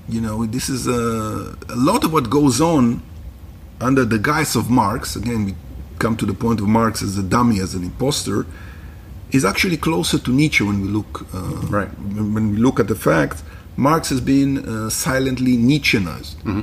you 0.08 0.20
know, 0.20 0.46
this 0.46 0.68
is 0.70 0.86
a, 0.86 1.54
a, 1.68 1.76
lot 1.76 2.02
of 2.02 2.12
what 2.12 2.30
goes 2.30 2.60
on 2.60 3.02
under 3.80 4.06
the 4.06 4.18
guise 4.18 4.56
of 4.56 4.70
Marx. 4.70 5.16
Again, 5.16 5.44
we 5.44 5.54
come 5.98 6.16
to 6.16 6.24
the 6.24 6.32
point 6.32 6.60
of 6.60 6.66
Marx 6.66 7.02
as 7.02 7.18
a 7.18 7.22
dummy, 7.22 7.60
as 7.60 7.74
an 7.74 7.84
impostor. 7.84 8.46
Is 9.30 9.44
actually 9.44 9.76
closer 9.76 10.18
to 10.18 10.30
Nietzsche 10.30 10.64
when 10.64 10.80
we 10.80 10.88
look 10.88 11.26
uh, 11.34 11.38
right. 11.68 11.88
when 11.98 12.52
we 12.52 12.56
look 12.56 12.80
at 12.80 12.88
the 12.88 12.94
fact 12.94 13.42
Marx 13.76 14.08
has 14.08 14.20
been 14.20 14.58
uh, 14.58 14.88
silently 14.90 15.56
Nietzscheanized. 15.56 16.36
Mm-hmm. 16.42 16.62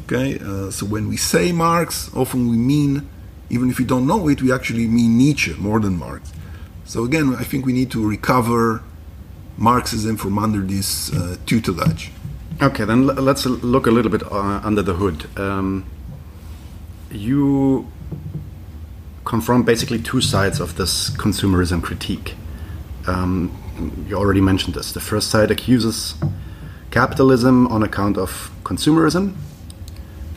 Okay, 0.00 0.38
uh, 0.38 0.70
so 0.70 0.84
when 0.84 1.08
we 1.08 1.16
say 1.16 1.52
Marx, 1.52 2.10
often 2.14 2.50
we 2.50 2.56
mean, 2.56 3.08
even 3.50 3.70
if 3.70 3.78
we 3.78 3.84
don't 3.84 4.06
know 4.06 4.28
it, 4.28 4.42
we 4.42 4.52
actually 4.52 4.86
mean 4.86 5.16
Nietzsche 5.16 5.54
more 5.54 5.80
than 5.80 5.98
Marx. 5.98 6.32
So 6.84 7.04
again, 7.04 7.34
I 7.34 7.44
think 7.44 7.66
we 7.66 7.72
need 7.72 7.90
to 7.92 8.08
recover 8.08 8.82
Marxism 9.56 10.16
from 10.16 10.38
under 10.38 10.60
this 10.60 11.12
uh, 11.12 11.36
tutelage. 11.46 12.10
Okay, 12.62 12.84
then 12.84 13.06
let's 13.06 13.44
look 13.44 13.86
a 13.86 13.90
little 13.90 14.10
bit 14.10 14.22
uh, 14.22 14.60
under 14.64 14.82
the 14.82 14.94
hood. 14.94 15.26
Um, 15.38 15.84
you 17.10 17.86
confront 19.24 19.66
basically 19.66 19.98
two 19.98 20.20
sides 20.20 20.60
of 20.60 20.76
this 20.76 21.10
consumerism 21.10 21.82
critique. 21.82 22.34
Um, 23.06 23.50
you 24.08 24.16
already 24.16 24.40
mentioned 24.40 24.74
this. 24.74 24.92
The 24.92 25.00
first 25.00 25.30
side 25.30 25.50
accuses 25.50 26.14
capitalism 26.90 27.66
on 27.68 27.82
account 27.82 28.16
of 28.16 28.50
consumerism, 28.64 29.34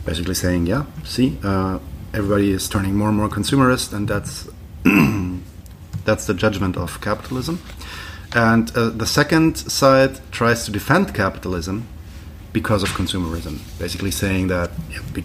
basically 0.04 0.34
saying, 0.34 0.66
yeah, 0.66 0.84
see, 1.04 1.38
uh, 1.42 1.78
everybody 2.12 2.52
is 2.52 2.68
turning 2.68 2.94
more 2.94 3.08
and 3.08 3.16
more 3.16 3.28
consumerist, 3.28 3.92
and 3.92 4.08
that's 4.08 4.48
that's 6.04 6.26
the 6.26 6.34
judgment 6.34 6.76
of 6.76 7.00
capitalism. 7.00 7.60
And 8.34 8.70
uh, 8.76 8.90
the 8.90 9.06
second 9.06 9.56
side 9.56 10.20
tries 10.30 10.64
to 10.64 10.70
defend 10.70 11.14
capitalism 11.14 11.86
because 12.52 12.82
of 12.82 12.90
consumerism, 12.90 13.58
basically 13.78 14.10
saying 14.10 14.48
that 14.48 14.70
be 15.12 15.22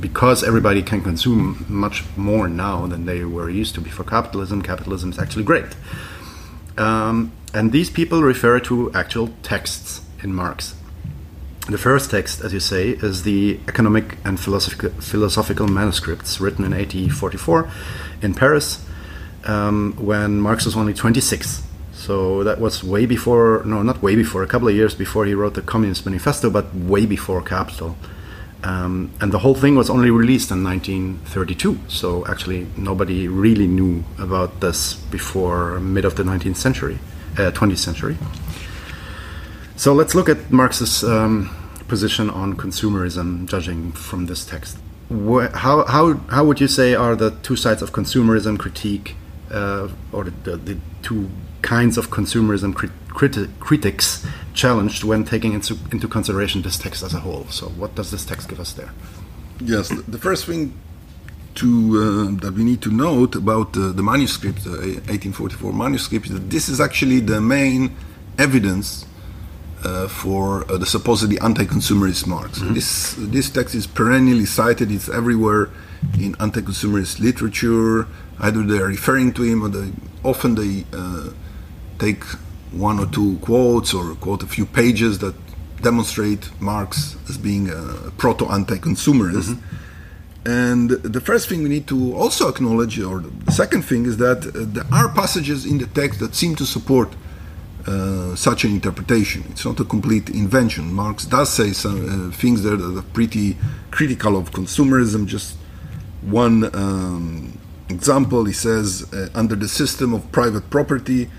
because 0.00 0.44
everybody 0.44 0.82
can 0.82 1.02
consume 1.02 1.64
much 1.68 2.04
more 2.16 2.48
now 2.48 2.86
than 2.86 3.06
they 3.06 3.24
were 3.24 3.50
used 3.50 3.74
to 3.74 3.80
before 3.80 4.04
capitalism, 4.04 4.62
capitalism 4.62 5.10
is 5.10 5.18
actually 5.18 5.44
great. 5.44 5.74
Um, 6.78 7.32
and 7.52 7.72
these 7.72 7.90
people 7.90 8.22
refer 8.22 8.60
to 8.60 8.92
actual 8.94 9.30
texts 9.42 10.02
in 10.22 10.32
Marx. 10.32 10.74
The 11.68 11.78
first 11.78 12.10
text, 12.10 12.40
as 12.40 12.52
you 12.52 12.60
say, 12.60 12.90
is 12.90 13.22
the 13.22 13.60
economic 13.68 14.16
and 14.24 14.40
philosophical, 14.40 14.90
philosophical 15.00 15.68
manuscripts 15.68 16.40
written 16.40 16.64
in 16.64 16.72
1844 16.72 17.70
in 18.22 18.34
Paris 18.34 18.84
um, 19.44 19.94
when 19.98 20.40
Marx 20.40 20.64
was 20.64 20.76
only 20.76 20.94
26. 20.94 21.62
So 21.92 22.42
that 22.44 22.60
was 22.60 22.82
way 22.82 23.04
before, 23.06 23.62
no, 23.66 23.82
not 23.82 24.02
way 24.02 24.16
before, 24.16 24.42
a 24.42 24.46
couple 24.46 24.68
of 24.68 24.74
years 24.74 24.94
before 24.94 25.26
he 25.26 25.34
wrote 25.34 25.54
the 25.54 25.62
Communist 25.62 26.06
Manifesto, 26.06 26.50
but 26.50 26.74
way 26.74 27.04
before 27.06 27.42
Capital. 27.42 27.94
Um, 28.62 29.10
and 29.20 29.32
the 29.32 29.38
whole 29.38 29.54
thing 29.54 29.76
was 29.76 29.88
only 29.88 30.10
released 30.10 30.50
in 30.50 30.64
1932. 30.64 31.78
So 31.88 32.26
actually, 32.26 32.66
nobody 32.76 33.28
really 33.28 33.66
knew 33.66 34.04
about 34.18 34.60
this 34.60 34.94
before 34.94 35.78
mid 35.80 36.04
of 36.04 36.16
the 36.16 36.22
19th 36.22 36.56
century, 36.56 36.98
uh, 37.34 37.52
20th 37.52 37.78
century. 37.78 38.16
So 39.80 39.94
let's 39.94 40.14
look 40.14 40.28
at 40.28 40.50
Marx's 40.50 41.02
um, 41.02 41.48
position 41.88 42.28
on 42.28 42.54
consumerism, 42.54 43.46
judging 43.46 43.92
from 43.92 44.26
this 44.26 44.44
text. 44.44 44.76
how, 45.08 45.86
how, 45.86 46.12
how 46.28 46.44
would 46.44 46.60
you 46.60 46.68
say 46.68 46.94
are 46.94 47.16
the 47.16 47.30
two 47.42 47.56
sides 47.56 47.80
of 47.80 47.90
consumerism 47.90 48.58
critique, 48.58 49.16
uh, 49.50 49.88
or 50.12 50.24
the, 50.24 50.58
the, 50.58 50.76
two 51.00 51.30
kinds 51.62 51.96
of 51.96 52.10
consumerism 52.10 52.74
crit 52.74 52.90
criti 53.08 53.48
critics 53.58 54.26
challenged 54.52 55.02
when 55.02 55.24
taking 55.24 55.54
into, 55.54 55.78
into 55.92 56.06
consideration 56.06 56.60
this 56.60 56.76
text 56.76 57.02
as 57.02 57.14
a 57.14 57.20
whole? 57.20 57.46
So, 57.46 57.70
what 57.70 57.94
does 57.94 58.10
this 58.10 58.26
text 58.26 58.50
give 58.50 58.60
us 58.60 58.74
there? 58.74 58.90
Yes, 59.62 59.88
the 59.88 60.18
first 60.18 60.44
thing 60.44 60.74
to 61.54 61.68
uh, 61.68 62.40
that 62.42 62.52
we 62.52 62.64
need 62.64 62.82
to 62.82 62.90
note 62.90 63.34
about 63.34 63.74
uh, 63.78 63.92
the 63.92 64.02
manuscript, 64.02 64.64
the 64.64 65.00
1844 65.08 65.72
manuscript, 65.72 66.26
is 66.26 66.32
that 66.32 66.50
this 66.50 66.68
is 66.68 66.82
actually 66.82 67.20
the 67.20 67.40
main 67.40 67.96
evidence 68.36 69.06
uh, 69.84 70.08
for 70.08 70.70
uh, 70.70 70.78
the 70.78 70.86
supposedly 70.86 71.38
anti-consumerist 71.40 72.26
Marx. 72.26 72.58
Mm-hmm. 72.58 72.74
This 72.74 73.14
this 73.18 73.50
text 73.50 73.74
is 73.74 73.86
perennially 73.86 74.46
cited. 74.46 74.90
It's 74.90 75.08
everywhere 75.08 75.70
in 76.18 76.34
anti-consumerist 76.40 77.20
literature. 77.20 78.06
Either 78.38 78.62
they 78.62 78.78
are 78.78 78.86
referring 78.86 79.32
to 79.34 79.42
him, 79.42 79.62
or 79.62 79.68
they 79.68 79.92
often 80.22 80.54
they 80.54 80.84
uh, 80.92 81.30
take 81.98 82.24
one 82.72 82.98
or 82.98 83.06
two 83.06 83.38
quotes 83.38 83.92
or 83.92 84.14
quote 84.16 84.42
a 84.42 84.46
few 84.46 84.64
pages 84.64 85.18
that 85.18 85.34
demonstrate 85.82 86.50
Marx 86.60 87.16
as 87.28 87.38
being 87.38 87.68
a 87.70 88.10
proto-anti-consumerist. 88.18 89.54
Mm-hmm. 89.54 90.46
And 90.46 90.90
the 90.90 91.20
first 91.20 91.48
thing 91.48 91.62
we 91.62 91.68
need 91.68 91.86
to 91.88 92.14
also 92.14 92.48
acknowledge, 92.48 92.98
or 92.98 93.20
the 93.20 93.52
second 93.52 93.82
thing, 93.82 94.06
is 94.06 94.16
that 94.18 94.46
uh, 94.46 94.50
there 94.54 94.86
are 94.92 95.08
passages 95.10 95.66
in 95.66 95.78
the 95.78 95.86
text 95.86 96.20
that 96.20 96.34
seem 96.34 96.54
to 96.56 96.64
support 96.64 97.14
uh, 97.86 98.34
such 98.36 98.64
an 98.64 98.72
interpretation. 98.72 99.44
It's 99.50 99.64
not 99.64 99.80
a 99.80 99.84
complete 99.84 100.30
invention. 100.30 100.92
Marx 100.92 101.24
does 101.24 101.52
say 101.52 101.72
some 101.72 102.28
uh, 102.28 102.36
things 102.36 102.62
there 102.62 102.76
that 102.76 102.98
are 102.98 103.02
pretty 103.02 103.56
critical 103.90 104.36
of 104.36 104.50
consumerism. 104.50 105.26
Just 105.26 105.56
one 106.22 106.74
um, 106.74 107.58
example, 107.88 108.44
he 108.44 108.52
says, 108.52 109.12
uh, 109.12 109.28
under 109.34 109.56
the 109.56 109.68
system 109.68 110.14
of 110.14 110.30
private 110.32 110.70
property, 110.70 111.30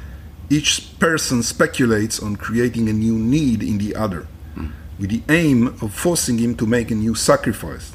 each 0.49 0.99
person 0.99 1.43
speculates 1.43 2.19
on 2.19 2.36
creating 2.36 2.89
a 2.89 2.93
new 2.93 3.17
need 3.17 3.63
in 3.63 3.77
the 3.77 3.95
other, 3.95 4.27
mm. 4.56 4.71
with 4.99 5.10
the 5.10 5.23
aim 5.30 5.67
of 5.82 5.93
forcing 5.93 6.38
him 6.39 6.56
to 6.56 6.65
make 6.65 6.91
a 6.91 6.95
new 6.95 7.15
sacrifice. 7.15 7.93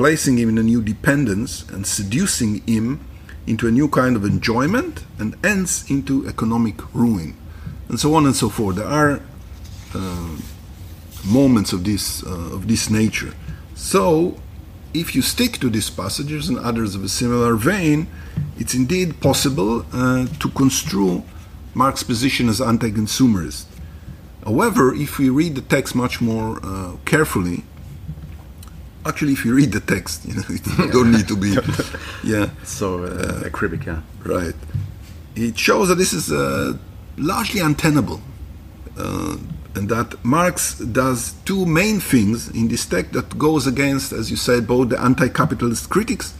placing 0.00 0.38
him 0.38 0.48
in 0.48 0.56
a 0.56 0.62
new 0.62 0.80
dependence 0.80 1.68
and 1.68 1.86
seducing 1.86 2.66
him 2.66 2.98
into 3.46 3.68
a 3.68 3.70
new 3.70 3.86
kind 3.86 4.16
of 4.16 4.24
enjoyment 4.24 5.04
and 5.18 5.36
ends 5.44 5.84
into 5.90 6.26
economic 6.26 6.76
ruin, 6.94 7.36
and 7.90 7.98
so 7.98 8.14
on 8.14 8.24
and 8.24 8.34
so 8.34 8.48
forth. 8.48 8.76
There 8.76 8.86
are 8.86 9.20
uh, 9.94 10.36
moments 11.26 11.72
of 11.72 11.84
this 11.84 12.24
uh, 12.24 12.54
of 12.56 12.68
this 12.68 12.88
nature. 12.88 13.34
So, 13.74 14.36
if 14.94 15.14
you 15.14 15.22
stick 15.22 15.58
to 15.58 15.68
these 15.68 15.90
passages 15.90 16.48
and 16.48 16.58
others 16.58 16.94
of 16.94 17.02
a 17.04 17.08
similar 17.08 17.56
vein, 17.56 18.06
it's 18.58 18.74
indeed 18.74 19.20
possible 19.20 19.84
uh, 19.92 20.26
to 20.38 20.48
construe 20.50 21.24
Marx's 21.74 22.04
position 22.04 22.48
as 22.48 22.60
anti-consumerist. 22.60 23.64
However, 24.44 24.94
if 24.94 25.18
we 25.18 25.28
read 25.28 25.54
the 25.54 25.62
text 25.62 25.94
much 25.94 26.20
more 26.20 26.60
uh, 26.62 26.96
carefully, 27.04 27.64
actually, 29.04 29.32
if 29.32 29.44
you 29.44 29.54
read 29.54 29.72
the 29.72 29.80
text, 29.80 30.24
you 30.28 30.34
know, 30.34 30.42
you 30.48 30.92
don't 30.92 31.10
need 31.10 31.26
to 31.28 31.36
be, 31.36 31.50
yeah. 32.24 32.50
So 32.64 33.04
uh, 33.04 33.48
acribic, 33.48 33.86
yeah. 33.86 34.02
Right. 34.24 34.54
It 35.34 35.58
shows 35.58 35.88
that 35.88 35.96
this 35.96 36.12
is 36.12 36.30
uh, 36.30 36.76
largely 37.20 37.60
untenable, 37.60 38.20
uh, 38.98 39.36
and 39.74 39.88
that 39.88 40.24
Marx 40.24 40.78
does 40.78 41.34
two 41.44 41.64
main 41.64 42.00
things 42.00 42.48
in 42.48 42.68
this 42.68 42.86
text 42.86 43.12
that 43.12 43.38
goes 43.38 43.66
against, 43.66 44.12
as 44.12 44.30
you 44.30 44.36
said, 44.36 44.66
both 44.66 44.88
the 44.88 45.00
anti-capitalist 45.00 45.88
critics 45.88 46.34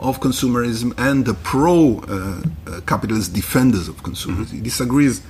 of 0.00 0.20
consumerism 0.20 0.94
and 0.96 1.26
the 1.26 1.34
pro-capitalist 1.34 3.32
defenders 3.34 3.88
of 3.88 4.02
consumerism. 4.02 4.46
Mm-hmm. 4.46 4.56
He 4.56 4.62
disagrees 4.62 5.22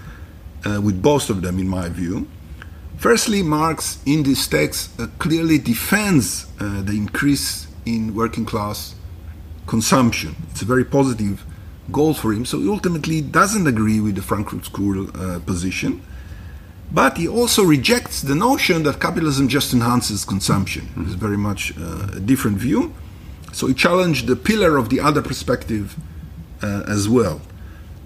uh, 0.64 0.81
with 0.81 1.02
both 1.02 1.31
of 1.31 1.42
them, 1.42 1.59
in 1.59 1.68
my 1.68 1.88
view. 1.88 2.28
Firstly, 2.96 3.42
Marx 3.42 3.98
in 4.07 4.22
this 4.22 4.46
text 4.46 4.98
uh, 5.00 5.09
clearly 5.18 5.59
defends 5.59 6.46
uh, 6.61 6.83
the 6.83 6.92
increase 6.92 7.66
in 7.85 8.14
working 8.14 8.44
class 8.44 8.94
consumption. 9.66 10.37
It's 10.50 10.62
a 10.62 10.64
very 10.64 10.85
positive 10.85 11.44
goal 11.90 12.14
for 12.14 12.32
him. 12.32 12.44
So 12.44 12.58
he 12.60 12.68
ultimately 12.68 13.20
doesn't 13.20 13.66
agree 13.66 14.00
with 14.00 14.14
the 14.14 14.22
Frankfurt 14.22 14.64
School 14.64 15.08
uh, 15.10 15.40
position. 15.40 16.02
But 16.92 17.16
he 17.16 17.26
also 17.26 17.64
rejects 17.64 18.20
the 18.20 18.34
notion 18.34 18.82
that 18.82 19.00
capitalism 19.00 19.48
just 19.48 19.72
enhances 19.72 20.24
consumption. 20.24 20.82
Mm-hmm. 20.82 21.04
It's 21.04 21.14
very 21.14 21.38
much 21.38 21.72
uh, 21.78 22.16
a 22.16 22.20
different 22.20 22.58
view. 22.58 22.94
So 23.52 23.66
he 23.66 23.74
challenged 23.74 24.26
the 24.26 24.36
pillar 24.36 24.76
of 24.76 24.90
the 24.90 25.00
other 25.00 25.22
perspective 25.22 25.96
uh, 26.62 26.84
as 26.86 27.08
well. 27.08 27.40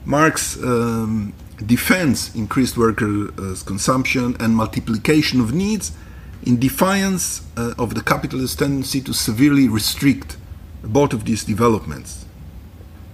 Marx 0.05 0.57
um, 0.63 1.33
defends 1.65 2.35
increased 2.35 2.77
worker 2.77 3.29
uh, 3.39 3.57
consumption 3.65 4.37
and 4.39 4.55
multiplication 4.55 5.41
of 5.41 5.53
needs 5.53 5.93
in 6.45 6.59
defiance 6.59 7.43
uh, 7.57 7.75
of 7.79 7.95
the 7.95 8.03
capitalist 8.03 8.59
tendency 8.59 9.01
to 9.01 9.13
severely 9.13 9.69
restrict 9.69 10.37
both 10.85 11.13
of 11.13 11.25
these 11.25 11.43
developments. 11.45 12.26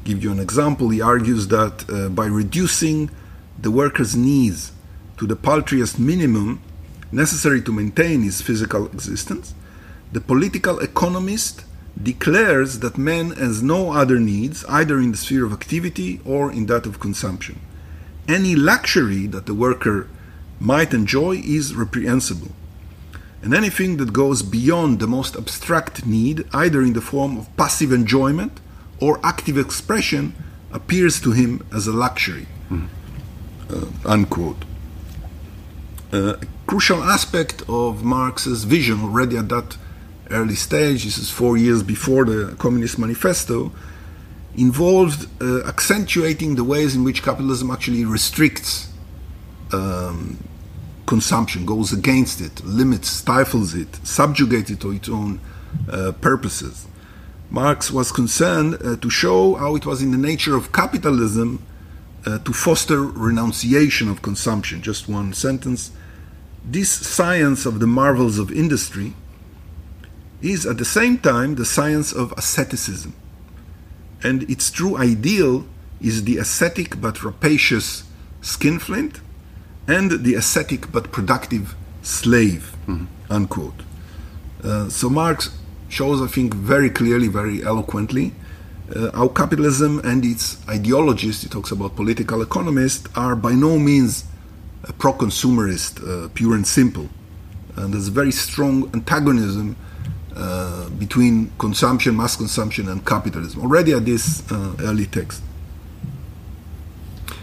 Give 0.05 0.23
you 0.23 0.33
an 0.33 0.41
example, 0.41 0.89
he 0.89 1.01
argues 1.01 1.49
that 1.49 1.89
uh, 1.89 2.09
by 2.09 2.27
reducing 2.27 3.11
the 3.59 3.71
worker's 3.71 4.17
needs 4.17 4.73
to 5.19 5.27
the 5.27 5.37
paltriest 5.37 5.99
minimum 5.99 6.61
necessary 7.13 7.63
to 7.63 7.73
maintain 7.73 8.23
his 8.23 8.41
physical 8.41 8.87
existence, 8.87 9.55
the 10.11 10.21
political 10.21 10.81
economist 10.81 11.65
declares 12.03 12.81
that 12.81 12.99
man 12.99 13.31
has 13.33 13.63
no 13.63 13.93
other 13.93 14.19
needs 14.19 14.65
either 14.67 14.99
in 14.99 15.13
the 15.13 15.19
sphere 15.19 15.45
of 15.45 15.53
activity 15.53 16.21
or 16.25 16.51
in 16.51 16.67
that 16.67 16.87
of 16.87 16.99
consumption 16.99 17.61
any 18.29 18.55
luxury 18.55 19.27
that 19.27 19.47
the 19.47 19.55
worker 19.55 20.09
might 20.61 20.95
enjoy 20.95 21.33
is 21.45 21.75
reprehensible. 21.75 22.53
And 23.43 23.53
anything 23.53 23.97
that 23.97 24.13
goes 24.13 24.43
beyond 24.43 25.01
the 25.01 25.09
most 25.09 25.35
abstract 25.35 26.07
need, 26.07 26.47
either 26.53 26.81
in 26.83 26.93
the 26.93 27.01
form 27.01 27.37
of 27.37 27.55
passive 27.57 27.93
enjoyment 27.93 28.61
or 29.03 29.19
active 29.25 29.59
expression, 29.59 30.33
appears 30.73 31.21
to 31.21 31.33
him 31.33 31.67
as 31.75 31.89
a 31.89 31.93
luxury. 31.93 32.47
Mm. 32.71 32.87
Uh, 33.69 33.87
unquote. 34.07 34.65
Uh, 36.13 36.35
a 36.41 36.47
crucial 36.67 37.03
aspect 37.03 37.63
of 37.69 38.05
Marx's 38.05 38.63
vision 38.65 39.03
already 39.03 39.37
at 39.37 39.49
that 39.49 39.77
early 40.31 40.55
stage, 40.55 41.05
this 41.05 41.19
is 41.19 41.31
four 41.31 41.57
years 41.57 41.83
before 41.83 42.25
the 42.25 42.55
Communist 42.59 42.97
Manifesto, 42.99 43.73
involved 44.57 45.27
uh, 45.43 45.67
accentuating 45.67 46.55
the 46.55 46.65
ways 46.65 46.95
in 46.95 47.03
which 47.03 47.23
capitalism 47.23 47.71
actually 47.71 48.05
restricts 48.05 48.93
um, 49.73 50.39
consumption, 51.07 51.67
goes 51.67 51.93
against 51.93 52.41
it, 52.41 52.65
limits, 52.65 53.09
stifles 53.09 53.75
it, 53.75 53.89
subjugates 54.07 54.71
it 54.71 54.81
to 54.81 54.93
its 54.93 55.09
own 55.09 55.41
uh, 55.91 56.13
purposes. 56.21 56.87
Marx 57.53 57.91
was 57.91 58.11
concerned 58.11 58.79
uh, 58.83 58.97
to 58.97 59.11
show 59.11 59.57
how 59.57 59.77
it 59.77 59.85
was 59.85 60.01
in 60.01 60.11
the 60.11 60.17
nature 60.17 60.57
of 60.57 60.73
capitalism 60.73 61.63
uh, 62.25 62.39
to 62.39 62.53
foster 62.53 63.03
renunciation 63.03 64.09
of 64.09 64.23
consumption. 64.23 64.81
Just 64.81 65.07
one 65.07 65.35
sentence. 65.35 65.91
This 66.65 66.91
science 66.91 67.67
of 67.67 67.79
the 67.79 67.87
marvels 67.87 68.39
of 68.39 68.51
industry 68.51 69.13
is 70.41 70.65
at 70.65 70.79
the 70.79 70.85
same 70.87 71.19
time 71.19 71.57
the 71.57 71.67
science 71.67 72.11
of 72.11 72.33
asceticism 72.39 73.15
and 74.23 74.49
its 74.51 74.71
true 74.71 74.97
ideal 74.97 75.67
is 76.01 76.25
the 76.25 76.39
ascetic 76.39 77.03
but 77.03 77.23
rapacious 77.23 78.05
skinflint 78.41 79.21
and 79.87 80.25
the 80.25 80.35
ascetic 80.35 80.91
but 80.91 81.13
productive 81.13 81.75
slave, 82.01 82.75
mm-hmm. 82.87 83.05
unquote. 83.31 83.83
Uh, 84.65 84.89
so 84.89 85.11
Marx 85.11 85.51
shows, 85.93 86.23
I 86.23 86.27
think, 86.27 86.55
very 86.55 86.89
clearly, 86.89 87.29
very 87.29 87.63
eloquently, 87.63 88.33
uh, 88.95 89.11
how 89.13 89.29
capitalism 89.29 90.01
and 90.05 90.25
its 90.25 90.57
ideologists, 90.69 91.43
he 91.43 91.49
talks 91.49 91.71
about 91.71 91.97
political 91.97 92.41
economists, 92.43 93.07
are 93.15 93.37
by 93.37 93.53
no 93.53 93.79
means 93.79 94.25
pro 94.99 95.13
consumerist, 95.13 95.93
uh, 96.03 96.29
pure 96.35 96.55
and 96.55 96.67
simple. 96.67 97.09
And 97.77 97.93
there's 97.93 98.09
a 98.09 98.11
very 98.11 98.33
strong 98.33 98.91
antagonism 98.95 99.77
uh, 100.35 100.89
between 100.91 101.53
consumption, 101.59 102.17
mass 102.17 102.37
consumption, 102.37 102.89
and 102.89 103.05
capitalism 103.07 103.61
already 103.61 103.93
at 103.93 104.05
this 104.07 104.51
uh, 104.51 104.75
early 104.81 105.07
text. 105.07 105.43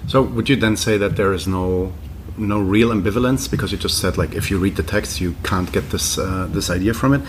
So, 0.07 0.23
would 0.23 0.49
you 0.49 0.55
then 0.55 0.75
say 0.75 0.97
that 0.97 1.15
there 1.15 1.33
is 1.33 1.47
no 1.47 1.93
no 2.37 2.59
real 2.59 2.89
ambivalence 2.89 3.51
because 3.51 3.71
you 3.71 3.77
just 3.77 3.97
said 3.99 4.17
like 4.17 4.33
if 4.33 4.49
you 4.49 4.57
read 4.57 4.77
the 4.77 4.83
text 4.83 5.19
you 5.19 5.35
can't 5.43 5.69
get 5.73 5.89
this 5.89 6.17
uh, 6.17 6.47
this 6.51 6.69
idea 6.69 6.93
from 6.93 7.13
it 7.13 7.21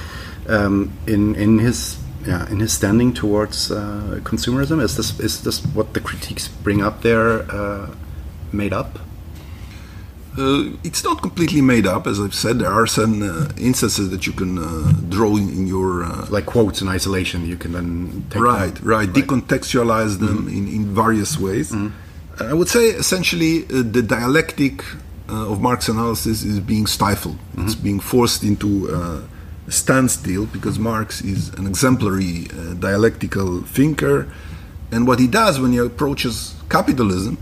um, 0.51 0.93
in 1.07 1.35
in 1.37 1.59
his 1.59 1.99
yeah 2.27 2.49
in 2.51 2.61
his 2.61 2.73
standing 2.73 3.13
towards 3.13 3.71
uh, 3.71 4.21
consumerism 4.23 4.83
is 4.83 4.97
this 4.97 5.19
is 5.21 5.43
this 5.43 5.65
what 5.75 5.95
the 5.95 6.01
critiques 6.01 6.49
bring 6.49 6.83
up 6.83 7.03
there 7.03 7.51
uh, 7.51 7.95
made 8.53 8.73
up 8.73 8.99
uh, 10.39 10.71
it's 10.85 11.03
not 11.03 11.23
completely 11.23 11.61
made 11.61 11.87
up, 11.87 12.07
as 12.07 12.21
I've 12.21 12.35
said. 12.35 12.61
There 12.61 12.71
are 12.71 12.87
some 12.87 13.23
uh, 13.23 13.53
instances 13.59 14.11
that 14.11 14.27
you 14.27 14.33
can 14.33 14.59
uh, 14.59 14.93
draw 15.09 15.37
in, 15.37 15.49
in 15.49 15.67
your 15.67 16.05
uh, 16.05 16.27
like 16.31 16.47
quotes 16.47 16.81
in 16.81 16.89
isolation. 16.89 17.47
You 17.47 17.57
can 17.57 17.73
then 17.73 18.25
right, 18.37 18.75
them. 18.75 18.89
right, 18.89 19.09
decontextualize 19.09 20.21
them 20.21 20.47
mm-hmm. 20.47 20.57
in, 20.57 20.69
in 20.69 20.95
various 20.95 21.39
ways. 21.39 21.73
Mm-hmm. 21.73 22.43
I 22.43 22.55
would 22.55 22.69
say 22.69 22.91
essentially 22.91 23.65
uh, 23.65 23.83
the 23.83 24.03
dialectic 24.03 24.85
uh, 25.29 25.51
of 25.51 25.61
Marx 25.61 25.89
analysis 25.89 26.45
is 26.45 26.61
being 26.61 26.87
stifled. 26.87 27.37
Mm-hmm. 27.37 27.67
It's 27.67 27.75
being 27.75 27.99
forced 28.01 28.45
into 28.45 28.89
standstill 29.71 30.47
because 30.47 30.79
Marx 30.79 31.23
is 31.23 31.49
an 31.55 31.67
exemplary 31.67 32.49
dialectical 32.79 33.63
thinker, 33.63 34.31
and 34.93 35.07
what 35.07 35.19
he 35.19 35.27
does 35.27 35.61
when 35.61 35.73
he 35.73 35.79
approaches 35.79 36.55
capitalism 36.69 37.39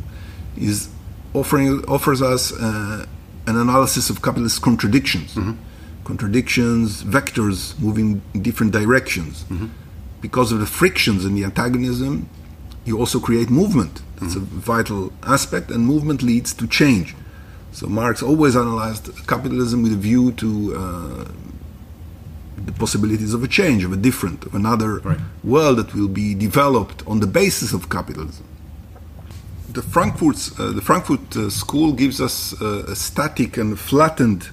is 0.56 0.88
offering 1.34 1.84
offers 1.86 2.20
us 2.22 2.52
uh, 2.52 3.06
an 3.46 3.56
analysis 3.56 4.10
of 4.10 4.22
capitalist 4.22 4.60
contradictions, 4.62 5.34
mm-hmm. 5.34 5.52
contradictions, 6.04 7.02
vectors 7.02 7.78
moving 7.78 8.20
in 8.34 8.42
different 8.42 8.72
directions. 8.72 9.44
Mm-hmm. 9.44 9.68
Because 10.20 10.50
of 10.50 10.58
the 10.58 10.66
frictions 10.66 11.24
and 11.24 11.36
the 11.36 11.44
antagonism, 11.44 12.28
you 12.84 12.98
also 12.98 13.20
create 13.20 13.50
movement. 13.50 14.02
That's 14.16 14.34
mm-hmm. 14.34 14.58
a 14.58 14.60
vital 14.60 15.12
aspect, 15.22 15.70
and 15.70 15.86
movement 15.86 16.22
leads 16.22 16.52
to 16.54 16.66
change. 16.66 17.14
So 17.72 17.86
Marx 17.86 18.22
always 18.22 18.56
analyzed 18.56 19.26
capitalism 19.28 19.82
with 19.82 19.92
a 19.92 19.96
view 19.96 20.32
to 20.32 20.74
uh, 20.74 21.24
the 22.66 22.72
possibilities 22.72 23.34
of 23.34 23.42
a 23.42 23.48
change, 23.48 23.84
of 23.84 23.92
a 23.92 23.96
different, 23.96 24.44
of 24.46 24.54
another 24.54 24.98
right. 24.98 25.18
world 25.44 25.78
that 25.78 25.94
will 25.94 26.08
be 26.08 26.34
developed 26.34 27.06
on 27.06 27.20
the 27.20 27.26
basis 27.26 27.72
of 27.72 27.88
capitalism 27.88 28.44
the 29.68 29.82
Frankfurt, 29.82 30.50
uh, 30.58 30.72
the 30.72 30.80
Frankfurt 30.80 31.36
uh, 31.36 31.50
School 31.50 31.92
gives 31.92 32.20
us 32.20 32.60
uh, 32.60 32.84
a 32.88 32.96
static 32.96 33.56
and 33.56 33.78
flattened 33.78 34.50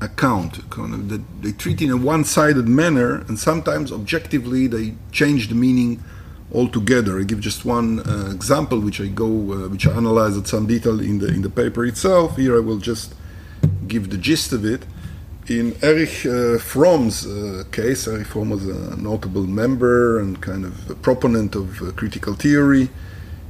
account. 0.00 0.68
Kind 0.70 0.94
of 0.94 1.08
that 1.08 1.42
they 1.42 1.52
treat 1.52 1.80
in 1.82 1.90
a 1.90 1.96
one-sided 1.96 2.66
manner, 2.66 3.24
and 3.28 3.38
sometimes 3.38 3.92
objectively 3.92 4.66
they 4.66 4.94
change 5.12 5.48
the 5.48 5.54
meaning 5.54 6.02
altogether. 6.52 7.20
I 7.20 7.24
give 7.24 7.40
just 7.40 7.64
one 7.64 8.00
uh, 8.00 8.30
example, 8.32 8.80
which 8.80 9.00
I 9.00 9.08
go, 9.08 9.26
uh, 9.26 9.68
which 9.68 9.86
I 9.86 9.92
analyze 9.92 10.36
at 10.36 10.46
some 10.46 10.66
detail 10.66 11.00
in 11.00 11.18
the 11.18 11.28
in 11.28 11.42
the 11.42 11.50
paper 11.50 11.84
itself. 11.84 12.36
Here 12.36 12.56
I 12.56 12.60
will 12.60 12.78
just 12.78 13.14
give 13.86 14.10
the 14.10 14.18
gist 14.18 14.52
of 14.52 14.64
it. 14.64 14.82
In 15.48 15.76
Erich 15.82 16.26
uh, 16.26 16.58
Fromm's 16.58 17.26
uh, 17.26 17.64
case, 17.70 18.08
Erich 18.08 18.26
Fromm 18.26 18.50
was 18.50 18.66
a 18.66 18.96
notable 18.96 19.46
member 19.46 20.18
and 20.18 20.40
kind 20.40 20.64
of 20.64 20.90
a 20.90 20.94
proponent 20.94 21.54
of 21.54 21.80
uh, 21.80 21.92
critical 21.92 22.34
theory 22.34 22.90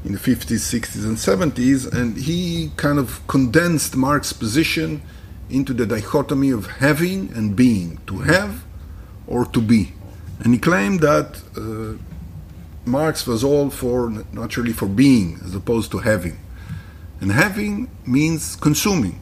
in 0.05 0.13
the 0.13 0.19
50s, 0.19 0.61
60s, 0.61 1.05
and 1.05 1.17
70s, 1.17 1.91
and 1.93 2.17
he 2.17 2.71
kind 2.77 2.99
of 2.99 3.27
condensed 3.27 3.97
Marx's 3.97 4.33
position 4.35 5.03
into 5.49 5.73
the 5.73 5.87
dichotomy 5.87 6.51
of 6.51 6.67
having 6.67 7.33
and 7.35 7.57
being, 7.57 7.99
to 8.07 8.19
have 8.19 8.65
or 9.27 9.47
to 9.47 9.61
be. 9.61 9.93
And 10.41 10.53
he 10.53 10.61
claimed 10.61 11.01
that 11.01 11.43
uh, 11.57 12.01
Marx 12.85 13.27
was 13.27 13.43
all 13.43 13.71
for, 13.71 14.11
naturally, 14.33 14.73
for 14.73 14.87
being 14.87 15.41
as 15.45 15.55
opposed 15.55 15.91
to 15.93 15.99
having. 15.99 16.39
And 17.21 17.33
having 17.33 17.91
means 18.05 18.55
consuming 18.55 19.21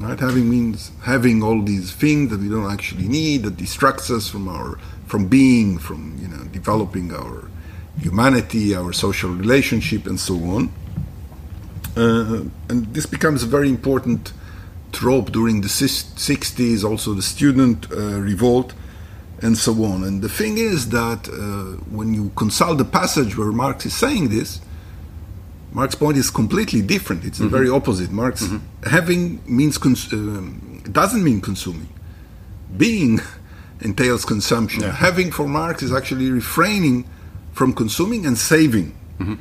Right? 0.00 0.18
Having 0.18 0.50
means 0.50 0.90
having 1.02 1.42
all 1.42 1.62
these 1.62 1.92
things 1.92 2.30
that 2.30 2.40
we 2.40 2.48
don't 2.48 2.70
actually 2.70 3.08
need 3.08 3.44
that 3.44 3.56
distracts 3.56 4.10
us 4.10 4.28
from 4.28 4.48
our 4.48 4.78
from 5.06 5.28
being, 5.28 5.78
from 5.78 6.18
you 6.20 6.28
know 6.28 6.44
developing 6.44 7.12
our 7.12 7.48
humanity, 8.00 8.74
our 8.74 8.92
social 8.92 9.30
relationship, 9.30 10.06
and 10.06 10.18
so 10.18 10.34
on. 10.34 10.72
Uh, 11.96 12.44
and 12.70 12.94
this 12.94 13.06
becomes 13.06 13.42
a 13.42 13.46
very 13.46 13.68
important 13.68 14.32
trope 14.92 15.32
during 15.32 15.60
the 15.60 15.68
60s, 15.68 16.84
also 16.84 17.14
the 17.14 17.22
student 17.22 17.90
uh, 17.92 18.20
revolt, 18.20 18.72
and 19.42 19.56
so 19.58 19.72
on. 19.84 20.04
And 20.04 20.22
the 20.22 20.28
thing 20.28 20.58
is 20.58 20.90
that 20.90 21.28
uh, 21.28 21.82
when 21.90 22.14
you 22.14 22.30
consult 22.36 22.78
the 22.78 22.84
passage 22.84 23.36
where 23.36 23.52
Marx 23.52 23.84
is 23.86 23.94
saying 23.94 24.28
this, 24.28 24.60
Marx's 25.72 25.98
point 25.98 26.16
is 26.18 26.30
completely 26.30 26.82
different. 26.82 27.24
It's 27.24 27.38
mm-hmm. 27.38 27.50
the 27.50 27.56
very 27.56 27.70
opposite. 27.70 28.10
Marx 28.10 28.42
mm-hmm. 28.44 28.88
having 28.88 29.42
means 29.46 29.78
cons- 29.78 30.12
uh, 30.12 30.42
doesn't 30.90 31.24
mean 31.24 31.40
consuming. 31.40 31.88
Being 32.76 33.20
entails 33.80 34.24
consumption. 34.24 34.82
Yeah. 34.82 34.92
Having 34.92 35.32
for 35.32 35.48
Marx 35.48 35.82
is 35.82 35.92
actually 35.92 36.30
refraining 36.30 37.08
from 37.52 37.72
consuming 37.72 38.26
and 38.26 38.36
saving. 38.36 38.94
Mm-hmm. 39.18 39.34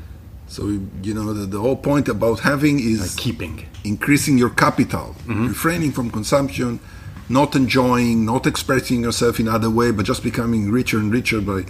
So 0.47 0.67
you 0.67 1.13
know 1.13 1.33
the, 1.33 1.45
the, 1.45 1.59
whole 1.59 1.77
point 1.77 2.09
about 2.09 2.41
having 2.41 2.79
is 2.79 2.99
like 2.99 3.15
keeping, 3.15 3.65
increasing 3.85 4.37
your 4.37 4.49
capital, 4.49 5.15
mm-hmm. 5.19 5.47
refraining 5.47 5.93
from 5.93 6.11
consumption, 6.11 6.81
not 7.29 7.55
enjoying, 7.55 8.25
not 8.25 8.45
expressing 8.45 9.01
yourself 9.01 9.39
in 9.39 9.47
other 9.47 9.69
way, 9.69 9.91
but 9.91 10.05
just 10.05 10.23
becoming 10.23 10.69
richer 10.69 10.97
and 10.97 11.13
richer 11.13 11.39
by 11.39 11.63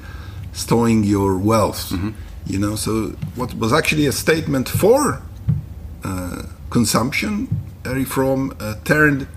storing 0.52 1.04
your 1.04 1.38
wealth. 1.38 1.92
You 2.46 2.60
know, 2.60 2.76
so 2.76 3.10
what 3.36 3.54
was 3.54 3.72
actually 3.72 4.08
a 4.08 4.12
statement 4.12 4.68
for 4.68 5.22
uh, 6.04 6.44
consumption, 6.70 7.48
Erich 7.86 8.08
Fromm 8.08 8.56
uh, 8.60 8.76
turned 8.84 9.28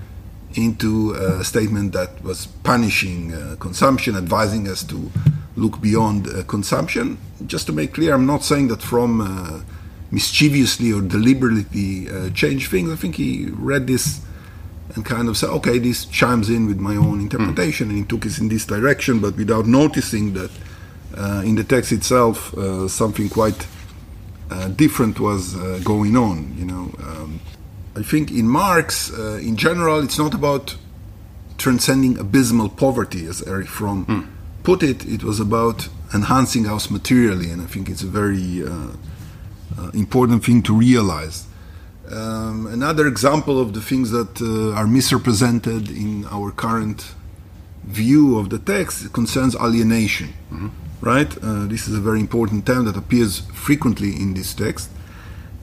into 0.54 1.12
a 1.12 1.44
statement 1.44 1.92
that 1.92 2.22
was 2.22 2.46
punishing 2.46 3.34
uh, 3.34 3.56
consumption, 3.58 4.16
advising 4.16 4.68
us 4.68 4.84
to 4.84 5.10
look 5.56 5.80
beyond 5.80 6.28
uh, 6.28 6.42
consumption. 6.44 7.18
Just 7.46 7.66
to 7.66 7.72
make 7.72 7.94
clear, 7.94 8.14
I'm 8.14 8.26
not 8.26 8.44
saying 8.44 8.68
that 8.68 8.82
Fromm 8.82 9.20
uh, 9.20 9.60
mischievously 10.10 10.92
or 10.92 11.00
deliberately 11.00 12.08
uh, 12.08 12.30
changed 12.30 12.70
things. 12.70 12.90
I 12.90 12.96
think 12.96 13.16
he 13.16 13.46
read 13.50 13.86
this 13.86 14.20
and 14.94 15.04
kind 15.04 15.28
of 15.28 15.36
said, 15.36 15.50
okay, 15.50 15.78
this 15.78 16.04
chimes 16.04 16.48
in 16.48 16.66
with 16.66 16.78
my 16.78 16.94
own 16.96 17.20
interpretation, 17.20 17.88
mm. 17.88 17.90
and 17.90 17.98
he 17.98 18.04
took 18.04 18.24
us 18.24 18.38
in 18.38 18.48
this 18.48 18.64
direction, 18.64 19.18
but 19.18 19.36
without 19.36 19.66
noticing 19.66 20.34
that 20.34 20.50
uh, 20.50 20.73
in 21.44 21.55
the 21.55 21.64
text 21.64 21.92
itself, 21.92 22.55
uh, 22.55 22.88
something 22.88 23.29
quite 23.29 23.66
uh, 24.50 24.68
different 24.68 25.20
was 25.20 25.55
going 25.83 26.16
on. 26.16 26.55
You 26.59 26.64
know, 26.64 26.94
um, 27.03 27.40
I 27.96 28.03
think 28.03 28.31
in 28.31 28.48
Marx, 28.48 29.11
in 29.11 29.57
general, 29.57 30.03
it's 30.03 30.18
not 30.18 30.35
about 30.35 30.77
transcending 31.57 32.18
abysmal 32.18 32.68
poverty, 32.68 33.27
as 33.27 33.42
Erich 33.46 33.68
Fromm 33.68 34.07
mm. 34.07 34.27
put 34.64 34.83
it. 34.83 35.07
It 35.07 35.22
was 35.22 35.40
about 35.40 35.88
enhancing 36.12 36.66
us 36.66 36.90
materially, 36.90 37.50
and 37.50 37.62
I 37.62 37.66
think 37.66 37.88
it's 37.88 38.03
a 38.03 38.07
very 38.07 38.64
uh, 38.66 39.90
important 39.92 40.44
thing 40.44 40.62
to 40.62 40.74
realize. 40.77 41.46
Um, 42.11 42.66
another 42.66 43.07
example 43.07 43.61
of 43.61 43.72
the 43.72 43.81
things 43.81 44.11
that 44.11 44.40
uh, 44.40 44.79
are 44.79 44.87
misrepresented 44.87 45.88
in 45.90 46.27
our 46.27 46.50
current 46.50 47.14
view 47.85 48.38
of 48.38 48.50
the 48.50 48.59
text 48.59 49.12
concerns 49.12 49.55
alienation. 49.57 50.29
Mm-hmm 50.50 50.84
right? 51.04 51.30
Uh, 51.42 51.66
this 51.66 51.86
is 51.86 51.94
a 51.94 52.00
very 52.00 52.20
important 52.20 52.66
term 52.66 52.86
that 52.86 52.96
appears 52.96 53.40
frequently 53.52 54.10
in 54.10 54.34
this 54.34 54.54
text, 54.54 54.90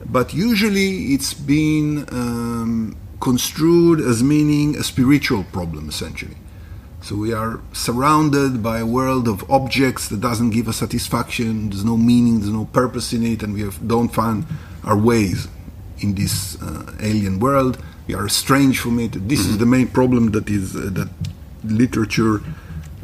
but 0.06 0.32
usually 0.32 1.14
it's 1.14 1.34
been 1.34 2.06
um, 2.10 2.96
construed 3.20 4.00
as 4.00 4.22
meaning 4.22 4.76
a 4.76 4.84
spiritual 4.84 5.44
problem, 5.44 5.88
essentially. 5.88 6.36
So 7.00 7.16
we 7.16 7.32
are 7.32 7.60
surrounded 7.72 8.62
by 8.62 8.78
a 8.78 8.86
world 8.86 9.26
of 9.26 9.50
objects 9.50 10.08
that 10.08 10.20
doesn't 10.20 10.50
give 10.50 10.68
us 10.68 10.76
satisfaction. 10.76 11.70
There's 11.70 11.84
no 11.84 11.96
meaning, 11.96 12.38
there's 12.38 12.52
no 12.52 12.66
purpose 12.66 13.12
in 13.12 13.24
it, 13.24 13.42
and 13.42 13.54
we 13.54 13.62
have, 13.62 13.76
don't 13.86 14.08
find 14.08 14.46
our 14.84 14.96
ways 14.96 15.48
in 15.98 16.14
this 16.14 16.60
uh, 16.62 16.94
alien 17.00 17.40
world. 17.40 17.82
We 18.06 18.14
are 18.14 18.26
estranged 18.26 18.80
from 18.80 19.00
it. 19.00 19.12
This 19.28 19.40
mm-hmm. 19.40 19.50
is 19.50 19.58
the 19.58 19.66
main 19.66 19.88
problem 19.88 20.30
that 20.30 20.48
is 20.48 20.76
uh, 20.76 20.90
that 20.92 21.08
literature 21.64 22.40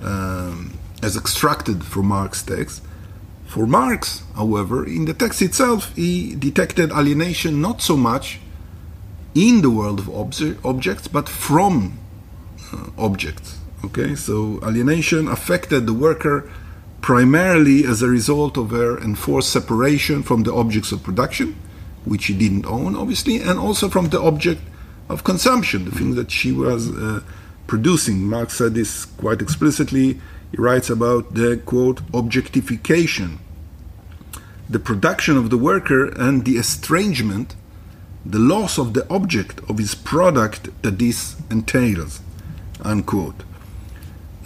um, 0.03 0.78
as 1.03 1.17
extracted 1.17 1.85
from 1.85 2.07
Marx's 2.07 2.43
text. 2.43 2.83
For 3.47 3.67
Marx, 3.67 4.23
however, 4.37 4.87
in 4.87 5.07
the 5.07 5.15
text 5.15 5.41
itself, 5.41 5.95
he 5.97 6.35
detected 6.35 6.91
alienation 6.91 7.61
not 7.61 7.81
so 7.81 7.97
much 7.97 8.41
in 9.35 9.63
the 9.63 9.71
world 9.71 10.01
of 10.01 10.07
obje- 10.07 10.59
objects, 10.65 11.09
but 11.09 11.29
from 11.29 11.99
uh, 12.73 12.91
objects. 12.99 13.59
Okay, 13.85 14.15
so 14.15 14.61
alienation 14.63 15.29
affected 15.29 15.87
the 15.87 15.95
worker 15.95 16.51
primarily 17.01 17.85
as 17.87 18.03
a 18.03 18.09
result 18.09 18.57
of 18.57 18.71
her 18.71 18.99
enforced 18.99 19.51
separation 19.51 20.23
from 20.23 20.43
the 20.43 20.53
objects 20.53 20.91
of 20.91 21.03
production, 21.03 21.57
which 22.05 22.23
she 22.23 22.35
didn't 22.35 22.67
own, 22.67 22.97
obviously, 22.97 23.41
and 23.41 23.59
also 23.59 23.89
from 23.89 24.09
the 24.09 24.21
object 24.21 24.61
of 25.09 25.25
consumption, 25.25 25.85
the 25.85 25.93
thing 25.93 26.17
that 26.17 26.31
she 26.31 26.51
was 26.53 26.91
uh, 26.91 27.21
producing. 27.67 28.25
Marx 28.25 28.55
said 28.55 28.75
this 28.75 29.05
quite 29.05 29.41
explicitly 29.41 30.21
he 30.51 30.57
writes 30.57 30.89
about 30.89 31.35
the 31.35 31.61
quote 31.65 32.01
objectification, 32.15 33.39
the 34.69 34.79
production 34.79 35.37
of 35.37 35.51
the 35.51 35.59
worker 35.59 36.07
and 36.07 36.45
the 36.45 36.57
estrangement, 36.57 37.55
the 38.25 38.39
loss 38.39 38.79
of 38.79 38.95
the 38.95 39.09
object 39.11 39.61
of 39.69 39.79
his 39.79 39.95
product 39.95 40.69
that 40.83 40.99
this 40.99 41.37
entails. 41.51 42.21
Unquote. 42.83 43.43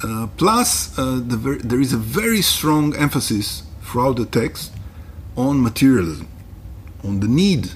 Uh, 0.02 0.26
plus, 0.36 0.98
uh, 0.98 1.20
the 1.24 1.36
ver- 1.36 1.58
there 1.58 1.80
is 1.80 1.92
a 1.92 1.98
very 1.98 2.42
strong 2.42 2.96
emphasis 2.96 3.62
throughout 3.82 4.16
the 4.16 4.26
text 4.26 4.72
on 5.36 5.62
materialism, 5.62 6.28
on 7.04 7.20
the 7.20 7.28
need 7.28 7.72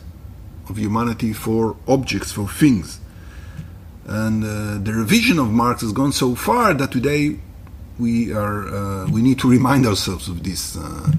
of 0.68 0.76
humanity 0.76 1.32
for 1.32 1.76
objects, 1.86 2.32
for 2.32 2.48
things. 2.48 3.00
And 4.06 4.44
uh, 4.44 4.78
the 4.82 4.92
revision 4.92 5.38
of 5.38 5.50
Marx 5.50 5.82
has 5.82 5.92
gone 5.92 6.12
so 6.12 6.34
far 6.34 6.74
that 6.74 6.90
today 6.90 7.38
we 7.98 8.32
are 8.32 8.66
uh, 8.68 9.06
we 9.10 9.22
need 9.22 9.38
to 9.40 9.50
remind 9.50 9.86
ourselves 9.86 10.28
of 10.28 10.42
this 10.42 10.76
uh, 10.76 11.12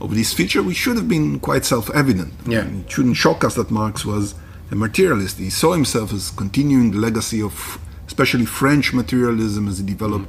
of 0.00 0.14
this 0.14 0.32
feature, 0.32 0.62
which 0.62 0.76
should 0.76 0.96
have 0.96 1.08
been 1.08 1.40
quite 1.40 1.64
self-evident. 1.64 2.32
Yeah. 2.46 2.60
I 2.60 2.64
mean, 2.64 2.80
it 2.80 2.90
shouldn't 2.90 3.16
shock 3.16 3.44
us 3.44 3.54
that 3.54 3.70
Marx 3.70 4.04
was 4.04 4.34
a 4.70 4.74
materialist. 4.74 5.38
He 5.38 5.50
saw 5.50 5.72
himself 5.72 6.12
as 6.12 6.30
continuing 6.30 6.90
the 6.90 6.98
legacy 6.98 7.40
of, 7.40 7.78
especially 8.06 8.44
French 8.44 8.92
materialism, 8.92 9.68
as 9.68 9.80
it 9.80 9.86
developed 9.86 10.28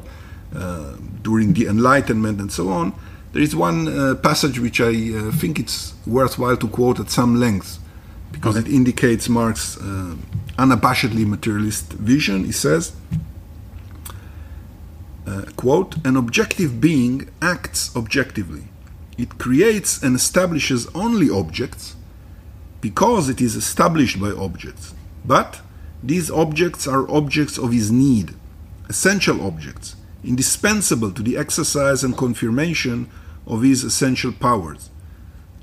uh, 0.55 0.95
during 1.21 1.53
the 1.53 1.67
Enlightenment 1.67 2.39
and 2.39 2.51
so 2.51 2.69
on. 2.69 2.93
There 3.33 3.41
is 3.41 3.55
one 3.55 3.87
uh, 3.87 4.15
passage 4.15 4.59
which 4.59 4.79
I 4.79 4.93
uh, 5.13 5.31
think 5.31 5.59
it's 5.59 5.93
worthwhile 6.07 6.57
to 6.57 6.67
quote 6.69 6.99
at 6.99 7.09
some 7.09 7.35
length 7.35 7.79
because 8.31 8.57
okay. 8.57 8.69
it 8.69 8.73
indicates 8.73 9.27
Marx's 9.27 9.77
uh, 9.77 10.15
unabashedly 10.57 11.25
materialist 11.25 11.91
vision. 11.93 12.45
He 12.45 12.53
says 12.53 12.93
uh, 15.25 15.43
quote, 15.55 15.95
an 16.05 16.15
objective 16.15 16.79
being 16.79 17.29
acts 17.41 17.95
objectively. 17.95 18.63
It 19.17 19.37
creates 19.37 20.01
and 20.03 20.15
establishes 20.15 20.87
only 20.93 21.29
objects 21.29 21.95
because 22.81 23.29
it 23.29 23.41
is 23.41 23.55
established 23.55 24.19
by 24.19 24.31
objects. 24.31 24.93
But 25.23 25.61
these 26.03 26.29
objects 26.29 26.87
are 26.87 27.09
objects 27.09 27.57
of 27.57 27.71
his 27.71 27.91
need, 27.91 28.35
essential 28.89 29.45
objects, 29.45 29.95
indispensable 30.23 31.11
to 31.11 31.23
the 31.23 31.37
exercise 31.37 32.03
and 32.03 32.15
confirmation 32.17 33.09
of 33.47 33.63
his 33.63 33.83
essential 33.83 34.31
powers. 34.31 34.89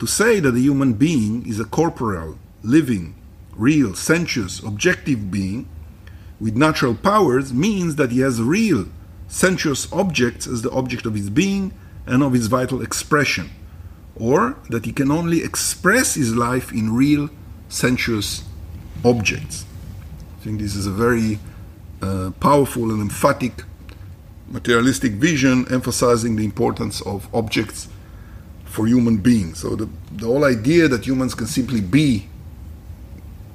To 0.01 0.07
say 0.07 0.41
that 0.41 0.57
a 0.57 0.61
human 0.61 0.95
being 0.95 1.47
is 1.47 1.61
a 1.61 1.65
corporeal, 1.65 2.39
living, 2.63 3.15
real, 3.55 3.95
sensuous, 3.95 4.61
objective 4.61 5.31
being 5.31 5.69
with 6.41 6.57
natural 6.57 6.97
powers 6.97 7.53
means 7.53 7.95
that 7.97 8.11
he 8.11 8.19
has 8.19 8.43
real, 8.43 8.87
sensuous 9.33 9.91
objects 9.93 10.47
as 10.47 10.61
the 10.61 10.71
object 10.73 11.07
of 11.07 11.15
his 11.15 11.31
being 11.31 11.73
and 12.07 12.23
of 12.23 12.35
his 12.35 12.49
vital 12.49 12.83
expression, 12.83 13.49
or 14.15 14.59
that 14.69 14.85
he 14.85 14.93
can 14.93 15.11
only 15.11 15.43
express 15.43 16.15
his 16.15 16.37
life 16.37 16.71
in 16.71 16.93
real 16.93 17.31
sensuous 17.71 18.45
objects. 19.03 19.65
I 20.39 20.45
think 20.45 20.61
this 20.61 20.77
is 20.77 20.87
a 20.87 20.91
very 20.91 21.39
uh, 22.03 22.33
powerful 22.41 22.91
and 22.91 23.01
emphatic 23.01 23.65
materialistic 24.49 25.13
vision, 25.13 25.67
emphasizing 25.71 26.37
the 26.37 26.45
importance 26.45 27.01
of 27.01 27.27
objects 27.35 27.89
for 28.67 28.87
human 28.87 29.17
beings. 29.17 29.61
So 29.61 29.77
the, 29.77 29.89
the 30.13 30.27
whole 30.27 30.45
idea 30.45 30.89
that 30.89 31.07
humans 31.07 31.35
can 31.35 31.47
simply 31.47 31.81
be, 31.81 32.29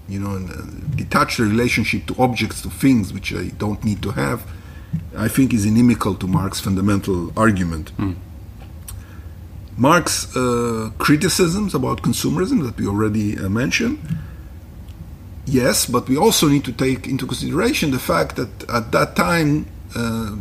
you 0.10 0.20
know, 0.20 0.36
and, 0.38 0.50
uh, 0.50 0.96
detach 0.96 1.38
the 1.38 1.44
relationship 1.44 2.08
to 2.08 2.16
objects, 2.18 2.64
to 2.64 2.72
things 2.72 3.14
which 3.14 3.32
I 3.32 3.50
don't 3.50 3.84
need 3.84 4.02
to 4.02 4.12
have, 4.12 4.44
I 5.18 5.28
think 5.28 5.54
is 5.54 5.66
inimical 5.66 6.16
to 6.16 6.28
Marx's 6.28 6.62
fundamental 6.64 7.32
argument. 7.38 7.90
Hmm. 7.98 8.14
Marx's 9.78 10.36
uh, 10.36 10.90
criticisms 10.98 11.76
about 11.76 12.02
consumerism 12.02 12.64
that 12.66 12.78
we 12.78 12.88
already 12.88 13.38
uh, 13.38 13.48
mentioned, 13.50 14.00
yes, 15.46 15.86
but 15.86 16.08
we 16.10 16.18
also 16.18 16.48
need 16.48 16.66
to 16.66 16.72
take 16.72 17.08
into 17.08 17.28
consideration 17.28 17.92
the 17.92 18.00
fact 18.00 18.36
that 18.38 18.50
at 18.70 18.92
that 18.92 19.16
time, 19.16 19.68
uh, 19.96 20.36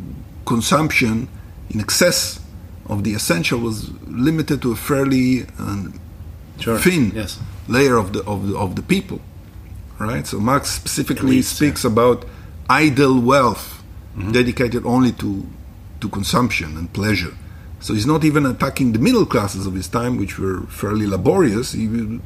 consumption 0.47 1.29
in 1.71 1.81
excess 1.81 2.41
of 2.87 3.05
the 3.05 3.13
essential 3.15 3.59
was 3.59 3.91
limited 4.07 4.63
to 4.63 4.73
a 4.73 4.77
fairly 4.77 5.43
um, 5.59 6.01
Sure. 6.59 6.79
thin 6.79 7.13
Yes. 7.15 7.39
layer 7.69 7.97
of 7.99 8.15
the, 8.15 8.25
of 8.25 8.49
the 8.49 8.57
of 8.57 8.77
the 8.77 8.83
people, 8.83 9.21
right? 9.99 10.27
So 10.27 10.41
Marx 10.41 10.71
specifically 10.71 11.43
speaks 11.43 11.85
about 11.85 12.25
idle 12.71 13.21
wealth 13.21 13.76
dedicated 14.33 14.85
only 14.87 15.13
to 15.13 15.47
to 16.01 16.09
consumption 16.09 16.77
and 16.77 16.93
pleasure. 16.93 17.35
So 17.81 17.95
he's 17.95 18.07
not 18.07 18.25
even 18.25 18.47
attacking 18.47 18.93
the 18.93 18.99
middle 18.99 19.27
classes 19.27 19.67
of 19.67 19.75
his 19.75 19.89
time, 19.89 20.17
which 20.17 20.39
were 20.39 20.63
fairly 20.69 21.07
laborious. 21.07 21.73
He 21.73 21.89
was 21.89 22.21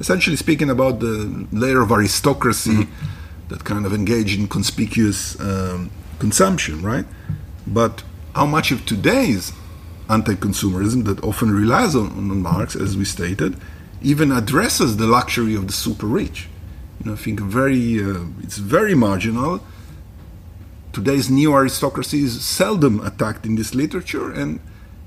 essentially 0.00 0.36
speaking 0.36 0.70
about 0.70 1.00
the 1.00 1.46
layer 1.52 1.80
of 1.80 1.90
aristocracy 1.92 2.88
that 3.48 3.64
kind 3.64 3.86
of 3.86 3.92
engaged 3.92 4.38
in 4.38 4.48
conspicuous 4.48 5.38
um, 5.40 5.90
consumption, 6.18 6.82
right? 6.82 7.06
But 7.66 8.02
how 8.34 8.46
much 8.46 8.70
of 8.72 8.84
today's 8.84 9.52
anti-consumerism 10.08 11.04
that 11.04 11.22
often 11.24 11.50
relies 11.50 11.94
on, 11.94 12.06
on 12.30 12.42
Marx, 12.42 12.76
as 12.76 12.96
we 12.96 13.04
stated, 13.04 13.56
even 14.02 14.30
addresses 14.30 14.96
the 14.96 15.06
luxury 15.06 15.54
of 15.54 15.66
the 15.66 15.72
super 15.72 16.06
rich? 16.06 16.48
You 17.00 17.06
know, 17.06 17.12
I 17.12 17.16
think 17.16 17.40
very 17.40 18.02
uh, 18.02 18.24
it's 18.42 18.58
very 18.58 18.94
marginal. 18.94 19.60
Today's 20.96 21.28
neo 21.28 21.52
aristocracy 21.52 22.20
is 22.22 22.42
seldom 22.42 23.00
attacked 23.00 23.44
in 23.44 23.54
this 23.54 23.74
literature, 23.74 24.32
and 24.32 24.60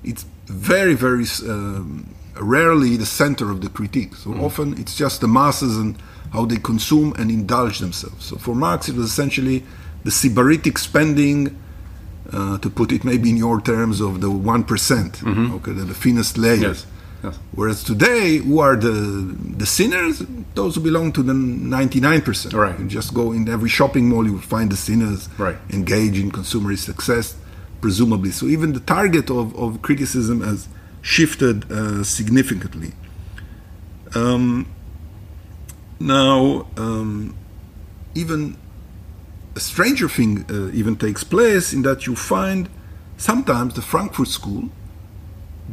it's 0.03 0.23
very, 0.45 0.93
very 0.93 1.25
um, 1.47 2.13
rarely 2.39 2.95
the 2.95 3.07
center 3.07 3.49
of 3.49 3.61
the 3.61 3.69
critique. 3.69 4.13
So 4.15 4.35
often 4.35 4.77
it's 4.77 4.95
just 4.95 5.19
the 5.19 5.27
masses 5.27 5.77
and 5.77 5.97
how 6.31 6.45
they 6.45 6.57
consume 6.57 7.13
and 7.17 7.31
indulge 7.31 7.79
themselves. 7.79 8.23
So 8.25 8.37
for 8.37 8.53
Marx, 8.53 8.87
it 8.87 8.95
was 8.95 9.07
essentially 9.09 9.63
the 10.03 10.11
sybaritic 10.11 10.77
spending, 10.77 11.59
uh, 12.31 12.59
to 12.59 12.69
put 12.69 12.91
it 12.91 13.03
maybe 13.03 13.31
in 13.31 13.37
your 13.37 13.59
terms, 13.59 13.99
of 13.99 14.21
the 14.21 14.29
one 14.29 14.63
okay, 15.55 15.71
the, 15.71 15.85
the 15.85 15.95
thinnest 15.95 16.37
layers. 16.37 16.61
Yes. 16.61 16.85
Yes. 17.23 17.37
Whereas 17.51 17.83
today, 17.83 18.37
who 18.37 18.59
are 18.59 18.75
the 18.77 18.91
the 19.57 19.65
sinners? 19.65 20.23
Those 20.55 20.75
who 20.75 20.81
belong 20.81 21.11
to 21.13 21.23
the 21.23 21.33
ninety 21.33 21.99
nine 21.99 22.21
percent. 22.21 22.53
Right. 22.53 22.79
You 22.79 22.87
just 22.87 23.13
go 23.13 23.31
in 23.33 23.49
every 23.49 23.69
shopping 23.69 24.07
mall, 24.09 24.25
you 24.25 24.33
will 24.33 24.39
find 24.41 24.71
the 24.71 24.77
sinners 24.77 25.27
Right. 25.37 25.57
engage 25.69 26.17
in 26.17 26.31
consumerist 26.31 26.85
success, 26.85 27.35
presumably. 27.81 28.31
So 28.31 28.45
even 28.47 28.73
the 28.73 28.79
target 28.79 29.29
of, 29.29 29.53
of 29.57 29.81
criticism 29.81 30.41
has 30.41 30.67
shifted 31.01 31.69
uh, 31.71 32.03
significantly. 32.03 32.93
Um, 34.15 34.67
now, 35.99 36.67
um, 36.77 37.35
even 38.15 38.57
a 39.55 39.59
stranger 39.59 40.07
thing 40.07 40.45
uh, 40.49 40.71
even 40.73 40.95
takes 40.95 41.23
place 41.23 41.73
in 41.73 41.81
that 41.83 42.05
you 42.07 42.15
find 42.15 42.69
sometimes 43.17 43.73
the 43.73 43.81
Frankfurt 43.81 44.29
School 44.29 44.69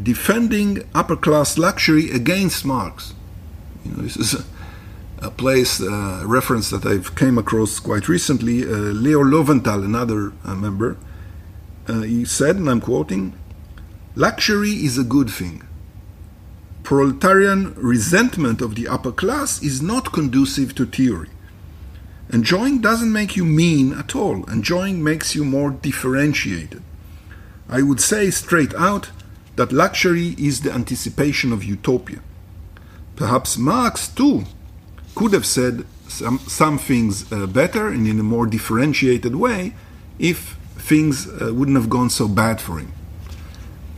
defending 0.02 0.88
upper 0.94 1.16
class 1.16 1.58
luxury 1.58 2.10
against 2.10 2.64
Marx. 2.64 3.14
You 3.84 3.92
know, 3.92 4.02
this 4.02 4.16
is 4.16 4.34
a, 4.34 4.44
a 5.26 5.30
place, 5.30 5.80
uh, 5.80 6.22
reference 6.26 6.70
that 6.70 6.84
I've 6.84 7.14
came 7.14 7.38
across 7.38 7.78
quite 7.80 8.08
recently. 8.08 8.64
Uh, 8.64 8.68
Leo 8.68 9.22
Lowenthal, 9.22 9.84
another 9.84 10.32
uh, 10.44 10.54
member, 10.54 10.96
uh, 11.88 12.02
he 12.02 12.24
said, 12.24 12.56
and 12.56 12.68
I'm 12.68 12.80
quoting, 12.80 13.34
luxury 14.14 14.70
is 14.70 14.98
a 14.98 15.04
good 15.04 15.30
thing. 15.30 15.62
Proletarian 16.82 17.74
resentment 17.74 18.60
of 18.60 18.74
the 18.74 18.86
upper 18.86 19.12
class 19.12 19.62
is 19.62 19.82
not 19.82 20.12
conducive 20.12 20.74
to 20.76 20.86
theory. 20.86 21.28
Enjoying 22.32 22.80
doesn't 22.80 23.12
make 23.12 23.36
you 23.36 23.44
mean 23.44 23.92
at 23.92 24.14
all. 24.16 24.44
Enjoying 24.50 25.02
makes 25.02 25.34
you 25.34 25.44
more 25.44 25.70
differentiated. 25.70 26.82
I 27.68 27.82
would 27.82 28.00
say 28.00 28.30
straight 28.30 28.74
out 28.74 29.10
that 29.56 29.72
luxury 29.72 30.34
is 30.38 30.60
the 30.60 30.72
anticipation 30.72 31.52
of 31.52 31.64
utopia. 31.64 32.20
Perhaps 33.16 33.56
Marx, 33.56 34.08
too, 34.08 34.44
could 35.14 35.32
have 35.32 35.46
said 35.46 35.84
some, 36.08 36.38
some 36.40 36.78
things 36.78 37.30
uh, 37.32 37.46
better 37.46 37.88
and 37.88 38.06
in 38.06 38.20
a 38.20 38.22
more 38.22 38.46
differentiated 38.46 39.34
way 39.36 39.72
if 40.18 40.56
things 40.76 41.26
uh, 41.26 41.52
wouldn't 41.52 41.76
have 41.76 41.88
gone 41.90 42.10
so 42.10 42.28
bad 42.28 42.60
for 42.60 42.78
him. 42.78 42.92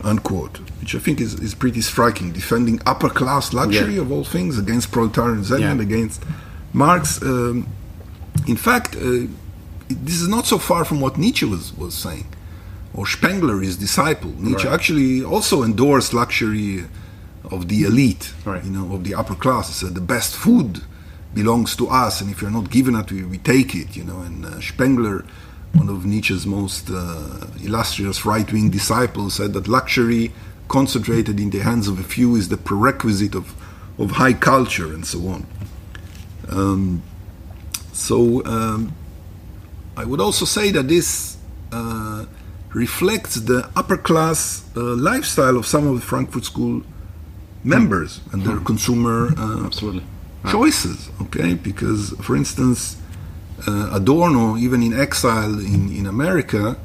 Unquote. 0.02 0.58
Which 0.80 0.94
I 0.94 0.98
think 1.00 1.20
is, 1.20 1.34
is 1.34 1.54
pretty 1.54 1.80
striking. 1.80 2.32
Defending 2.32 2.80
upper 2.86 3.08
class 3.10 3.52
luxury 3.52 3.96
Yeah. 3.96 4.02
of 4.02 4.12
all 4.12 4.24
things 4.24 4.58
against 4.58 4.92
proletarian 4.92 5.38
resentment, 5.38 5.80
Yeah. 5.80 5.86
against 5.86 6.22
Marx. 6.72 7.20
Um, 7.20 7.66
in 8.46 8.56
fact, 8.56 8.94
uh, 8.96 9.26
this 9.88 10.20
is 10.20 10.28
not 10.28 10.46
so 10.46 10.58
far 10.58 10.84
from 10.84 11.00
what 11.00 11.18
Nietzsche 11.18 11.46
was, 11.46 11.76
was 11.76 11.94
saying, 11.94 12.26
or 12.98 13.06
Spengler, 13.06 13.60
his 13.60 13.76
disciple. 13.76 14.32
Nietzsche 14.38 14.66
Right. 14.66 14.74
actually 14.74 15.22
also 15.34 15.56
endorsed 15.62 16.12
luxury 16.12 16.84
of 17.54 17.60
the 17.68 17.80
elite, 17.90 18.32
Right. 18.44 18.64
you 18.64 18.72
know, 18.76 18.92
of 18.96 19.04
the 19.04 19.14
upper 19.14 19.36
class. 19.44 19.68
He 19.68 19.74
said 19.74 19.94
the 19.94 20.08
best 20.16 20.34
food 20.34 20.70
belongs 21.32 21.76
to 21.76 21.84
us, 22.04 22.20
and 22.20 22.28
if 22.32 22.42
you're 22.42 22.56
not 22.60 22.70
given 22.70 22.94
it, 22.96 23.12
we, 23.12 23.22
we 23.22 23.38
take 23.38 23.70
it, 23.82 23.96
you 23.98 24.02
know. 24.02 24.20
And 24.28 24.44
uh, 24.44 24.60
Spengler, 24.60 25.24
one 25.80 25.88
of 25.88 26.04
Nietzsche's 26.04 26.44
most 26.44 26.90
uh, 26.90 27.46
illustrious 27.62 28.18
right-wing 28.26 28.70
disciples, 28.70 29.34
said 29.34 29.52
that 29.52 29.68
luxury 29.68 30.32
concentrated 30.66 31.38
in 31.38 31.50
the 31.50 31.60
hands 31.60 31.86
of 31.86 32.00
a 32.00 32.02
few 32.02 32.34
is 32.34 32.48
the 32.48 32.56
prerequisite 32.68 33.34
of, 33.36 33.54
of 33.96 34.10
high 34.22 34.32
culture, 34.50 34.88
and 34.92 35.06
so 35.06 35.18
on. 35.28 35.46
Um, 36.48 37.02
so 37.92 38.44
um, 38.44 38.92
I 39.96 40.04
would 40.04 40.20
also 40.20 40.44
say 40.44 40.72
that 40.72 40.88
this 40.88 41.36
uh, 41.70 42.24
reflects 42.74 43.36
the 43.36 43.68
upper 43.76 43.96
class 43.96 44.64
uh, 44.76 44.80
lifestyle 44.80 45.56
of 45.56 45.66
some 45.66 45.86
of 45.86 45.94
the 45.94 46.00
Frankfurt 46.06 46.44
School 46.44 46.82
members 47.64 48.20
and 48.32 48.42
their 48.44 48.58
consumer 48.58 49.28
uh, 49.36 49.64
Absolutely. 49.66 50.04
choices. 50.50 51.10
Okay, 51.22 51.54
because 51.54 52.10
for 52.20 52.36
instance, 52.36 52.96
uh, 53.66 53.90
Adorno, 53.92 54.56
even 54.56 54.82
in 54.82 54.92
exile 54.98 55.58
in, 55.58 55.90
in 55.94 56.06
America, 56.06 56.76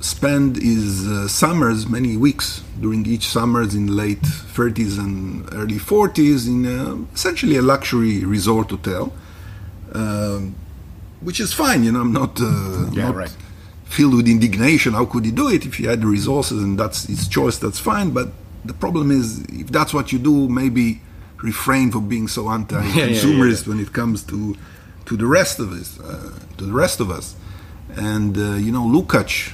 spent 0.00 0.56
his 0.56 1.06
uh, 1.08 1.26
summers, 1.28 1.88
many 1.88 2.16
weeks 2.16 2.62
during 2.80 3.04
each 3.06 3.26
summers 3.28 3.74
in 3.74 3.86
late 3.96 4.22
30s 4.22 4.98
and 4.98 5.48
early 5.54 5.76
40s, 5.78 6.46
in 6.46 6.66
uh, 6.66 6.96
essentially 7.14 7.56
a 7.56 7.62
luxury 7.62 8.24
resort 8.24 8.70
hotel, 8.70 9.12
um, 9.92 10.54
which 11.20 11.40
is 11.40 11.52
fine. 11.52 11.84
You 11.84 11.92
know, 11.92 12.00
I'm 12.00 12.12
not, 12.12 12.40
uh, 12.40 12.90
Yeah, 12.92 13.06
not 13.06 13.14
right. 13.16 13.36
Filled 13.84 14.14
with 14.14 14.28
indignation. 14.28 14.94
How 14.94 15.04
could 15.04 15.24
he 15.24 15.30
do 15.30 15.48
it 15.48 15.64
if 15.66 15.74
he 15.74 15.84
had 15.84 16.00
the 16.00 16.06
resources 16.06 16.62
and 16.62 16.78
that's 16.78 17.04
his 17.04 17.28
choice? 17.28 17.58
That's 17.58 17.78
fine. 17.78 18.10
But 18.10 18.28
the 18.64 18.74
problem 18.74 19.10
is, 19.10 19.44
if 19.48 19.68
that's 19.68 19.92
what 19.94 20.12
you 20.12 20.18
do, 20.18 20.48
maybe 20.48 21.00
refrain 21.42 21.90
from 21.92 22.08
being 22.08 22.26
so 22.26 22.48
anti-consumerist 22.48 23.66
yeah, 23.66 23.72
when 23.72 23.80
it 23.80 23.92
comes 23.92 24.22
to 24.24 24.56
to 25.04 25.16
the 25.18 25.26
rest 25.26 25.60
of 25.60 25.70
us, 25.72 26.00
uh, 26.00 26.32
to 26.56 26.64
the 26.64 26.72
rest 26.72 26.98
of 26.98 27.10
us. 27.10 27.36
And 27.96 28.36
uh, 28.38 28.54
you 28.54 28.72
know, 28.72 28.84
Lukács, 28.84 29.52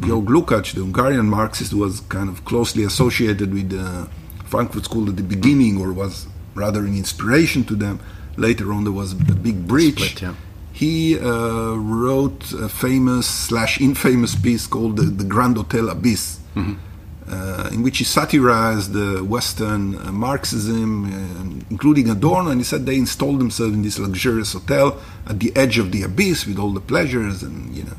Georg 0.00 0.26
Lukács, 0.26 0.72
the 0.72 0.80
Hungarian 0.80 1.28
Marxist, 1.28 1.74
was 1.74 2.00
kind 2.08 2.28
of 2.28 2.44
closely 2.44 2.82
associated 2.84 3.52
with 3.52 3.68
the 3.70 4.08
Frankfurt 4.46 4.84
School 4.84 5.08
at 5.10 5.16
the 5.16 5.22
beginning, 5.22 5.78
or 5.78 5.92
was 5.92 6.26
rather 6.54 6.80
an 6.80 6.96
inspiration 6.96 7.64
to 7.64 7.76
them. 7.76 8.00
Later 8.38 8.72
on, 8.72 8.84
there 8.84 8.92
was 8.92 9.12
a 9.12 9.16
big 9.16 9.66
breach. 9.66 10.00
Split, 10.00 10.22
yeah. 10.22 10.34
He 10.76 11.18
uh, 11.18 11.72
wrote 11.74 12.52
a 12.52 12.68
famous 12.68 13.26
slash 13.26 13.80
infamous 13.80 14.34
piece 14.34 14.66
called 14.66 14.98
the, 14.98 15.04
the 15.04 15.24
Grand 15.24 15.56
Hotel 15.56 15.88
Abyss, 15.88 16.38
uh, 16.54 17.70
in 17.72 17.82
which 17.82 17.96
he 17.96 18.04
satirized 18.04 18.92
the 18.92 19.24
Western 19.24 19.96
uh, 19.96 20.12
Marxism, 20.12 20.90
uh, 21.06 21.64
including 21.70 22.10
Adorno, 22.10 22.50
and 22.50 22.60
he 22.60 22.64
said 22.64 22.84
they 22.84 22.96
installed 22.96 23.40
themselves 23.40 23.72
in 23.72 23.80
this 23.80 23.98
luxurious 23.98 24.52
hotel 24.52 25.00
at 25.26 25.40
the 25.40 25.50
edge 25.56 25.78
of 25.78 25.92
the 25.92 26.02
abyss 26.02 26.46
with 26.46 26.58
all 26.58 26.72
the 26.72 26.86
pleasures, 26.92 27.42
and 27.42 27.74
you 27.74 27.84
know. 27.84 27.96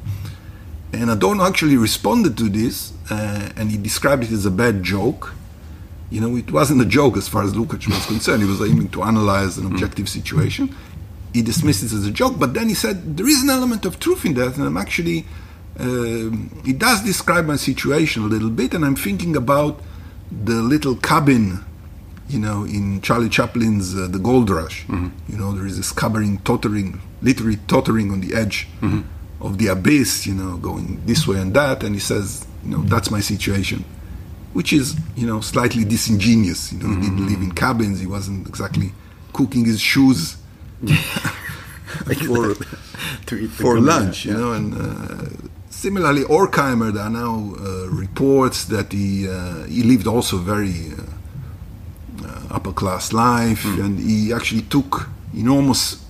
And 0.94 1.10
Adorno 1.10 1.46
actually 1.46 1.78
responded 1.78 2.38
to 2.38 2.48
this, 2.48 2.94
uh, 3.10 3.50
and 3.58 3.72
he 3.72 3.78
described 3.78 4.24
it 4.24 4.32
as 4.32 4.46
a 4.46 4.52
bad 4.52 4.84
joke. 4.84 5.34
You 6.12 6.22
know, 6.22 6.38
it 6.38 6.52
wasn't 6.52 6.82
a 6.82 6.86
joke 6.86 7.18
as 7.18 7.28
far 7.28 7.44
as 7.44 7.54
Lukács 7.54 7.88
was 7.88 8.06
concerned. 8.06 8.44
He 8.44 8.48
was 8.48 8.62
aiming 8.62 8.90
to 8.90 9.02
analyze 9.02 9.58
an 9.58 9.66
objective 9.66 10.08
situation. 10.08 10.76
He 11.38 11.44
dismissed 11.44 11.84
it 11.84 11.92
as 11.94 12.06
a 12.06 12.12
joke, 12.12 12.40
but 12.40 12.54
then 12.54 12.68
he 12.68 12.74
said 12.74 13.16
there 13.16 13.28
is 13.28 13.44
an 13.44 13.50
element 13.50 13.86
of 13.86 14.00
truth 14.00 14.26
in 14.26 14.34
that, 14.34 14.58
and 14.58 14.66
I'm 14.66 14.78
actually 14.78 15.26
uh, 15.80 16.32
it 16.66 16.80
does 16.80 17.04
describe 17.04 17.46
my 17.46 17.56
situation 17.56 18.24
a 18.24 18.26
little 18.26 18.50
bit, 18.50 18.74
and 18.74 18.84
I'm 18.84 18.96
thinking 18.96 19.36
about 19.36 19.80
the 20.32 20.56
little 20.56 20.96
cabin, 20.96 21.64
you 22.28 22.40
know, 22.40 22.64
in 22.64 23.02
Charlie 23.02 23.30
Chaplin's 23.30 23.96
uh, 23.96 24.08
The 24.08 24.18
Gold 24.18 24.50
Rush. 24.50 24.86
Mm-hmm. 24.88 25.32
You 25.32 25.38
know, 25.38 25.52
there 25.52 25.68
is 25.68 25.78
this 25.78 25.92
cabin 25.92 26.40
tottering, 26.40 27.00
literally 27.22 27.58
tottering 27.68 28.12
on 28.12 28.22
the 28.22 28.34
edge 28.34 28.68
mm-hmm. 28.82 29.02
of 29.46 29.60
the 29.60 29.68
abyss, 29.68 30.26
you 30.26 30.34
know, 30.34 30.58
going 30.58 31.06
this 31.06 31.28
way 31.28 31.40
and 31.40 31.54
that, 31.54 31.84
and 31.84 31.94
he 31.94 32.02
says, 32.02 32.48
you 32.64 32.72
know, 32.72 32.82
that's 32.84 33.12
my 33.12 33.20
situation. 33.20 33.86
Which 34.54 34.74
is, 34.74 34.98
you 35.16 35.28
know, 35.28 35.42
slightly 35.42 35.86
disingenuous. 35.86 36.74
You 36.74 36.80
know, 36.80 36.86
mm-hmm. 36.88 37.02
he 37.04 37.10
didn't 37.10 37.28
live 37.28 37.42
in 37.42 37.52
cabins. 37.52 38.00
He 38.00 38.08
wasn't 38.08 38.48
exactly 38.48 38.92
cooking 39.34 39.66
his 39.66 39.80
shoes 39.80 40.37
for, 42.26 42.56
for 43.50 43.80
lunch, 43.80 44.26
you 44.26 44.34
know. 44.34 44.52
And 44.54 44.74
uh, 44.74 45.48
similarly, 45.70 46.24
Horkheimer, 46.24 46.94
there 46.94 47.04
are 47.04 47.10
now 47.10 47.56
uh, 47.60 47.88
reports 47.88 48.66
that 48.66 48.92
he 48.92 49.28
uh, 49.28 49.64
he 49.64 49.84
lived 49.84 50.08
also 50.08 50.38
very 50.38 50.92
uh, 50.94 52.28
uh, 52.28 52.42
upper 52.56 52.74
class 52.74 53.12
life, 53.12 53.64
mm. 53.64 53.84
and 53.84 54.00
he 54.00 54.32
actually 54.34 54.64
took 54.64 55.10
enormous 55.34 56.06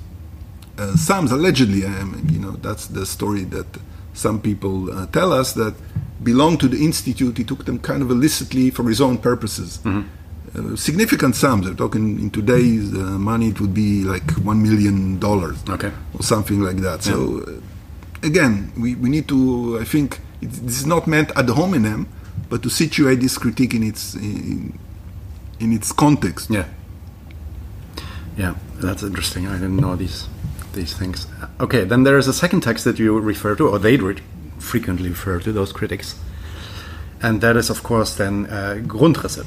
uh, 0.78 0.96
sums. 0.96 1.32
Allegedly, 1.32 1.86
um, 1.86 2.28
you 2.30 2.40
know, 2.40 2.52
that's 2.52 2.88
the 2.88 3.06
story 3.06 3.44
that 3.46 3.68
some 4.14 4.42
people 4.42 5.08
tell 5.08 5.32
us 5.32 5.54
that 5.54 5.76
belonged 6.24 6.60
to 6.60 6.68
the 6.68 6.84
institute. 6.84 7.38
He 7.38 7.44
took 7.44 7.66
them 7.66 7.80
kind 7.80 8.02
of 8.02 8.12
illicitly 8.12 8.72
for 8.72 8.84
his 8.90 9.00
own 9.00 9.18
purposes. 9.18 9.78
Mm-hmm 9.84 10.17
uh, 10.58 10.76
significant 10.76 11.36
sums. 11.36 11.68
We're 11.68 11.76
talking 11.76 12.20
in 12.20 12.30
today's 12.30 12.94
uh, 12.94 13.18
money, 13.20 13.50
it 13.50 13.62
would 13.62 13.74
be 13.74 14.04
like 14.04 14.32
one 14.44 14.62
million 14.64 15.20
dollars, 15.20 15.58
okay, 15.70 15.92
or 16.14 16.24
something 16.24 16.62
like 16.62 16.78
that. 16.78 17.06
Yeah. 17.06 17.14
So, 17.14 17.44
uh, 17.48 18.28
again, 18.28 18.72
we, 18.78 18.96
we 18.96 19.10
need 19.10 19.28
to. 19.28 19.78
I 19.80 19.84
think 19.84 20.20
it, 20.42 20.52
this 20.52 20.80
is 20.80 20.86
not 20.86 21.08
meant 21.08 21.32
ad 21.36 21.50
hominem, 21.50 22.08
but 22.50 22.64
to 22.64 22.70
situate 22.70 23.20
this 23.20 23.38
critique 23.38 23.74
in 23.74 23.84
its 23.84 24.16
in, 24.16 24.78
in 25.60 25.74
its 25.74 25.92
context. 25.92 26.50
Yeah. 26.50 26.66
Yeah, 28.38 28.56
that's 28.76 29.02
interesting. 29.02 29.48
I 29.48 29.54
didn't 29.54 29.78
know 29.78 29.96
these 29.96 30.28
these 30.74 30.94
things. 30.94 31.28
Okay, 31.60 31.84
then 31.84 32.04
there 32.04 32.18
is 32.18 32.28
a 32.28 32.34
second 32.34 32.62
text 32.62 32.84
that 32.86 33.00
you 33.00 33.20
refer 33.20 33.56
to, 33.56 33.68
or 33.68 33.80
they 33.80 33.98
re- 33.98 34.22
frequently 34.60 35.10
refer 35.10 35.40
to 35.40 35.52
those 35.52 35.74
critics, 35.74 36.16
and 37.22 37.42
that 37.42 37.58
is, 37.58 37.70
of 37.70 37.82
course, 37.84 38.16
then 38.16 38.46
uh, 38.46 38.82
Grundrisse. 38.86 39.46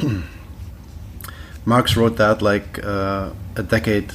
Marx 1.64 1.96
wrote 1.96 2.16
that 2.16 2.42
like 2.42 2.82
uh, 2.84 3.30
a 3.56 3.62
decade, 3.62 4.12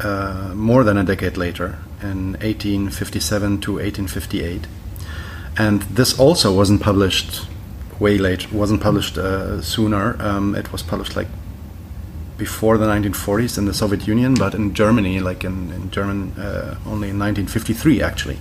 uh, 0.00 0.52
more 0.54 0.84
than 0.84 0.96
a 0.96 1.04
decade 1.04 1.36
later, 1.36 1.78
in 2.02 2.32
1857 2.32 3.60
to 3.60 3.72
1858, 3.74 4.66
and 5.56 5.82
this 5.82 6.18
also 6.18 6.54
wasn't 6.54 6.80
published 6.80 7.46
way 7.98 8.18
late. 8.18 8.52
wasn't 8.52 8.80
published 8.80 9.18
uh, 9.18 9.60
sooner. 9.60 10.16
Um, 10.20 10.54
it 10.54 10.72
was 10.72 10.82
published 10.82 11.16
like 11.16 11.28
before 12.36 12.78
the 12.78 12.86
1940s 12.86 13.58
in 13.58 13.64
the 13.64 13.74
Soviet 13.74 14.06
Union, 14.06 14.34
but 14.34 14.54
in 14.54 14.72
Germany, 14.72 15.18
like 15.18 15.42
in, 15.42 15.72
in 15.72 15.90
German, 15.90 16.32
uh, 16.38 16.78
only 16.86 17.10
in 17.10 17.18
1953 17.18 18.00
actually. 18.00 18.38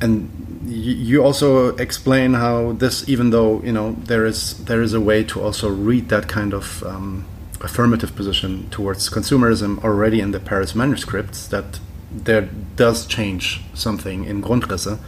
And 0.00 0.30
you 0.66 1.24
also 1.24 1.74
explain 1.76 2.34
how 2.34 2.72
this, 2.72 3.08
even 3.08 3.30
though 3.30 3.60
you 3.62 3.72
know 3.72 3.96
there 4.04 4.24
is 4.26 4.64
there 4.64 4.82
is 4.82 4.94
a 4.94 5.00
way 5.00 5.24
to 5.24 5.40
also 5.40 5.68
read 5.68 6.08
that 6.08 6.28
kind 6.28 6.54
of 6.54 6.82
um, 6.84 7.24
affirmative 7.60 8.14
position 8.14 8.68
towards 8.70 9.10
consumerism 9.10 9.82
already 9.82 10.20
in 10.20 10.30
the 10.30 10.40
Paris 10.40 10.74
manuscripts, 10.74 11.48
that 11.48 11.80
there 12.12 12.48
does 12.76 13.06
change 13.06 13.62
something 13.74 14.24
in 14.24 14.42
Grundrisse. 14.42 14.98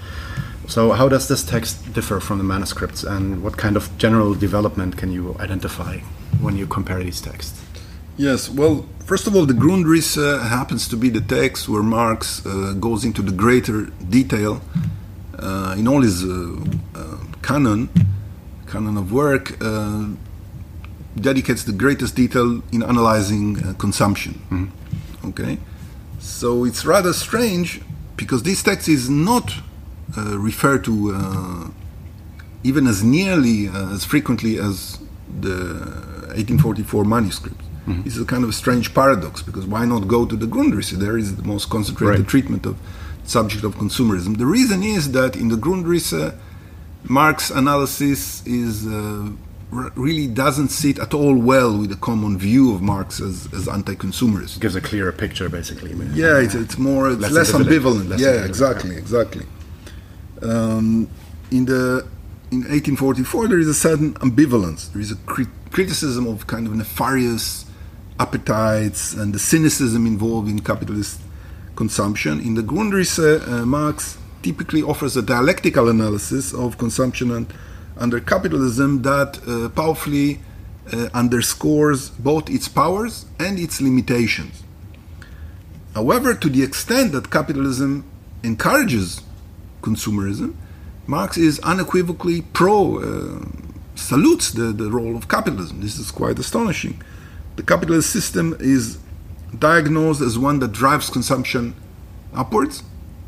So, 0.68 0.92
how 0.92 1.08
does 1.08 1.28
this 1.28 1.44
text 1.44 1.92
differ 1.92 2.20
from 2.20 2.38
the 2.38 2.44
manuscripts, 2.44 3.02
and 3.02 3.42
what 3.42 3.56
kind 3.56 3.76
of 3.76 3.96
general 3.98 4.34
development 4.34 4.96
can 4.96 5.10
you 5.12 5.36
identify 5.40 5.98
when 6.40 6.56
you 6.56 6.66
compare 6.66 7.02
these 7.02 7.20
texts? 7.20 7.60
Yes, 8.16 8.50
well, 8.50 8.86
first 9.04 9.26
of 9.26 9.34
all, 9.34 9.46
the 9.46 9.54
Grundrisse 9.54 10.42
happens 10.48 10.86
to 10.88 10.96
be 10.96 11.08
the 11.08 11.20
text 11.20 11.68
where 11.68 11.82
Marx 11.82 12.44
uh, 12.44 12.74
goes 12.78 13.04
into 13.04 13.22
the 13.22 13.32
greater 13.32 13.86
detail 14.08 14.60
uh, 15.38 15.74
in 15.78 15.88
all 15.88 16.02
his 16.02 16.22
uh, 16.22 16.56
uh, 16.94 17.16
canon, 17.42 17.88
canon 18.66 18.96
of 18.96 19.10
work, 19.10 19.58
dedicates 21.16 21.64
the 21.64 21.72
greatest 21.72 22.14
detail 22.14 22.62
in 22.72 22.82
analyzing 22.82 23.74
consumption. 23.74 24.34
Mm-hmm. 24.50 25.28
Okay, 25.28 25.58
so 26.18 26.64
it's 26.64 26.84
rather 26.84 27.12
strange 27.12 27.80
because 28.16 28.42
this 28.42 28.62
text 28.62 28.88
is 28.88 29.08
not 29.08 29.52
referred 30.16 30.84
to 30.84 31.72
even 32.62 32.86
as 32.86 33.02
nearly 33.02 33.68
as 33.68 34.04
frequently 34.04 34.58
as 34.58 34.98
the 35.40 35.56
1844 36.36 37.04
manuscript. 37.04 37.60
Mm-hmm. 37.86 38.02
This 38.02 38.16
is 38.16 38.22
a 38.22 38.26
kind 38.26 38.44
of 38.44 38.50
a 38.50 38.52
strange 38.52 38.94
paradox 38.94 39.42
because 39.42 39.66
why 39.66 39.84
not 39.84 40.06
go 40.06 40.26
to 40.26 40.36
the 40.36 40.46
Grundrisse? 40.46 40.92
There 40.92 41.16
is 41.16 41.36
the 41.36 41.42
most 41.42 41.70
concentrated 41.70 42.20
right. 42.20 42.28
treatment 42.28 42.66
of 42.66 42.76
subject 43.24 43.64
of 43.64 43.76
consumerism. 43.76 44.38
The 44.38 44.46
reason 44.46 44.82
is 44.82 45.12
that 45.12 45.36
in 45.36 45.48
the 45.48 45.56
Grundrisse, 45.56 46.36
Marx 47.04 47.50
analysis 47.50 48.46
is 48.46 48.86
uh, 48.86 49.30
really 49.70 50.26
doesn't 50.26 50.68
sit 50.68 50.98
at 50.98 51.14
all 51.14 51.36
well 51.36 51.78
with 51.78 51.90
the 51.90 51.96
common 51.96 52.36
view 52.38 52.74
of 52.74 52.82
Marx 52.82 53.20
as, 53.20 53.48
as 53.54 53.68
anti-consumerist. 53.68 54.56
It 54.56 54.60
Gives 54.60 54.76
a 54.76 54.80
clearer 54.80 55.12
picture, 55.12 55.48
basically. 55.48 55.92
Yeah, 56.12 56.38
it's, 56.38 56.54
it's 56.54 56.76
more 56.76 57.10
it's 57.10 57.20
less, 57.22 57.32
less 57.32 57.52
ambivalent. 57.52 58.08
Less 58.08 58.20
yeah, 58.20 58.28
ambivalent. 58.28 58.46
exactly, 58.46 58.96
exactly. 58.96 59.46
Um, 60.42 61.08
in 61.50 61.64
the 61.66 62.06
in 62.50 62.62
1844, 62.62 63.48
there 63.48 63.58
is 63.58 63.68
a 63.68 63.74
certain 63.74 64.14
ambivalence. 64.14 64.92
There 64.92 65.00
is 65.00 65.12
a 65.12 65.16
cri- 65.26 65.46
criticism 65.70 66.26
of 66.26 66.46
kind 66.48 66.66
of 66.66 66.74
nefarious 66.74 67.64
appetites 68.20 69.14
and 69.14 69.34
the 69.34 69.38
cynicism 69.38 70.06
involved 70.06 70.48
in 70.48 70.60
capitalist 70.60 71.20
consumption. 71.74 72.40
In 72.40 72.54
the 72.54 72.62
Grundrisse, 72.62 73.40
uh, 73.48 73.64
Marx 73.64 74.18
typically 74.42 74.82
offers 74.82 75.16
a 75.16 75.22
dialectical 75.22 75.88
analysis 75.88 76.52
of 76.52 76.78
consumption 76.78 77.30
and, 77.30 77.52
under 77.96 78.20
capitalism 78.20 79.02
that 79.02 79.40
uh, 79.46 79.68
powerfully 79.70 80.40
uh, 80.92 81.08
underscores 81.14 82.10
both 82.10 82.48
its 82.50 82.68
powers 82.68 83.26
and 83.38 83.58
its 83.58 83.80
limitations. 83.80 84.62
However, 85.94 86.34
to 86.34 86.48
the 86.48 86.62
extent 86.62 87.12
that 87.12 87.30
capitalism 87.30 88.04
encourages 88.42 89.22
consumerism, 89.82 90.54
Marx 91.06 91.36
is 91.36 91.58
unequivocally 91.60 92.42
pro, 92.42 92.98
uh, 92.98 93.44
salutes 93.94 94.52
the, 94.52 94.72
the 94.72 94.90
role 94.90 95.16
of 95.16 95.28
capitalism. 95.28 95.80
This 95.80 95.98
is 95.98 96.10
quite 96.10 96.38
astonishing. 96.38 97.02
The 97.60 97.66
capitalist 97.66 98.08
system 98.08 98.56
is 98.58 98.96
diagnosed 99.58 100.22
as 100.22 100.38
one 100.38 100.60
that 100.60 100.72
drives 100.72 101.10
consumption 101.10 101.74
upwards, 102.32 102.82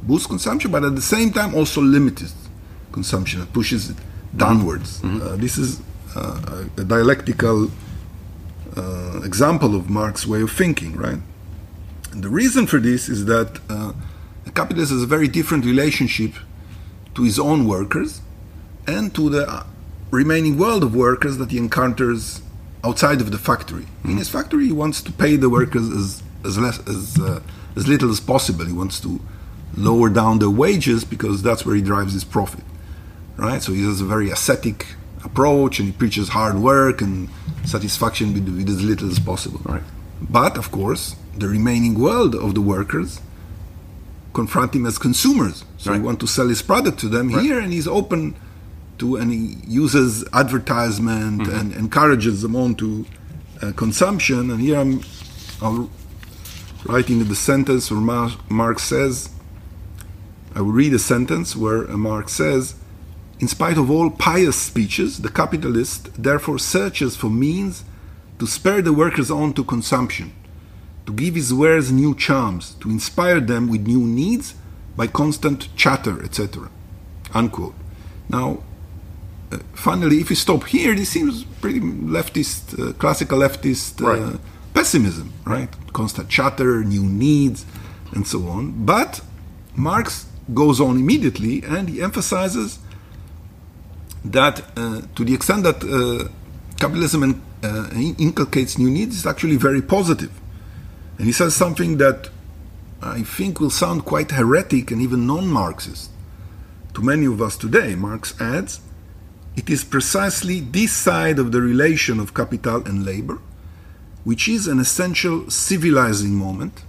boosts 0.04 0.26
consumption, 0.26 0.70
but 0.70 0.84
at 0.84 0.94
the 0.94 1.02
same 1.02 1.32
time 1.32 1.54
also 1.54 1.82
limits 1.82 2.32
consumption, 2.92 3.42
it 3.42 3.52
pushes 3.52 3.90
it 3.90 3.96
downwards. 4.34 5.02
Mm-hmm. 5.02 5.20
Uh, 5.20 5.36
this 5.36 5.58
is 5.58 5.82
uh, 6.16 6.64
a 6.78 6.84
dialectical 6.84 7.70
uh, 8.74 9.20
example 9.22 9.74
of 9.76 9.90
Marx's 9.90 10.26
way 10.26 10.40
of 10.40 10.50
thinking, 10.50 10.96
right? 10.96 11.18
And 12.12 12.24
the 12.24 12.30
reason 12.30 12.66
for 12.66 12.80
this 12.80 13.10
is 13.10 13.26
that 13.26 13.60
uh, 13.68 13.92
the 14.44 14.50
capitalist 14.50 14.92
has 14.92 15.02
a 15.02 15.06
very 15.06 15.28
different 15.28 15.66
relationship 15.66 16.32
to 17.16 17.22
his 17.22 17.38
own 17.38 17.66
workers 17.66 18.22
and 18.86 19.14
to 19.14 19.28
the 19.28 19.66
remaining 20.10 20.56
world 20.56 20.82
of 20.82 20.94
workers 20.94 21.36
that 21.36 21.50
he 21.50 21.58
encounters 21.58 22.41
outside 22.84 23.20
of 23.20 23.30
the 23.30 23.38
factory. 23.38 23.82
Mm-hmm. 23.82 24.10
In 24.10 24.16
his 24.18 24.28
factory, 24.28 24.66
he 24.66 24.72
wants 24.72 25.02
to 25.02 25.12
pay 25.12 25.36
the 25.36 25.48
workers 25.48 25.88
as 25.88 26.22
as 26.44 26.58
less 26.58 26.78
as 26.88 27.18
uh, 27.18 27.40
as 27.76 27.88
little 27.88 28.10
as 28.10 28.20
possible. 28.20 28.64
He 28.64 28.72
wants 28.72 29.00
to 29.00 29.20
lower 29.76 30.08
down 30.10 30.38
their 30.38 30.50
wages 30.50 31.04
because 31.04 31.42
that's 31.42 31.64
where 31.64 31.74
he 31.74 31.82
drives 31.82 32.12
his 32.12 32.24
profit, 32.24 32.64
right? 33.36 33.62
So 33.62 33.72
he 33.72 33.84
has 33.84 34.00
a 34.00 34.04
very 34.04 34.30
ascetic 34.30 34.86
approach, 35.24 35.78
and 35.78 35.88
he 35.88 35.92
preaches 35.92 36.30
hard 36.30 36.56
work 36.58 37.00
and 37.00 37.28
satisfaction 37.64 38.34
with, 38.34 38.48
with 38.48 38.68
as 38.68 38.82
little 38.82 39.10
as 39.10 39.18
possible. 39.18 39.60
Right. 39.64 39.82
But 40.20 40.56
of 40.56 40.70
course, 40.70 41.16
the 41.36 41.48
remaining 41.48 41.98
world 41.98 42.34
of 42.34 42.54
the 42.54 42.60
workers 42.60 43.20
confront 44.34 44.74
him 44.74 44.86
as 44.86 44.98
consumers. 44.98 45.64
So 45.78 45.90
right. 45.90 45.98
he 45.98 46.02
want 46.02 46.20
to 46.20 46.26
sell 46.26 46.48
his 46.48 46.62
product 46.62 46.98
to 47.00 47.08
them 47.08 47.32
right. 47.32 47.42
here, 47.42 47.58
and 47.58 47.72
he's 47.72 47.88
open 47.88 48.34
to 48.98 49.16
and 49.16 49.32
he 49.32 49.58
uses 49.66 50.24
advertisement 50.32 51.42
mm-hmm. 51.42 51.58
and 51.58 51.72
encourages 51.74 52.42
them 52.42 52.56
on 52.56 52.74
to 52.76 53.06
uh, 53.60 53.72
consumption. 53.72 54.50
And 54.50 54.60
here 54.60 54.78
I'm, 54.78 55.02
I'm 55.60 55.90
writing 56.84 57.26
the 57.26 57.34
sentence 57.34 57.90
where 57.90 58.00
Mar- 58.00 58.38
Marx 58.48 58.84
says, 58.84 59.30
I 60.54 60.60
will 60.60 60.72
read 60.72 60.92
a 60.94 60.98
sentence 60.98 61.56
where 61.56 61.90
uh, 61.90 61.96
Marx 61.96 62.32
says, 62.32 62.74
in 63.40 63.48
spite 63.48 63.78
of 63.78 63.90
all 63.90 64.10
pious 64.10 64.60
speeches, 64.60 65.18
the 65.22 65.28
capitalist 65.30 66.22
therefore 66.22 66.58
searches 66.58 67.16
for 67.16 67.28
means 67.28 67.84
to 68.38 68.46
spur 68.46 68.82
the 68.82 68.92
workers 68.92 69.30
on 69.30 69.52
to 69.54 69.64
consumption. 69.64 70.32
to 71.06 71.12
give 71.12 71.34
his 71.34 71.52
wares 71.52 71.90
new 71.90 72.14
charms, 72.14 72.74
to 72.80 72.90
inspire 72.90 73.40
them 73.40 73.68
with 73.68 73.86
new 73.86 74.00
needs 74.00 74.54
by 74.96 75.06
constant 75.06 75.74
chatter, 75.76 76.22
etc. 76.22 76.70
Unquote. 77.34 77.74
Now, 78.28 78.62
finally, 79.74 80.18
if 80.20 80.28
we 80.30 80.36
stop 80.36 80.64
here, 80.64 80.94
this 80.94 81.10
seems 81.10 81.44
pretty 81.60 81.80
leftist, 81.80 82.78
uh, 82.78 82.92
classical 82.94 83.38
leftist 83.38 84.00
uh, 84.02 84.06
Right. 84.06 84.40
pessimism, 84.74 85.32
right? 85.44 85.68
Constant 85.92 86.28
chatter, 86.28 86.84
new 86.84 87.02
needs, 87.04 87.64
and 88.14 88.26
so 88.26 88.46
on. 88.48 88.84
But 88.84 89.20
Marx 89.76 90.26
goes 90.54 90.80
on 90.80 90.96
immediately 90.96 91.62
and 91.62 91.88
he 91.88 92.02
emphasizes 92.02 92.78
that 94.24 94.60
uh, 94.76 95.02
to 95.14 95.24
the 95.24 95.34
extent 95.34 95.62
that 95.64 95.82
uh, 95.84 96.28
capitalism 96.78 97.42
uh, 97.62 97.88
inculcates 98.18 98.78
new 98.78 98.90
needs 98.90 99.16
is 99.16 99.26
actually 99.26 99.56
very 99.56 99.82
positive. 99.82 100.30
And 101.18 101.26
he 101.26 101.32
says 101.32 101.54
something 101.54 101.98
that 101.98 102.28
I 103.02 103.22
think 103.22 103.60
will 103.60 103.70
sound 103.70 104.04
quite 104.04 104.30
heretic 104.30 104.90
and 104.90 105.00
even 105.02 105.26
non 105.26 105.48
Marxist 105.48 106.10
to 106.94 107.02
many 107.02 107.26
of 107.26 107.40
us 107.40 107.56
today. 107.56 107.94
Marx 107.94 108.34
adds, 108.40 108.80
it 109.56 109.68
is 109.70 109.84
precisely 109.84 110.60
this 110.60 110.92
side 110.92 111.38
of 111.38 111.52
the 111.52 111.60
relation 111.60 112.18
of 112.20 112.32
capital 112.34 112.82
and 112.86 113.04
labor 113.04 113.38
which 114.24 114.48
is 114.48 114.66
an 114.66 114.78
essential 114.78 115.50
civilizing 115.50 116.34
moment 116.34 116.82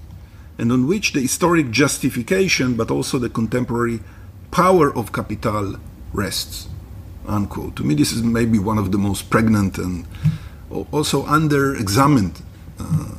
and 0.57 0.72
on 0.72 0.88
which 0.88 1.14
the 1.14 1.22
historic 1.22 1.72
justification 1.72 2.76
but 2.76 2.91
also 2.91 3.18
the 3.18 3.30
contemporary 3.30 3.99
power 4.51 4.95
of 4.95 5.11
capital 5.11 5.78
rests. 6.14 6.68
Unquote. 7.26 7.76
To 7.78 7.84
me, 7.84 7.95
this 7.95 8.11
is 8.11 8.22
maybe 8.22 8.59
one 8.59 8.78
of 8.78 8.91
the 8.91 8.97
most 8.99 9.30
pregnant 9.32 9.78
and 9.80 10.05
also 10.91 11.26
under 11.26 11.74
examined 11.76 12.41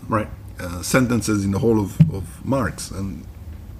Right. 0.08 0.28
uh, 0.60 0.82
sentences 0.82 1.44
in 1.44 1.50
the 1.50 1.58
whole 1.58 1.80
of, 1.80 1.98
of 2.14 2.24
Marx 2.44 2.90
and 2.92 3.24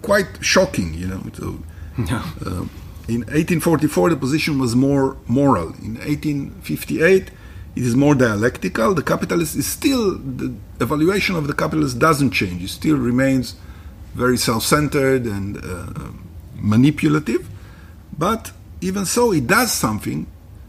quite 0.03 0.43
shocking, 0.45 0.95
you 0.95 1.07
know. 1.07 1.23
So, 1.35 1.59
Yeah. 1.99 2.25
uh, 2.45 2.65
in 3.07 3.21
1844, 3.21 4.11
the 4.11 4.17
position 4.17 4.59
was 4.59 4.75
more 4.75 5.17
moral. 5.27 5.75
In 5.83 5.97
1858, 5.97 7.31
it 7.77 7.83
is 7.83 7.95
more 7.95 8.15
dialectical. 8.15 8.95
The 8.95 9.03
capitalist 9.03 9.57
is 9.57 9.67
still, 9.67 10.17
the 10.17 10.55
evaluation 10.81 11.37
of 11.37 11.47
the 11.47 11.53
capitalist 11.53 11.99
doesn't 11.99 12.31
change. 12.31 12.63
It 12.63 12.69
still 12.69 12.97
remains 12.97 13.57
very 14.15 14.39
self 14.39 14.63
centered 14.63 15.27
and 15.27 15.59
uh, 15.63 16.13
manipulative. 16.55 17.49
But 18.17 18.53
even 18.81 19.05
so, 19.05 19.33
it 19.33 19.47
does 19.47 19.73
something 19.73 20.27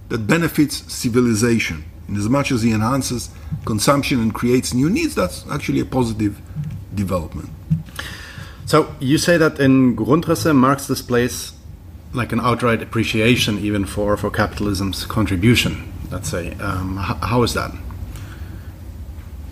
that 0.10 0.28
benefits 0.28 0.92
civilization. 0.94 1.86
In 2.10 2.18
as 2.18 2.28
much 2.28 2.52
as 2.52 2.64
he 2.64 2.72
enhances 2.72 3.30
consumption 3.66 4.20
and 4.20 4.34
creates 4.34 4.74
new 4.74 4.90
needs, 4.90 5.16
that's 5.16 5.46
actually 5.50 5.80
a 5.80 5.86
positive 5.86 6.40
development. 6.94 7.50
So 8.66 8.94
you 9.00 9.18
say 9.18 9.38
that 9.38 9.60
in 9.60 9.96
Grundrisse, 9.96 10.56
Marx 10.56 10.88
displays 10.88 11.55
like 12.16 12.32
an 12.32 12.40
outright 12.40 12.82
appreciation 12.82 13.60
even 13.60 13.86
for, 13.86 14.16
for 14.18 14.30
capitalism's 14.32 15.06
contribution, 15.06 15.92
let's 16.12 16.30
say. 16.30 16.54
Um, 16.54 16.98
how 16.98 17.44
is 17.44 17.54
that? 17.54 17.72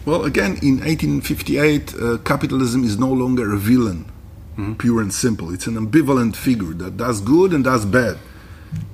Well, 0.06 0.26
again, 0.26 0.58
in 0.62 0.80
1858, 0.80 1.94
uh, 1.96 2.18
capitalism 2.26 2.84
is 2.84 2.98
no 2.98 3.12
longer 3.12 3.54
a 3.54 3.58
villain, 3.58 4.12
pure 4.78 5.02
and 5.02 5.14
simple. 5.14 5.54
It's 5.54 5.68
an 5.68 5.76
ambivalent 5.76 6.36
figure 6.36 6.74
that 6.74 6.98
does 6.98 7.22
good 7.22 7.54
and 7.54 7.64
does 7.64 7.86
bad. 7.86 8.18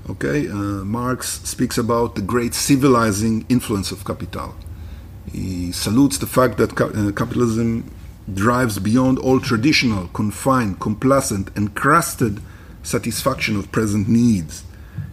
Okay, 0.09 0.47
uh, 0.47 0.53
Marx 0.85 1.41
speaks 1.43 1.77
about 1.77 2.15
the 2.15 2.21
great 2.21 2.53
civilizing 2.53 3.45
influence 3.49 3.91
of 3.91 4.05
capital. 4.05 4.55
He 5.31 5.71
salutes 5.71 6.17
the 6.17 6.27
fact 6.27 6.57
that 6.57 6.75
ca- 6.75 6.87
uh, 6.87 7.11
capitalism 7.11 7.91
drives 8.33 8.79
beyond 8.79 9.19
all 9.19 9.39
traditional, 9.39 10.07
confined, 10.07 10.79
complacent, 10.79 11.49
encrusted 11.55 12.41
satisfaction 12.89 13.55
of 13.55 13.71
present 13.71 14.07
needs. 14.07 14.63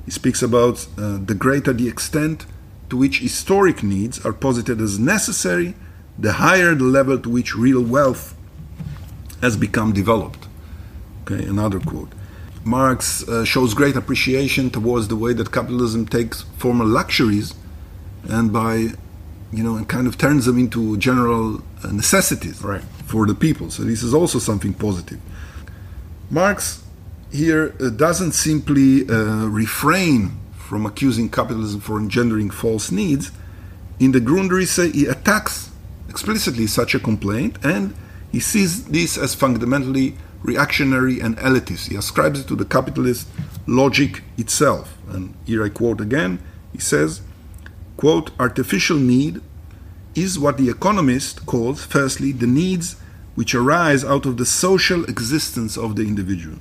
He 0.05 0.11
speaks 0.11 0.43
about 0.43 0.87
uh, 0.97 1.19
the 1.25 1.35
greater 1.35 1.73
the 1.73 1.89
extent 1.89 2.47
to 2.91 2.97
which 2.97 3.21
historic 3.21 3.83
needs 3.83 4.25
are 4.25 4.33
posited 4.33 4.81
as 4.81 4.99
necessary, 4.99 5.75
the 6.19 6.35
higher 6.35 6.75
the 6.75 6.85
level 6.85 7.19
to 7.19 7.29
which 7.29 7.55
real 7.55 7.83
wealth 7.83 8.35
has 9.43 9.57
become 9.57 9.93
developed. 9.93 10.47
Okay, 11.23 11.45
another 11.45 11.81
quote. 11.81 12.13
Marx 12.65 13.29
uh, 13.29 13.45
shows 13.45 13.75
great 13.75 13.97
appreciation 13.97 14.71
towards 14.71 15.09
the 15.09 15.17
way 15.17 15.33
that 15.33 15.53
capitalism 15.53 16.07
takes 16.07 16.43
former 16.57 16.85
luxuries 16.85 17.55
and 18.29 18.53
by, 18.53 18.75
you 19.53 19.63
know, 19.63 19.77
and 19.77 19.89
kind 19.89 20.07
of 20.07 20.17
turns 20.19 20.47
them 20.47 20.59
into 20.59 20.97
general 20.97 21.63
uh, 21.85 21.93
necessities 21.93 22.63
Right. 22.63 22.83
for 23.05 23.27
the 23.27 23.35
people. 23.35 23.71
So 23.71 23.83
this 23.85 24.03
is 24.03 24.13
also 24.15 24.39
something 24.39 24.75
positive. 24.75 25.21
Marx 26.31 26.83
here 27.37 27.75
uh, 27.81 27.91
doesn't 27.91 28.33
simply 28.33 29.09
uh, 29.09 29.47
refrain 29.47 30.39
from 30.57 30.85
accusing 30.85 31.29
capitalism 31.29 31.81
for 31.81 31.99
engendering 31.99 32.51
false 32.51 32.91
needs. 32.91 33.31
In 34.01 34.13
the 34.13 34.21
Grundrisse, 34.21 34.93
he 34.93 35.07
attacks 35.07 35.71
explicitly 36.09 36.67
such 36.67 36.95
a 36.95 36.99
complaint 36.99 37.59
and 37.63 37.95
he 38.33 38.41
sees 38.41 38.87
this 38.87 39.17
as 39.17 39.35
fundamentally 39.35 40.17
reactionary 40.43 41.21
and 41.21 41.37
elitist. 41.39 41.89
He 41.89 41.97
ascribes 41.97 42.41
it 42.41 42.49
to 42.49 42.57
the 42.57 42.65
capitalist 42.65 43.29
logic 43.67 44.23
itself. 44.37 44.97
And 45.09 45.35
here 45.45 45.65
I 45.65 45.69
quote 45.69 46.01
again 46.01 46.41
he 46.73 46.81
says, 46.81 47.23
quote, 47.97 48.31
artificial 48.39 48.99
need 48.99 49.41
is 50.15 50.39
what 50.39 50.59
the 50.59 50.69
economist 50.69 51.47
calls, 51.47 51.85
firstly, 51.85 52.33
the 52.33 52.47
needs 52.47 52.97
which 53.35 53.55
arise 53.55 54.05
out 54.05 54.27
of 54.27 54.37
the 54.37 54.45
social 54.45 55.05
existence 55.05 55.79
of 55.79 55.97
the 55.97 56.03
individual. 56.03 56.59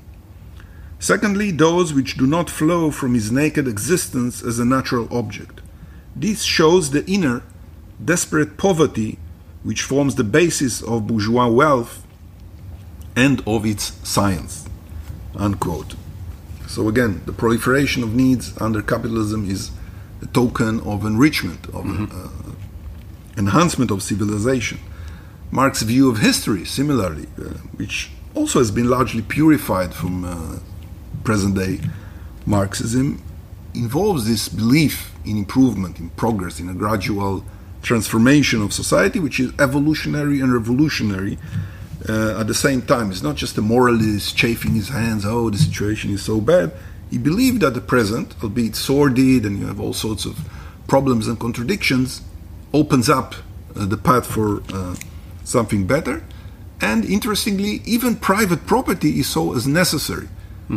Secondly, 1.06 1.52
those 1.52 1.94
which 1.94 2.18
do 2.18 2.26
not 2.26 2.50
flow 2.50 2.90
from 2.90 3.14
his 3.14 3.32
naked 3.32 3.68
existence 3.68 4.42
as 4.42 4.58
a 4.58 4.66
natural 4.66 5.08
object. 5.16 5.62
This 6.16 6.42
shows 6.42 6.90
the 6.90 7.06
inner, 7.06 7.44
desperate 8.04 8.58
poverty 8.58 9.20
which 9.62 9.84
forms 9.84 10.16
the 10.16 10.24
basis 10.24 10.82
of 10.82 11.06
bourgeois 11.06 11.48
wealth 11.48 12.04
and 13.16 13.44
of 13.46 13.68
its 13.68 13.94
science. 14.02 14.68
Unquote. 15.36 15.94
So 16.68 16.90
again, 16.90 17.22
the 17.28 17.34
proliferation 17.34 18.02
of 18.02 18.16
needs 18.16 18.60
under 18.60 18.82
capitalism 18.82 19.48
is 19.48 19.70
a 20.24 20.26
token 20.26 20.80
of 20.80 21.06
enrichment, 21.06 21.68
of 21.68 21.86
uh, 21.86 22.30
enhancement 23.38 23.92
of 23.92 24.02
civilization. 24.02 24.80
Marx's 25.52 25.84
view 25.84 26.10
of 26.10 26.18
history, 26.18 26.66
similarly, 26.66 27.28
uh, 27.38 27.60
which 27.78 28.10
also 28.34 28.58
has 28.58 28.72
been 28.72 28.90
largely 28.90 29.22
purified 29.22 29.94
from 29.94 30.26
uh, 30.26 30.58
present 31.26 31.56
day 31.56 31.80
Marxism, 32.46 33.22
involves 33.74 34.28
this 34.28 34.48
belief 34.48 35.12
in 35.26 35.38
improvement, 35.38 36.00
in 36.00 36.10
progress, 36.12 36.60
in 36.60 36.70
a 36.70 36.74
gradual 36.74 37.44
transformation 37.82 38.62
of 38.62 38.74
society, 38.74 39.20
which 39.20 39.40
is 39.40 39.52
evolutionary 39.60 40.40
and 40.40 40.54
revolutionary 40.54 41.38
uh, 42.08 42.40
at 42.40 42.48
the 42.48 42.54
same 42.54 42.82
time. 42.82 43.12
It's 43.12 43.24
not 43.24 43.36
just 43.36 43.58
a 43.58 43.62
moralist 43.62 44.38
chafing 44.38 44.74
his 44.74 44.90
hands, 44.90 45.26
oh, 45.26 45.50
the 45.50 45.58
situation 45.58 46.12
is 46.12 46.24
so 46.24 46.40
bad. 46.40 46.72
He 47.10 47.18
believed 47.18 47.62
that 47.62 47.74
the 47.74 47.82
present, 47.82 48.36
albeit 48.44 48.76
sordid 48.76 49.46
and 49.46 49.60
you 49.60 49.68
have 49.68 49.80
all 49.80 49.94
sorts 49.94 50.26
of 50.26 50.38
problems 50.88 51.28
and 51.28 51.40
contradictions, 51.40 52.22
opens 52.74 53.10
up 53.10 53.36
uh, 53.76 53.86
the 53.86 53.98
path 53.98 54.26
for 54.26 54.62
uh, 54.74 54.96
something 55.44 55.86
better. 55.88 56.24
And 56.82 57.06
interestingly, 57.06 57.82
even 57.86 58.16
private 58.18 58.66
property 58.66 59.20
is 59.20 59.28
so 59.28 59.56
as 59.56 59.66
necessary, 59.66 60.28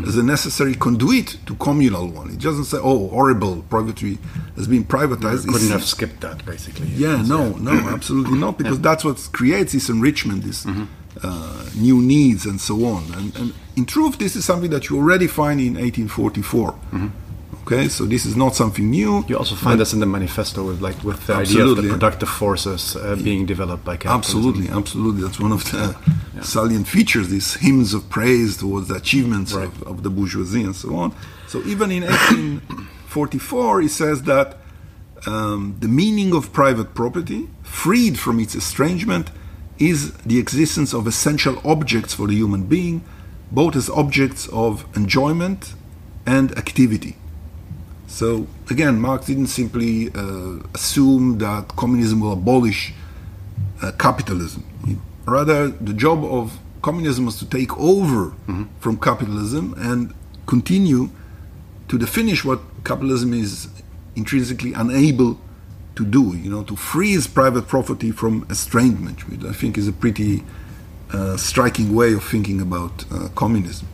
as 0.07 0.17
a 0.19 0.23
necessary 0.23 0.75
conduit 0.75 1.39
to 1.47 1.55
communal 1.57 2.09
one. 2.09 2.29
It 2.31 2.41
doesn't 2.41 2.65
say, 2.67 2.79
oh, 2.81 3.09
horrible, 3.09 3.63
property 3.71 4.19
has 4.57 4.69
been 4.69 4.85
privatized. 4.85 5.47
Couldn't 5.47 5.55
It's- 5.55 5.71
have 5.71 5.85
skipped 5.85 6.21
that, 6.21 6.45
basically. 6.45 6.89
yeah, 6.95 7.23
no, 7.23 7.53
no, 7.57 7.73
absolutely 7.89 8.39
not, 8.39 8.59
because 8.59 8.81
that's 8.81 9.03
what 9.05 9.17
creates 9.33 9.73
this 9.73 9.89
enrichment, 9.89 10.45
this 10.45 10.67
uh, 11.23 11.65
new 11.75 12.01
needs, 12.03 12.45
and 12.47 12.61
so 12.61 12.85
on. 12.85 13.05
And, 13.15 13.35
and 13.37 13.55
in 13.77 13.87
truth, 13.87 14.19
this 14.19 14.37
is 14.37 14.45
something 14.45 14.71
that 14.71 14.89
you 14.91 14.97
already 14.99 15.27
find 15.27 15.59
in 15.61 15.75
1844. 15.75 16.75
Okay, 17.71 17.89
so 17.89 18.07
this 18.07 18.25
is 18.25 18.35
not 18.35 18.55
something 18.55 18.89
new. 18.91 19.25
You 19.29 19.37
also 19.37 19.55
find 19.55 19.79
this 19.79 19.93
in 19.93 20.01
the 20.01 20.07
manifesto 20.07 20.65
with 20.65 20.81
like 20.81 21.05
with 21.05 21.27
the 21.27 21.35
idea 21.35 21.43
of 21.43 21.69
Absolutely. 21.69 21.89
the 21.89 21.93
productive 21.95 22.29
forces 22.31 22.97
uh, 22.97 23.15
being 23.17 23.45
developed 23.45 23.85
by 23.85 23.97
capitalism. 23.99 24.39
Absolutely, 24.39 24.69
absolutely. 24.75 25.23
That's 25.23 25.39
one 25.39 25.53
of 25.53 25.65
the 25.71 25.95
salient 26.43 26.89
features, 26.89 27.29
these 27.29 27.55
hymns 27.57 27.93
of 27.93 28.09
praise 28.09 28.57
towards 28.57 28.89
the 28.89 28.95
achievements 28.95 29.53
Right. 29.53 29.69
of, 29.69 29.83
of 29.83 30.03
the 30.03 30.09
bourgeoisie 30.09 30.63
and 30.63 30.75
so 30.75 30.97
on. 30.97 31.15
So 31.47 31.59
even 31.67 31.91
in 31.93 32.05
1844, 32.05 33.83
he 33.83 33.89
says 33.89 34.23
that 34.23 34.57
um, 35.27 35.77
the 35.81 35.89
meaning 35.89 36.35
of 36.35 36.53
private 36.55 36.95
property, 36.95 37.51
freed 37.63 38.19
from 38.19 38.41
its 38.41 38.55
estrangement, 38.55 39.31
is 39.79 40.13
the 40.25 40.39
existence 40.39 40.95
of 40.95 41.07
essential 41.07 41.61
objects 41.67 42.15
for 42.15 42.29
the 42.29 42.35
human 42.35 42.63
being, 42.65 43.03
both 43.53 43.77
as 43.77 43.91
objects 43.91 44.49
of 44.49 44.87
enjoyment 44.97 45.75
and 46.25 46.57
activity. 46.57 47.17
So 48.09 48.47
again, 48.71 49.01
Marx 49.01 49.27
didn't 49.27 49.49
simply 49.49 50.11
uh, 50.15 50.59
assume 50.75 51.39
that 51.39 51.69
communism 51.77 52.21
will 52.21 52.33
abolish 52.33 52.93
uh, 53.83 53.93
capitalism. 53.99 54.65
Rather, 55.27 55.69
the 55.69 55.93
job 55.93 56.25
of 56.25 56.59
communism 56.83 57.27
was 57.27 57.39
to 57.39 57.47
take 57.47 57.77
over 57.79 58.33
from 58.81 58.99
capitalism 58.99 59.75
and 59.77 60.15
continue 60.47 61.11
to 61.89 61.99
the 61.99 62.07
finish 62.07 62.45
what 62.45 62.61
capitalism 62.85 63.35
is 63.35 63.69
intrinsically 64.17 64.73
unable 64.73 65.39
to 65.97 66.05
do, 66.05 66.35
you 66.37 66.51
know, 66.51 66.63
to 66.63 66.77
freeze 66.77 67.27
private 67.27 67.67
property 67.69 68.11
from 68.11 68.47
estrangement, 68.49 69.29
which 69.29 69.45
I 69.45 69.53
think 69.53 69.77
is 69.77 69.87
a 69.87 69.93
pretty 69.93 70.45
uh, 71.13 71.37
striking 71.37 71.95
way 71.95 72.15
of 72.15 72.25
thinking 72.25 72.61
about 72.61 73.05
uh, 73.13 73.29
communism. 73.35 73.87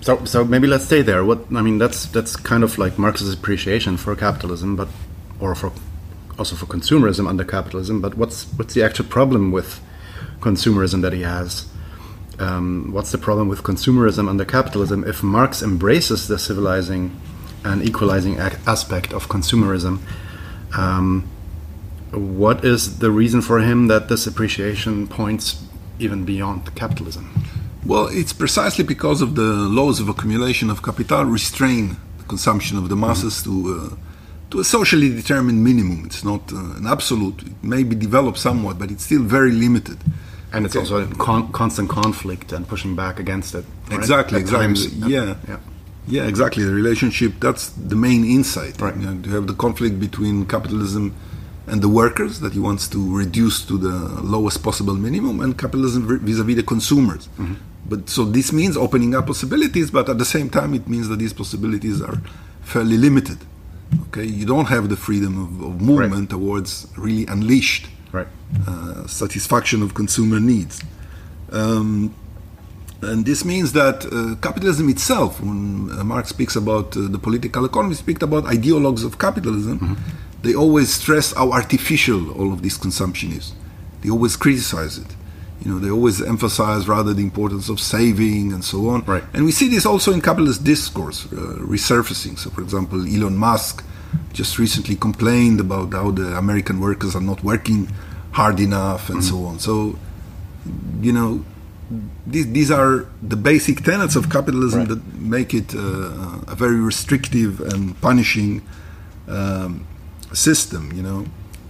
So, 0.00 0.24
so 0.24 0.44
maybe 0.44 0.66
let's 0.66 0.84
stay 0.84 1.02
there. 1.02 1.24
What 1.24 1.44
I 1.54 1.60
mean, 1.60 1.78
that's 1.78 2.06
that's 2.06 2.34
kind 2.36 2.64
of 2.64 2.78
like 2.78 2.98
Marx's 2.98 3.34
appreciation 3.34 3.96
for 3.96 4.16
capitalism, 4.16 4.76
but 4.76 4.88
or 5.38 5.54
for 5.54 5.72
also 6.38 6.56
for 6.56 6.66
consumerism 6.66 7.28
under 7.28 7.44
capitalism. 7.44 8.00
But 8.00 8.16
what's 8.16 8.44
what's 8.56 8.74
the 8.74 8.82
actual 8.82 9.04
problem 9.04 9.52
with 9.52 9.80
consumerism 10.40 11.02
that 11.02 11.12
he 11.12 11.22
has? 11.22 11.66
Um, 12.38 12.92
what's 12.92 13.12
the 13.12 13.18
problem 13.18 13.48
with 13.48 13.62
consumerism 13.62 14.26
under 14.26 14.46
capitalism? 14.46 15.04
If 15.04 15.22
Marx 15.22 15.62
embraces 15.62 16.28
the 16.28 16.38
civilizing 16.38 17.14
and 17.62 17.86
equalizing 17.86 18.38
aspect 18.38 19.12
of 19.12 19.28
consumerism, 19.28 19.98
um, 20.74 21.28
what 22.10 22.64
is 22.64 23.00
the 23.00 23.10
reason 23.10 23.42
for 23.42 23.60
him 23.60 23.88
that 23.88 24.08
this 24.08 24.26
appreciation 24.26 25.06
points 25.06 25.62
even 25.98 26.24
beyond 26.24 26.74
capitalism? 26.74 27.59
Well, 27.86 28.06
it's 28.08 28.32
precisely 28.32 28.84
because 28.84 29.22
of 29.22 29.34
the 29.34 29.42
laws 29.42 30.00
of 30.00 30.08
accumulation 30.08 30.70
of 30.70 30.82
capital 30.82 31.24
restrain 31.24 31.96
the 32.18 32.24
consumption 32.24 32.76
of 32.78 32.88
the 32.88 32.96
masses 32.96 33.46
mm 33.46 33.52
-hmm. 33.52 33.64
to 33.64 33.74
uh, 33.74 33.96
to 34.50 34.60
a 34.60 34.64
socially 34.64 35.08
determined 35.08 35.62
minimum. 35.62 36.04
It's 36.04 36.24
not 36.24 36.52
uh, 36.52 36.80
an 36.80 36.86
absolute. 36.86 37.42
It 37.46 37.62
may 37.62 37.84
be 37.84 37.94
developed 37.94 38.38
somewhat, 38.38 38.78
but 38.78 38.90
it's 38.90 39.04
still 39.04 39.22
very 39.22 39.52
limited. 39.52 39.98
And 40.52 40.66
it's 40.66 40.76
also 40.76 40.96
a 41.02 41.06
con 41.06 41.52
constant 41.52 41.88
conflict 41.88 42.52
and 42.52 42.66
pushing 42.66 42.96
back 42.96 43.20
against 43.20 43.54
it. 43.54 43.64
Right? 43.88 43.98
Exactly, 44.00 44.36
At 44.36 44.42
exactly. 44.42 44.66
Times, 44.66 44.80
yeah. 45.08 45.36
yeah. 45.48 45.58
Yeah, 46.08 46.26
exactly. 46.26 46.64
The 46.64 46.74
relationship, 46.74 47.34
that's 47.38 47.68
the 47.68 47.94
main 47.94 48.24
insight. 48.24 48.80
Right. 48.80 48.96
You, 48.96 49.02
know, 49.02 49.22
you 49.24 49.32
have 49.32 49.46
the 49.46 49.54
conflict 49.54 50.00
between 50.00 50.44
capitalism 50.46 51.14
and 51.68 51.80
the 51.80 51.88
workers 51.88 52.40
that 52.40 52.52
he 52.52 52.58
wants 52.58 52.88
to 52.88 53.16
reduce 53.16 53.64
to 53.66 53.78
the 53.78 53.96
lowest 54.22 54.62
possible 54.62 54.94
minimum, 54.94 55.40
and 55.40 55.56
capitalism 55.56 56.00
vis 56.26 56.40
a 56.40 56.44
vis 56.44 56.56
the 56.56 56.64
consumers. 56.64 57.28
Mm 57.38 57.46
-hmm. 57.46 57.69
But 57.90 58.08
so 58.08 58.24
this 58.24 58.52
means 58.52 58.76
opening 58.76 59.16
up 59.16 59.26
possibilities, 59.26 59.90
but 59.90 60.08
at 60.08 60.16
the 60.16 60.24
same 60.24 60.48
time, 60.48 60.74
it 60.74 60.88
means 60.88 61.08
that 61.08 61.18
these 61.18 61.32
possibilities 61.32 62.00
are 62.00 62.22
fairly 62.62 62.96
limited. 62.96 63.38
Okay, 64.06 64.24
you 64.24 64.46
don't 64.46 64.66
have 64.66 64.88
the 64.88 64.96
freedom 64.96 65.32
of, 65.42 65.50
of 65.68 65.80
movement 65.80 66.30
right. 66.30 66.30
towards 66.30 66.86
really 66.96 67.26
unleashed 67.26 67.88
right. 68.12 68.28
uh, 68.68 69.08
satisfaction 69.08 69.82
of 69.82 69.94
consumer 69.94 70.38
needs. 70.38 70.80
Um, 71.50 72.14
and 73.02 73.26
this 73.26 73.44
means 73.44 73.72
that 73.72 74.06
uh, 74.06 74.36
capitalism 74.40 74.88
itself, 74.88 75.40
when 75.40 75.90
uh, 75.90 76.04
Marx 76.04 76.28
speaks 76.28 76.54
about 76.54 76.96
uh, 76.96 77.08
the 77.08 77.18
political 77.18 77.64
economy, 77.64 77.96
speaks 77.96 78.22
about 78.22 78.44
ideologues 78.44 79.04
of 79.04 79.18
capitalism, 79.18 79.80
mm-hmm. 79.80 80.42
they 80.42 80.54
always 80.54 80.94
stress 80.94 81.32
how 81.32 81.50
artificial 81.50 82.30
all 82.38 82.52
of 82.52 82.62
this 82.62 82.76
consumption 82.76 83.32
is. 83.32 83.52
They 84.02 84.10
always 84.10 84.36
criticize 84.36 84.96
it. 84.98 85.16
You 85.62 85.72
know, 85.72 85.78
they 85.78 85.90
always 85.90 86.22
emphasize 86.22 86.88
rather 86.88 87.12
the 87.12 87.22
importance 87.22 87.68
of 87.68 87.80
saving 87.80 88.52
and 88.52 88.64
so 88.64 88.88
on. 88.88 89.04
Right. 89.04 89.22
And 89.34 89.44
we 89.44 89.52
see 89.52 89.68
this 89.68 89.84
also 89.84 90.12
in 90.12 90.22
capitalist 90.22 90.64
discourse 90.64 91.26
uh, 91.26 91.36
resurfacing. 91.60 92.38
So, 92.38 92.50
for 92.50 92.62
example, 92.62 93.06
Elon 93.06 93.36
Musk 93.36 93.84
just 94.32 94.58
recently 94.58 94.96
complained 94.96 95.60
about 95.60 95.92
how 95.92 96.10
the 96.12 96.36
American 96.36 96.80
workers 96.80 97.14
are 97.14 97.20
not 97.20 97.44
working 97.44 97.88
hard 98.32 98.58
enough 98.60 99.10
and 99.10 99.18
mm-hmm. 99.18 99.36
so 99.36 99.44
on. 99.44 99.58
So, 99.58 99.98
you 101.00 101.12
know, 101.12 101.44
these, 102.26 102.50
these 102.52 102.70
are 102.70 103.06
the 103.22 103.36
basic 103.36 103.82
tenets 103.82 104.16
of 104.16 104.30
capitalism 104.30 104.80
right. 104.80 104.88
that 104.88 105.14
make 105.16 105.52
it 105.52 105.74
uh, 105.74 106.40
a 106.48 106.54
very 106.54 106.80
restrictive 106.80 107.60
and 107.60 108.00
punishing 108.00 108.62
um, 109.28 109.86
system. 110.32 110.92
You 110.92 111.02
know, 111.02 111.26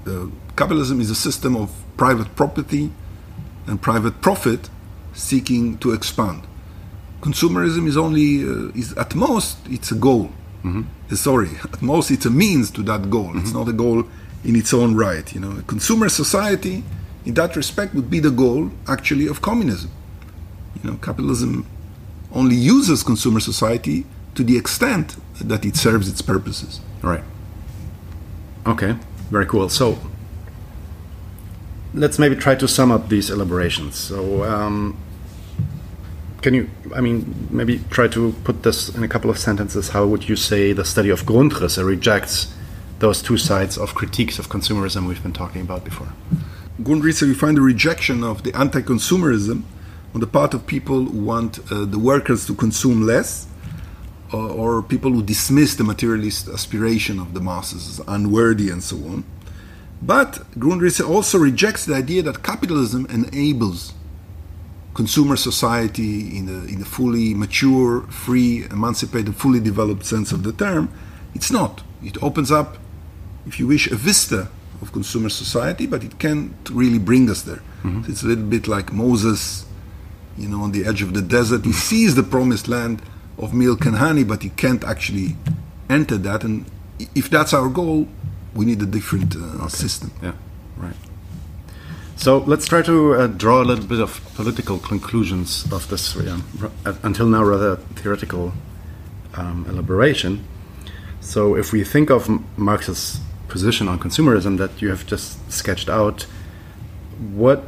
uh, 0.07 0.27
capitalism 0.57 1.01
is 1.01 1.11
a 1.11 1.15
system 1.15 1.57
of 1.57 1.71
private 1.97 2.37
property 2.37 2.93
and 3.67 3.81
private 3.81 4.21
profit 4.21 4.69
seeking 5.13 5.79
to 5.79 5.93
expand. 5.93 6.43
Consumerism 7.21 7.87
is 7.87 7.97
only 7.97 8.45
uh, 8.45 8.71
is 8.75 8.93
at 8.95 9.15
most 9.15 9.59
it's 9.69 9.91
a 9.93 9.95
goal. 9.95 10.31
Mm-hmm. 10.65 11.15
Sorry, 11.15 11.51
at 11.65 11.83
most 11.83 12.11
it's 12.11 12.27
a 12.27 12.31
means 12.31 12.71
to 12.73 12.83
that 12.83 13.11
goal. 13.11 13.29
Mm-hmm. 13.29 13.39
It's 13.41 13.53
not 13.53 13.69
a 13.69 13.73
goal 13.73 14.05
in 14.45 14.57
its 14.57 14.73
own 14.73 14.95
right. 14.95 15.33
You 15.35 15.41
know, 15.41 15.59
a 15.59 15.63
consumer 15.63 16.09
society 16.09 16.83
in 17.25 17.35
that 17.35 17.57
respect 17.57 17.95
would 17.95 18.11
be 18.11 18.21
the 18.21 18.31
goal 18.31 18.71
actually 18.89 19.27
of 19.27 19.43
communism. 19.43 19.91
You 20.83 20.91
know, 20.91 20.97
capitalism 20.99 21.67
only 22.33 22.57
uses 22.57 23.03
consumer 23.03 23.41
society 23.41 24.07
to 24.35 24.45
the 24.45 24.57
extent 24.57 25.17
that 25.41 25.65
it 25.65 25.77
serves 25.77 26.09
its 26.09 26.23
purposes. 26.23 26.81
Right. 27.03 27.25
Okay. 28.67 28.97
Very 29.31 29.47
cool. 29.47 29.69
So 29.69 29.99
let's 31.95 32.19
maybe 32.19 32.37
try 32.37 32.55
to 32.55 32.69
sum 32.69 32.91
up 32.91 33.09
these 33.09 33.31
elaborations. 33.31 33.97
So, 33.97 34.45
um, 34.45 34.97
can 36.43 36.55
you, 36.55 36.71
I 36.95 37.01
mean, 37.01 37.49
maybe 37.51 37.81
try 37.91 38.09
to 38.09 38.33
put 38.45 38.63
this 38.63 38.89
in 38.95 39.03
a 39.03 39.09
couple 39.09 39.31
of 39.31 39.39
sentences? 39.39 39.91
How 39.91 40.07
would 40.07 40.29
you 40.29 40.37
say 40.37 40.73
the 40.73 40.85
study 40.85 41.11
of 41.11 41.25
Grundrisse 41.25 41.85
rejects 41.85 42.55
those 42.99 43.23
two 43.23 43.37
sides 43.37 43.77
of 43.77 43.95
critiques 43.95 44.39
of 44.39 44.49
consumerism 44.49 45.07
we've 45.07 45.23
been 45.23 45.33
talking 45.33 45.63
about 45.63 45.85
before? 45.85 46.09
Grundrisse, 46.83 47.23
we 47.23 47.35
find 47.35 47.59
a 47.59 47.61
rejection 47.61 48.25
of 48.25 48.43
the 48.43 48.55
anti 48.55 48.81
consumerism 48.81 49.65
on 50.15 50.21
the 50.21 50.27
part 50.27 50.55
of 50.55 50.67
people 50.67 51.05
who 51.05 51.25
want 51.25 51.59
uh, 51.71 51.85
the 51.85 51.99
workers 51.99 52.47
to 52.47 52.55
consume 52.55 53.07
less. 53.07 53.47
Or 54.33 54.81
people 54.81 55.11
who 55.11 55.25
dismiss 55.25 55.75
the 55.75 55.83
materialist 55.83 56.47
aspiration 56.47 57.19
of 57.19 57.35
the 57.35 57.41
masses 57.41 57.99
as 57.99 58.07
unworthy 58.07 58.71
and 58.71 58.81
so 58.81 58.97
on. 58.99 59.25
But 60.03 60.51
Grundrisse 60.59 61.07
also 61.07 61.39
rejects 61.39 61.85
the 61.85 61.95
idea 61.95 62.23
that 62.23 62.43
capitalism 62.43 63.07
enables 63.07 63.93
consumer 64.95 65.37
society 65.37 66.37
in 66.37 66.49
a, 66.49 66.65
in 66.73 66.83
a 66.83 66.85
fully 66.85 67.35
mature, 67.35 68.03
free, 68.03 68.65
emancipated, 68.71 69.37
fully 69.37 69.61
developed 69.61 70.05
sense 70.05 70.33
of 70.33 70.43
the 70.43 70.53
term. 70.53 70.93
It's 71.35 71.51
not. 71.51 71.83
It 72.03 72.23
opens 72.23 72.51
up, 72.51 72.79
if 73.47 73.61
you 73.61 73.67
wish, 73.67 73.91
a 73.91 73.97
vista 73.97 74.49
of 74.83 74.93
consumer 74.93 75.29
society, 75.29 75.87
but 75.87 76.03
it 76.03 76.19
can't 76.19 76.53
really 76.71 76.99
bring 76.99 77.29
us 77.31 77.43
there. 77.43 77.63
Mm-hmm. 77.83 78.05
So 78.05 78.11
it's 78.11 78.23
a 78.23 78.27
little 78.27 78.45
bit 78.45 78.67
like 78.67 78.93
Moses, 78.93 79.67
you 80.37 80.49
know, 80.49 80.63
on 80.63 80.73
the 80.73 80.85
edge 80.87 81.03
of 81.03 81.13
the 81.13 81.23
desert. 81.23 81.65
He 81.65 81.73
sees 81.73 82.15
the 82.15 82.23
promised 82.23 82.67
land 82.69 83.03
of 83.39 83.53
milk 83.53 83.85
and 83.85 83.97
honey, 83.97 84.25
but 84.25 84.43
he 84.43 84.51
can't 84.51 84.83
actually 84.85 85.37
enter 85.89 86.17
that. 86.19 86.43
And 86.43 86.65
if 87.15 87.29
that's 87.29 87.53
our 87.53 87.69
goal, 87.69 88.09
we 88.55 88.65
need 88.65 88.83
a 88.83 88.87
different 88.87 89.37
uh, 89.37 89.69
system. 89.69 90.11
Yeah, 90.23 90.33
right. 90.77 90.97
So 92.17 92.39
let's 92.39 92.67
try 92.69 92.83
to 92.83 93.15
uh, 93.15 93.27
draw 93.29 93.63
a 93.63 93.65
little 93.65 93.87
bit 93.87 93.99
of 93.99 94.21
political 94.35 94.79
conclusions 94.79 95.65
of 95.73 95.89
this, 95.89 96.15
uh, 96.15 96.39
until 97.03 97.27
now 97.27 97.43
rather 97.43 97.77
theoretical 97.77 98.53
um, 99.35 99.65
elaboration. 99.69 100.45
So 101.21 101.57
if 101.57 101.73
we 101.73 101.83
think 101.83 102.11
of 102.11 102.29
Marx's 102.59 103.21
position 103.49 103.89
on 103.89 103.99
consumerism 103.99 104.59
that 104.59 104.83
you 104.83 104.91
have 104.91 105.07
just 105.07 105.51
sketched 105.51 105.89
out, 105.89 106.27
what 107.33 107.65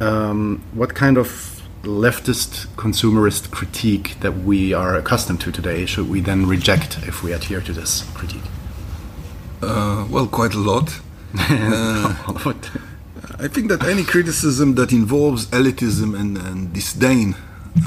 um, 0.00 0.62
what 0.72 0.94
kind 0.94 1.16
of 1.16 1.62
leftist 1.82 2.66
consumerist 2.76 3.50
critique 3.50 4.16
that 4.20 4.38
we 4.38 4.72
are 4.72 4.94
accustomed 4.96 5.40
to 5.40 5.50
today 5.50 5.84
should 5.84 6.08
we 6.08 6.20
then 6.20 6.46
reject 6.46 6.98
if 7.08 7.22
we 7.24 7.32
adhere 7.32 7.60
to 7.60 7.72
this 7.72 8.08
critique? 8.14 8.42
Uh, 9.62 10.06
well, 10.10 10.26
quite 10.26 10.54
a 10.54 10.58
lot. 10.58 11.00
uh, 11.38 12.54
I 13.38 13.48
think 13.48 13.68
that 13.68 13.84
any 13.84 14.02
criticism 14.02 14.74
that 14.74 14.92
involves 14.92 15.46
elitism 15.46 16.18
and, 16.18 16.36
and 16.36 16.72
disdain 16.72 17.36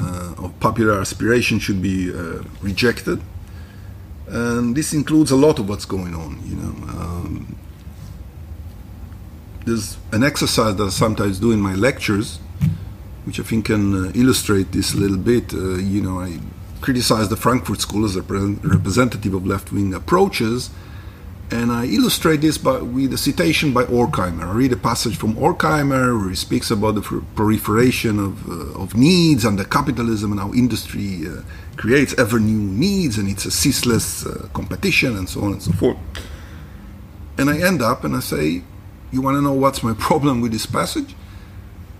uh, 0.00 0.34
of 0.38 0.58
popular 0.58 0.98
aspiration 0.98 1.58
should 1.58 1.82
be 1.82 2.12
uh, 2.12 2.42
rejected. 2.62 3.20
And 4.26 4.74
this 4.74 4.92
includes 4.92 5.30
a 5.30 5.36
lot 5.36 5.58
of 5.58 5.68
what's 5.68 5.84
going 5.84 6.14
on. 6.14 6.40
You 6.46 6.56
know, 6.56 6.72
um, 6.98 7.56
there's 9.66 9.98
an 10.12 10.24
exercise 10.24 10.76
that 10.76 10.84
I 10.84 10.88
sometimes 10.88 11.38
do 11.38 11.52
in 11.52 11.60
my 11.60 11.74
lectures, 11.74 12.38
which 13.24 13.38
I 13.38 13.42
think 13.42 13.66
can 13.66 14.06
uh, 14.06 14.12
illustrate 14.14 14.72
this 14.72 14.94
a 14.94 14.96
little 14.96 15.18
bit. 15.18 15.52
Uh, 15.52 15.76
you 15.76 16.00
know, 16.00 16.20
I 16.20 16.38
criticize 16.80 17.28
the 17.28 17.36
Frankfurt 17.36 17.80
School 17.80 18.04
as 18.04 18.16
a 18.16 18.22
representative 18.22 19.34
of 19.34 19.46
left-wing 19.46 19.92
approaches 19.92 20.70
and 21.50 21.70
I 21.70 21.86
illustrate 21.86 22.40
this 22.40 22.58
by, 22.58 22.78
with 22.78 23.12
a 23.12 23.18
citation 23.18 23.72
by 23.72 23.84
Horkheimer. 23.84 24.44
I 24.44 24.52
read 24.52 24.72
a 24.72 24.76
passage 24.76 25.16
from 25.16 25.34
Horkheimer 25.36 26.18
where 26.18 26.30
he 26.30 26.34
speaks 26.34 26.70
about 26.70 26.96
the 26.96 27.22
proliferation 27.36 28.18
of, 28.18 28.48
uh, 28.48 28.82
of 28.82 28.96
needs 28.96 29.44
under 29.44 29.64
capitalism 29.64 30.32
and 30.32 30.40
how 30.40 30.52
industry 30.52 31.22
uh, 31.26 31.42
creates 31.76 32.18
ever 32.18 32.40
new 32.40 32.58
needs 32.58 33.16
and 33.16 33.28
it's 33.28 33.44
a 33.44 33.50
ceaseless 33.50 34.26
uh, 34.26 34.48
competition 34.54 35.16
and 35.16 35.28
so 35.28 35.42
on 35.42 35.52
and 35.52 35.62
so 35.62 35.72
forth. 35.72 35.98
And 37.38 37.48
I 37.48 37.60
end 37.60 37.80
up 37.80 38.02
and 38.02 38.16
I 38.16 38.20
say, 38.20 38.62
You 39.12 39.22
want 39.22 39.36
to 39.36 39.40
know 39.40 39.52
what's 39.52 39.82
my 39.82 39.94
problem 39.98 40.40
with 40.40 40.52
this 40.52 40.66
passage? 40.66 41.14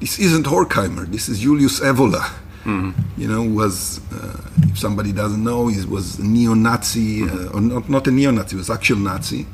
this 0.01 0.19
isn't 0.19 0.45
Horkheimer. 0.45 1.07
This 1.07 1.29
is 1.29 1.41
Julius 1.41 1.81
Evola. 1.81 2.33
Mm-hmm. 2.67 3.21
You 3.21 3.29
know, 3.29 3.43
was 3.43 4.01
uh, 4.13 4.41
if 4.63 4.79
somebody 4.79 5.13
doesn't 5.13 5.43
know, 5.43 5.69
he 5.69 5.85
was 5.87 6.19
a 6.19 6.25
neo-Nazi, 6.25 7.21
mm-hmm. 7.21 7.49
uh, 7.49 7.57
or 7.57 7.61
not, 7.61 7.89
not 7.89 8.07
a 8.09 8.11
neo-Nazi, 8.11 8.51
he 8.51 8.57
was 8.57 8.71
actual 8.71 8.99
Nazi. 8.99 9.47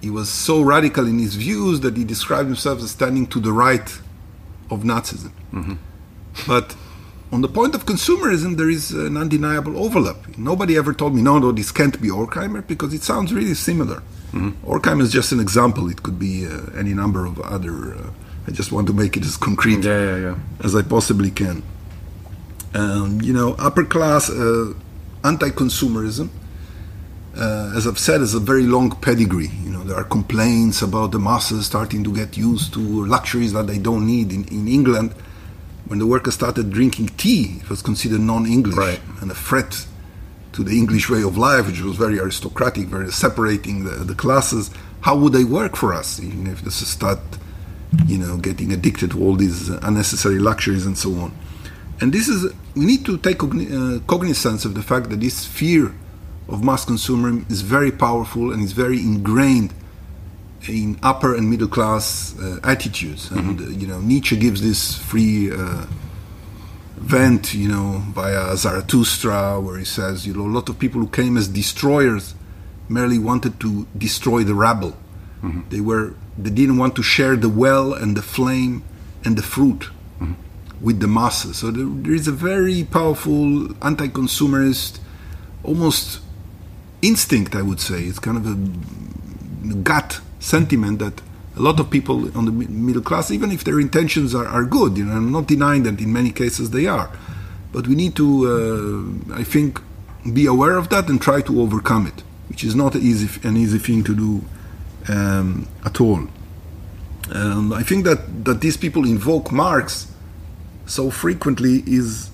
He 0.00 0.10
was 0.10 0.28
so 0.28 0.62
radical 0.62 1.06
in 1.08 1.18
his 1.18 1.34
views 1.34 1.80
that 1.80 1.96
he 1.96 2.04
described 2.04 2.46
himself 2.46 2.78
as 2.80 2.92
standing 2.92 3.26
to 3.28 3.40
the 3.40 3.52
right 3.52 3.88
of 4.70 4.84
Nazism. 4.84 5.32
Mm-hmm. 5.52 5.74
But 6.46 6.76
on 7.32 7.40
the 7.40 7.48
point 7.48 7.74
of 7.74 7.84
consumerism, 7.84 8.56
there 8.56 8.70
is 8.70 8.92
an 8.92 9.16
undeniable 9.16 9.76
overlap. 9.76 10.38
Nobody 10.38 10.76
ever 10.76 10.94
told 10.94 11.16
me, 11.16 11.22
no, 11.22 11.40
no, 11.40 11.50
this 11.50 11.72
can't 11.72 12.00
be 12.00 12.08
Horkheimer 12.08 12.64
because 12.64 12.94
it 12.94 13.02
sounds 13.02 13.34
really 13.34 13.54
similar. 13.54 14.02
Mm-hmm. 14.32 14.50
Horkheimer 14.64 15.02
is 15.02 15.10
just 15.10 15.32
an 15.32 15.40
example. 15.40 15.90
It 15.90 16.04
could 16.04 16.18
be 16.18 16.46
uh, 16.46 16.60
any 16.76 16.94
number 16.94 17.26
of 17.26 17.40
other. 17.40 17.94
Uh, 17.94 18.10
I 18.46 18.52
just 18.52 18.70
want 18.70 18.86
to 18.86 18.92
make 18.92 19.16
it 19.16 19.24
as 19.24 19.36
concrete 19.36 19.84
yeah, 19.84 20.04
yeah, 20.04 20.16
yeah. 20.16 20.38
as 20.62 20.76
I 20.76 20.82
possibly 20.82 21.30
can. 21.30 21.62
Um, 22.74 23.20
you 23.22 23.32
know, 23.32 23.54
upper 23.58 23.84
class 23.84 24.30
uh, 24.30 24.74
anti-consumerism, 25.24 26.28
uh, 27.36 27.72
as 27.74 27.86
I've 27.86 27.98
said, 27.98 28.20
is 28.20 28.34
a 28.34 28.40
very 28.40 28.64
long 28.64 28.90
pedigree. 28.90 29.50
You 29.62 29.70
know, 29.70 29.84
there 29.84 29.96
are 29.96 30.04
complaints 30.04 30.82
about 30.82 31.12
the 31.12 31.18
masses 31.18 31.66
starting 31.66 32.04
to 32.04 32.14
get 32.14 32.36
used 32.36 32.74
to 32.74 32.80
luxuries 33.06 33.52
that 33.52 33.66
they 33.66 33.78
don't 33.78 34.06
need. 34.06 34.32
In, 34.32 34.44
in 34.48 34.68
England, 34.68 35.12
when 35.86 35.98
the 35.98 36.06
workers 36.06 36.34
started 36.34 36.70
drinking 36.70 37.08
tea, 37.16 37.60
it 37.60 37.70
was 37.70 37.80
considered 37.80 38.20
non-English 38.20 38.76
right. 38.76 39.00
and 39.22 39.30
a 39.30 39.34
threat 39.34 39.86
to 40.52 40.62
the 40.62 40.76
English 40.76 41.08
way 41.08 41.22
of 41.22 41.38
life, 41.38 41.66
which 41.66 41.80
was 41.80 41.96
very 41.96 42.18
aristocratic, 42.18 42.88
very 42.88 43.10
separating 43.10 43.84
the, 43.84 43.90
the 44.04 44.14
classes. 44.14 44.70
How 45.00 45.16
would 45.16 45.32
they 45.32 45.44
work 45.44 45.76
for 45.76 45.94
us, 45.94 46.20
even 46.20 46.46
if 46.46 46.60
they 46.62 46.70
start, 46.70 47.20
you 48.06 48.18
know, 48.18 48.36
getting 48.36 48.72
addicted 48.72 49.12
to 49.12 49.22
all 49.22 49.36
these 49.36 49.68
unnecessary 49.68 50.38
luxuries 50.38 50.84
and 50.84 50.98
so 50.98 51.14
on? 51.14 51.32
And 52.00 52.12
this 52.12 52.28
is 52.28 52.52
we 52.74 52.84
need 52.84 53.04
to 53.06 53.18
take 53.18 53.38
cogn- 53.38 53.70
uh, 53.72 54.00
cognizance 54.06 54.64
of 54.64 54.74
the 54.74 54.82
fact 54.82 55.10
that 55.10 55.20
this 55.20 55.44
fear 55.44 55.94
of 56.48 56.62
mass 56.64 56.84
consumerism 56.84 57.50
is 57.50 57.62
very 57.62 57.90
powerful 57.90 58.52
and 58.52 58.62
is 58.62 58.72
very 58.72 59.00
ingrained 59.00 59.74
in 60.68 60.98
upper 61.02 61.34
and 61.34 61.50
middle 61.50 61.68
class 61.68 62.38
uh, 62.38 62.60
attitudes. 62.64 63.30
And 63.30 63.58
mm-hmm. 63.58 63.72
uh, 63.72 63.76
you 63.76 63.86
know, 63.86 64.00
Nietzsche 64.00 64.36
gives 64.36 64.62
this 64.62 64.96
free 64.96 65.50
uh, 65.50 65.86
vent, 66.96 67.54
you 67.54 67.68
know, 67.68 68.02
via 68.12 68.56
Zarathustra, 68.56 69.60
where 69.60 69.78
he 69.78 69.84
says, 69.84 70.26
you 70.26 70.34
know, 70.34 70.46
a 70.46 70.54
lot 70.54 70.68
of 70.68 70.78
people 70.78 71.00
who 71.00 71.08
came 71.08 71.36
as 71.36 71.48
destroyers 71.48 72.34
merely 72.88 73.18
wanted 73.18 73.60
to 73.60 73.86
destroy 73.96 74.42
the 74.44 74.54
rabble. 74.54 74.96
Mm-hmm. 75.42 75.68
They 75.68 75.80
were 75.80 76.14
they 76.36 76.50
didn't 76.50 76.78
want 76.78 76.94
to 76.96 77.02
share 77.02 77.36
the 77.36 77.48
well 77.48 77.92
and 77.92 78.16
the 78.16 78.22
flame 78.22 78.82
and 79.24 79.36
the 79.36 79.42
fruit 79.42 79.90
mm-hmm. 80.20 80.34
With 80.80 81.00
the 81.00 81.08
masses. 81.08 81.58
So 81.58 81.70
there, 81.70 82.14
is 82.14 82.28
a 82.28 82.32
very 82.32 82.84
powerful 82.84 83.74
anti-consumerist, 83.84 85.00
almost 85.64 86.20
instinct, 87.02 87.54
I 87.54 87.62
would 87.62 87.80
say. 87.80 88.04
It's 88.04 88.18
kind 88.18 88.36
of 88.36 88.46
a 88.46 89.74
gut 89.74 90.20
sentiment 90.38 91.00
that 91.00 91.20
a 91.56 91.60
lot 91.60 91.80
of 91.80 91.90
people 91.90 92.36
on 92.36 92.44
the 92.44 92.52
middle 92.52 93.02
class, 93.02 93.30
even 93.30 93.50
if 93.50 93.64
their 93.64 93.80
intentions 93.80 94.34
are, 94.34 94.46
are 94.46 94.64
good, 94.64 94.96
you 94.96 95.04
know, 95.04 95.12
I'm 95.12 95.32
not 95.32 95.48
denying 95.48 95.82
that 95.82 96.00
in 96.00 96.12
many 96.12 96.30
cases 96.30 96.70
they 96.70 96.86
are, 96.86 97.10
but 97.72 97.88
we 97.88 97.96
need 97.96 98.14
to, 98.16 99.26
uh, 99.32 99.34
I 99.34 99.42
think, 99.42 99.80
be 100.32 100.46
aware 100.46 100.76
of 100.76 100.88
that 100.90 101.08
and 101.08 101.20
try 101.20 101.40
to 101.42 101.60
overcome 101.60 102.06
it, 102.06 102.22
which 102.48 102.62
is 102.62 102.76
not 102.76 102.94
easy, 102.94 103.40
an 103.46 103.56
easy 103.56 103.78
thing 103.78 104.04
to 104.04 104.14
do 104.14 104.44
um, 105.12 105.66
at 105.84 106.00
all. 106.00 106.28
And 107.30 107.74
I 107.74 107.82
think 107.82 108.04
that, 108.04 108.44
that 108.44 108.60
these 108.60 108.76
people 108.76 109.04
invoke 109.04 109.50
Marx 109.50 110.07
so 110.88 111.10
frequently 111.10 111.84
is 111.86 112.30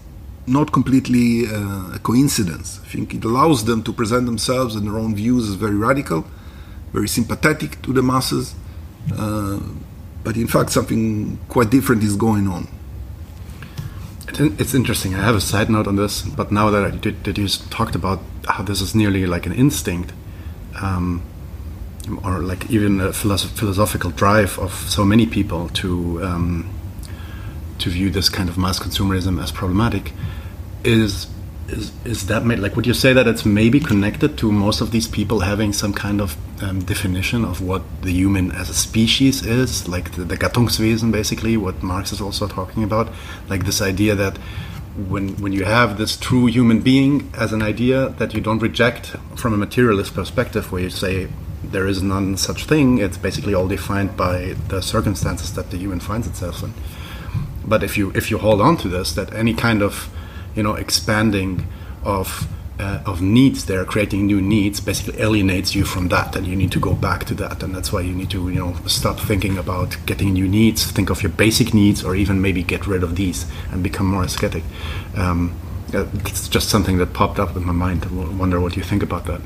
not 0.46 0.72
completely 0.72 1.46
uh, 1.46 1.94
a 1.94 1.98
coincidence. 2.02 2.80
I 2.82 2.86
think 2.86 3.14
it 3.14 3.24
allows 3.24 3.64
them 3.64 3.82
to 3.82 3.92
present 3.92 4.26
themselves 4.26 4.76
and 4.76 4.86
their 4.86 4.98
own 4.98 5.14
views 5.14 5.48
as 5.48 5.57
very 5.57 5.74
radical, 5.74 6.24
very 6.92 7.09
sympathetic 7.09 7.82
to 7.82 7.92
the 7.92 8.02
masses, 8.02 8.55
uh, 9.16 9.61
but 10.22 10.36
in 10.36 10.46
fact, 10.46 10.70
something 10.70 11.38
quite 11.48 11.70
different 11.70 12.02
is 12.02 12.16
going 12.16 12.48
on. 12.48 12.68
It's 14.36 14.74
interesting. 14.74 15.14
I 15.14 15.22
have 15.22 15.36
a 15.36 15.40
side 15.40 15.70
note 15.70 15.86
on 15.86 15.96
this, 15.96 16.22
but 16.22 16.50
now 16.50 16.68
that 16.70 16.84
I 16.84 16.90
did, 16.90 17.22
that 17.24 17.38
you 17.38 17.46
talked 17.48 17.94
about 17.94 18.20
how 18.48 18.64
this 18.64 18.80
is 18.80 18.94
nearly 18.94 19.26
like 19.26 19.46
an 19.46 19.52
instinct, 19.52 20.12
um, 20.80 21.22
or 22.24 22.40
like 22.40 22.68
even 22.68 23.00
a 23.00 23.12
philosoph- 23.12 23.57
philosophical 23.57 24.11
drive 24.11 24.59
of 24.59 24.72
so 24.72 25.05
many 25.05 25.26
people 25.26 25.68
to 25.70 26.24
um, 26.24 26.74
to 27.79 27.91
view 27.91 28.11
this 28.11 28.29
kind 28.29 28.49
of 28.49 28.57
mass 28.57 28.79
consumerism 28.79 29.43
as 29.43 29.53
problematic, 29.53 30.12
is 30.85 31.27
is 31.68 31.93
is 32.05 32.27
that 32.27 32.45
made 32.45 32.59
like 32.59 32.77
would 32.77 32.87
you 32.87 32.95
say 32.95 33.12
that 33.12 33.27
it's 33.27 33.47
maybe 33.47 33.81
connected 33.81 34.37
to 34.39 34.53
most 34.53 34.81
of 34.81 34.91
these 34.91 35.09
people 35.09 35.41
having 35.41 35.72
some 35.72 35.93
kind 35.93 36.20
of 36.20 36.37
um, 36.62 36.81
definition 36.85 37.45
of 37.45 37.61
what 37.61 37.83
the 38.03 38.12
human 38.12 38.53
as 38.53 38.68
a 38.68 38.75
species 38.75 39.45
is? 39.45 39.89
Like 39.89 40.12
the, 40.12 40.25
the 40.25 40.37
Gattungswesen 40.37 41.11
basically 41.11 41.57
what 41.57 41.83
Marx 41.83 42.12
is 42.12 42.20
also 42.20 42.47
talking 42.47 42.83
about. 42.83 43.12
Like 43.49 43.64
this 43.64 43.81
idea 43.81 44.14
that 44.14 44.37
when 44.97 45.37
when 45.43 45.53
you 45.53 45.64
have 45.64 45.99
this 45.99 46.16
true 46.16 46.47
human 46.47 46.81
being 46.81 47.31
as 47.37 47.53
an 47.53 47.62
idea 47.62 48.11
that 48.11 48.33
you 48.35 48.41
don't 48.41 48.61
reject 48.61 49.16
from 49.35 49.53
a 49.53 49.57
materialist 49.57 50.14
perspective 50.14 50.70
where 50.70 50.83
you 50.83 50.91
say 50.91 51.29
there 51.64 51.87
is 51.87 52.01
none 52.03 52.37
such 52.37 52.66
thing 52.66 52.99
it's 52.99 53.16
basically 53.16 53.55
all 53.55 53.66
defined 53.66 54.16
by 54.16 54.55
the 54.68 54.81
circumstances 54.81 55.55
that 55.55 55.70
the 55.70 55.77
human 55.77 55.99
finds 55.99 56.29
itself 56.29 56.62
in 56.62 56.72
but 57.67 57.83
if 57.83 57.97
you 57.99 58.11
if 58.15 58.31
you 58.31 58.39
hold 58.39 58.61
on 58.61 58.77
to 58.79 58.89
this 58.89 59.12
that 59.15 59.33
any 59.35 59.55
kind 59.55 59.83
of 59.83 60.09
you 60.55 60.62
know 60.62 60.75
expanding 60.75 61.67
of 62.03 62.49
uh, 62.79 63.01
of 63.07 63.23
needs 63.23 63.67
there, 63.67 63.85
creating 63.85 64.27
new 64.27 64.41
needs, 64.41 64.81
basically 64.81 65.21
alienates 65.21 65.75
you 65.75 65.85
from 65.85 66.09
that, 66.09 66.35
and 66.35 66.47
you 66.47 66.57
need 66.57 66.73
to 66.73 66.81
go 66.81 66.93
back 66.93 67.25
to 67.25 67.35
that, 67.35 67.62
and 67.62 67.75
that's 67.75 67.93
why 67.93 68.01
you 68.01 68.12
need 68.12 68.31
to 68.31 68.49
you 68.49 68.59
know 68.59 68.75
stop 68.87 69.19
thinking 69.19 69.57
about 69.59 69.97
getting 70.07 70.33
new 70.33 70.49
needs, 70.49 70.91
think 70.91 71.11
of 71.11 71.23
your 71.23 71.33
basic 71.33 71.73
needs, 71.73 72.05
or 72.05 72.17
even 72.17 72.41
maybe 72.41 72.62
get 72.62 72.87
rid 72.87 73.03
of 73.03 73.17
these 73.17 73.47
and 73.71 73.83
become 73.83 74.07
more 74.07 74.25
ascetic. 74.25 74.65
Um, 75.17 75.55
it's 75.93 76.49
just 76.49 76.69
something 76.69 76.99
that 76.99 77.12
popped 77.12 77.39
up 77.39 77.57
in 77.57 77.65
my 77.65 77.73
mind. 77.73 78.05
I 78.05 78.37
wonder 78.37 78.61
what 78.61 78.77
you 78.77 78.83
think 78.83 79.03
about 79.03 79.27
that. 79.27 79.41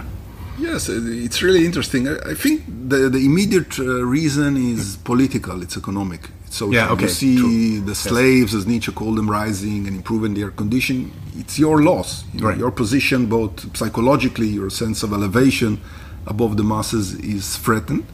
Yes, 0.59 0.89
it's 0.89 1.43
really 1.43 1.65
interesting. 1.65 2.09
I 2.09 2.35
think 2.35 2.65
the, 2.67 3.09
the 3.09 3.25
immediate 3.25 3.79
uh, 3.79 4.05
reason 4.05 4.57
is 4.57 4.97
political, 4.97 5.63
it's 5.63 5.77
economic. 5.77 6.31
So 6.51 6.71
yeah, 6.71 6.91
okay, 6.93 7.03
you 7.03 7.09
see 7.09 7.37
true. 7.37 7.81
the 7.81 7.95
slaves, 7.95 8.53
yes. 8.53 8.61
as 8.63 8.67
Nietzsche 8.67 8.93
called 8.93 9.17
them, 9.19 9.31
rising 9.31 9.87
and 9.87 9.97
improving 9.97 10.35
their 10.35 10.51
condition. 10.51 11.13
It's 11.37 11.59
your 11.59 11.83
loss. 11.83 12.25
Right. 12.35 12.57
Your 12.59 12.71
position, 12.71 13.27
both 13.27 13.77
psychologically, 13.77 14.49
your 14.49 14.71
sense 14.71 15.03
of 15.03 15.13
elevation 15.13 15.81
above 16.27 16.57
the 16.57 16.65
masses 16.65 17.15
is 17.15 17.57
threatened. 17.57 18.07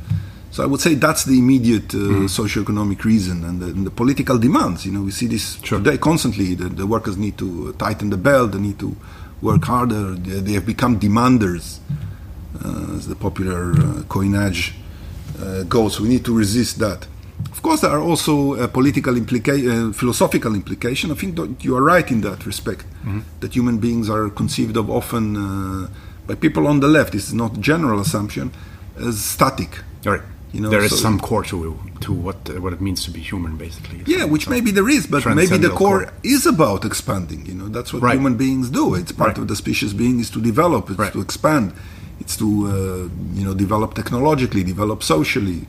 So 0.51 0.63
I 0.63 0.67
would 0.67 0.81
say 0.81 0.95
that's 0.95 1.25
the 1.25 1.37
immediate 1.37 1.93
uh, 1.95 1.99
mm. 1.99 2.29
socioeconomic 2.29 3.03
reason 3.03 3.45
and 3.45 3.61
the, 3.61 3.67
and 3.67 3.85
the, 3.85 3.91
political 3.91 4.39
demands. 4.39 4.87
You 4.87 4.93
know, 4.93 5.03
we 5.03 5.11
see 5.11 5.27
this 5.27 5.61
sure. 5.65 5.79
today 5.79 5.99
constantly. 5.99 6.55
The, 6.55 6.69
the, 6.69 6.87
workers 6.87 7.17
need 7.17 7.37
to 7.39 7.73
tighten 7.73 8.11
the 8.11 8.17
belt. 8.17 8.53
They 8.53 8.61
need 8.61 8.79
to 8.79 8.97
work 9.43 9.65
harder. 9.65 10.13
They, 10.15 10.41
they 10.41 10.53
have 10.53 10.65
become 10.65 11.01
demanders, 11.01 11.81
uh, 12.65 12.95
as 12.95 13.09
the 13.09 13.17
popular 13.17 13.73
uh, 13.73 14.03
coinage 14.09 14.75
uh, 15.43 15.65
goes. 15.65 16.01
We 16.01 16.09
need 16.09 16.25
to 16.27 16.37
resist 16.37 16.79
that. 16.79 17.09
Of 17.51 17.63
course, 17.63 17.81
there 17.81 17.91
are 17.91 18.01
also 18.01 18.55
uh, 18.55 18.67
political 18.69 19.15
implica- 19.15 19.91
uh, 19.91 19.93
philosophical 19.93 20.55
implications. 20.55 21.13
I 21.13 21.17
think 21.17 21.37
that 21.37 21.65
you 21.65 21.77
are 21.77 21.83
right 21.83 22.09
in 22.11 22.21
that 22.23 22.47
respect. 22.47 22.85
Mm-hmm. 23.05 23.21
That 23.41 23.55
human 23.55 23.79
beings 23.79 24.09
are 24.09 24.31
conceived 24.31 24.77
of 24.77 24.91
often 24.91 25.37
uh, 25.37 25.89
by 26.27 26.35
people 26.35 26.67
on 26.67 26.81
the 26.81 26.89
left. 26.89 27.13
This 27.13 27.27
is 27.29 27.35
not 27.35 27.57
a 27.57 27.61
general 27.61 28.01
assumption 28.01 28.53
as 28.97 29.23
static. 29.23 29.81
Right. 30.05 30.23
You 30.53 30.61
know, 30.61 30.71
there 30.71 30.85
is 30.85 30.91
so 30.91 30.97
some 30.97 31.19
core 31.19 31.43
to 31.45 31.77
to 32.03 32.13
what 32.13 32.49
uh, 32.49 32.61
what 32.61 32.73
it 32.73 32.81
means 32.81 33.05
to 33.07 33.11
be 33.11 33.21
human, 33.21 33.57
basically. 33.57 34.05
Yeah, 34.07 34.25
which 34.25 34.49
maybe 34.49 34.71
there 34.71 34.89
is, 34.89 35.09
but 35.09 35.27
maybe 35.27 35.57
the 35.59 35.69
core, 35.69 36.05
core, 36.05 36.13
is 36.23 36.47
about 36.47 36.85
expanding. 36.85 37.45
You 37.45 37.55
know, 37.55 37.69
that's 37.69 37.93
what 37.93 38.03
right. 38.03 38.15
human 38.15 38.37
beings 38.37 38.71
do. 38.71 38.95
It's 38.95 39.11
part 39.11 39.31
right. 39.31 39.39
of 39.39 39.49
the 39.49 39.57
species 39.57 39.93
being 39.93 40.21
is 40.21 40.31
to 40.31 40.41
develop, 40.41 40.91
it's 40.91 40.99
right. 40.99 41.13
to 41.13 41.21
expand, 41.21 41.73
it's 42.21 42.37
to 42.37 42.47
uh, 42.47 43.37
you 43.37 43.45
know 43.45 43.53
develop 43.53 43.95
technologically, 43.95 44.63
develop 44.63 45.03
socially, 45.03 45.67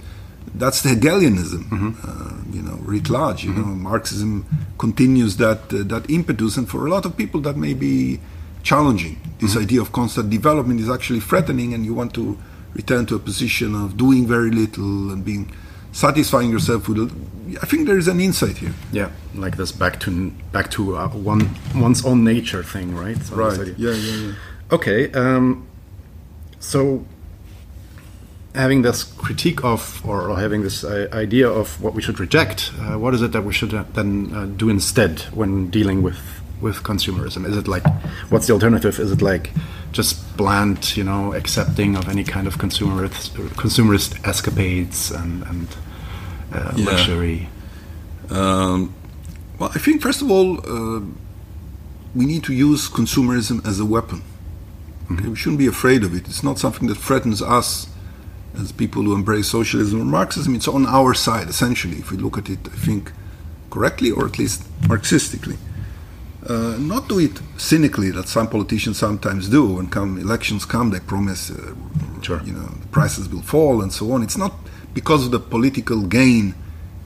that's 0.58 0.82
the 0.82 0.90
Hegelianism, 0.90 1.64
mm-hmm. 1.66 1.92
uh, 2.04 2.54
you 2.56 2.62
know, 2.62 2.78
writ 2.82 3.10
large. 3.10 3.44
You 3.44 3.52
mm-hmm. 3.52 3.62
know, 3.62 3.76
Marxism 3.76 4.46
continues 4.78 5.38
that 5.38 5.74
uh, 5.74 5.84
that 5.84 6.10
impetus, 6.10 6.58
and 6.58 6.68
for 6.70 6.86
a 6.88 6.90
lot 6.90 7.06
of 7.06 7.18
people, 7.18 7.42
that 7.42 7.58
may 7.58 7.74
be 7.74 8.20
challenging. 8.64 9.20
This 9.40 9.52
mm-hmm. 9.52 9.64
idea 9.64 9.82
of 9.82 9.92
constant 9.92 10.30
development 10.30 10.80
is 10.80 10.90
actually 10.90 11.20
threatening, 11.20 11.74
and 11.74 11.86
you 11.86 11.94
want 11.94 12.14
to 12.16 12.38
return 12.74 13.06
to 13.08 13.16
a 13.16 13.20
position 13.20 13.76
of 13.76 13.98
doing 13.98 14.28
very 14.28 14.52
little 14.52 15.12
and 15.12 15.24
being 15.24 15.52
satisfying 15.92 16.52
yourself 16.52 16.88
with. 16.88 17.00
A, 17.00 17.60
I 17.62 17.66
think 17.66 17.88
there 17.88 17.98
is 17.98 18.08
an 18.08 18.20
insight 18.20 18.58
here. 18.58 18.74
Yeah, 18.92 19.12
like 19.34 19.58
this 19.58 19.72
back 19.72 20.00
to 20.02 20.32
back 20.52 20.72
to 20.72 20.98
uh, 20.98 21.10
one 21.10 21.50
one's 21.76 22.06
own 22.06 22.24
nature 22.24 22.64
thing, 22.64 22.96
right? 22.96 23.18
So 23.18 23.36
right. 23.36 23.74
Yeah, 23.78 23.92
yeah, 23.92 24.16
yeah. 24.16 24.34
Okay. 24.72 25.12
Um, 25.14 25.68
so 26.60 27.06
having 28.56 28.82
this 28.82 29.04
critique 29.04 29.64
of, 29.64 30.02
or, 30.06 30.30
or 30.30 30.40
having 30.40 30.64
this 30.64 30.84
uh, 30.84 31.08
idea 31.14 31.48
of 31.50 31.82
what 31.82 31.94
we 31.94 32.02
should 32.02 32.20
reject, 32.20 32.72
uh, 32.80 32.98
what 32.98 33.14
is 33.14 33.22
it 33.22 33.32
that 33.34 33.44
we 33.44 33.54
should 33.54 33.74
uh, 33.74 33.84
then 33.94 34.32
uh, 34.34 34.46
do 34.46 34.70
instead 34.70 35.22
when 35.34 35.70
dealing 35.70 36.02
with 36.02 36.18
with 36.62 36.84
consumerism? 36.84 37.46
Is 37.46 37.58
it 37.58 37.68
like, 37.68 37.84
what's 38.30 38.48
the 38.48 38.54
alternative? 38.54 38.98
Is 38.98 39.12
it 39.12 39.22
like 39.22 39.52
just 39.92 40.38
bland, 40.38 40.96
you 40.96 41.04
know, 41.04 41.34
accepting 41.34 41.96
of 41.98 42.08
any 42.08 42.24
kind 42.24 42.48
of 42.48 42.58
consumerist 42.58 43.32
consumerist 43.56 44.26
escapades 44.26 45.12
and, 45.12 45.44
and 45.44 45.68
uh, 46.54 46.72
Yeah. 46.76 46.86
luxury? 46.86 47.50
Um, 48.30 48.94
well, 49.60 49.70
I 49.76 49.80
think 49.80 50.02
first 50.02 50.22
of 50.22 50.32
all, 50.32 50.60
uh, 50.60 51.02
we 52.16 52.26
need 52.26 52.44
to 52.46 52.54
use 52.54 52.90
consumerism 52.90 53.66
as 53.68 53.80
a 53.80 53.86
weapon. 53.86 54.24
Okay? 55.12 55.28
We 55.28 55.36
shouldn't 55.36 55.60
be 55.60 55.68
afraid 55.68 56.04
of 56.04 56.16
it. 56.16 56.28
It's 56.28 56.42
not 56.44 56.58
something 56.58 56.88
that 56.88 56.98
threatens 56.98 57.42
us 57.42 57.88
as 58.60 58.72
people 58.72 59.04
who 59.04 59.14
embrace 59.14 59.48
socialism 59.48 60.02
or 60.02 60.06
Marxism. 60.06 60.56
It's 60.56 60.68
on 60.68 60.86
our 60.86 61.14
side, 61.14 61.48
essentially, 61.50 61.98
if 61.98 62.12
we 62.12 62.18
look 62.18 62.38
at 62.38 62.50
it, 62.50 62.60
I 62.66 62.78
think, 62.78 63.12
correctly 63.70 64.12
or 64.12 64.26
at 64.26 64.38
least 64.40 64.64
Marxistically. 64.82 65.58
Uh, 66.48 66.78
not 66.80 67.10
do 67.10 67.18
it 67.20 67.42
cynically, 67.58 68.12
that 68.12 68.28
some 68.28 68.48
politicians 68.48 68.98
sometimes 69.00 69.50
do. 69.50 69.66
When 69.78 69.88
come 69.88 70.18
elections 70.20 70.64
come, 70.66 70.92
they 70.92 71.00
promise, 71.00 71.50
uh, 71.52 71.74
Sure. 72.22 72.42
you 72.46 72.54
know, 72.54 72.68
the 72.82 72.88
prices 72.92 73.28
will 73.30 73.42
fall 73.42 73.82
and 73.82 73.92
so 73.92 74.12
on. 74.12 74.22
It's 74.24 74.38
not 74.38 74.54
because 74.94 75.26
of 75.26 75.32
the 75.32 75.40
political 75.40 76.02
gain 76.04 76.54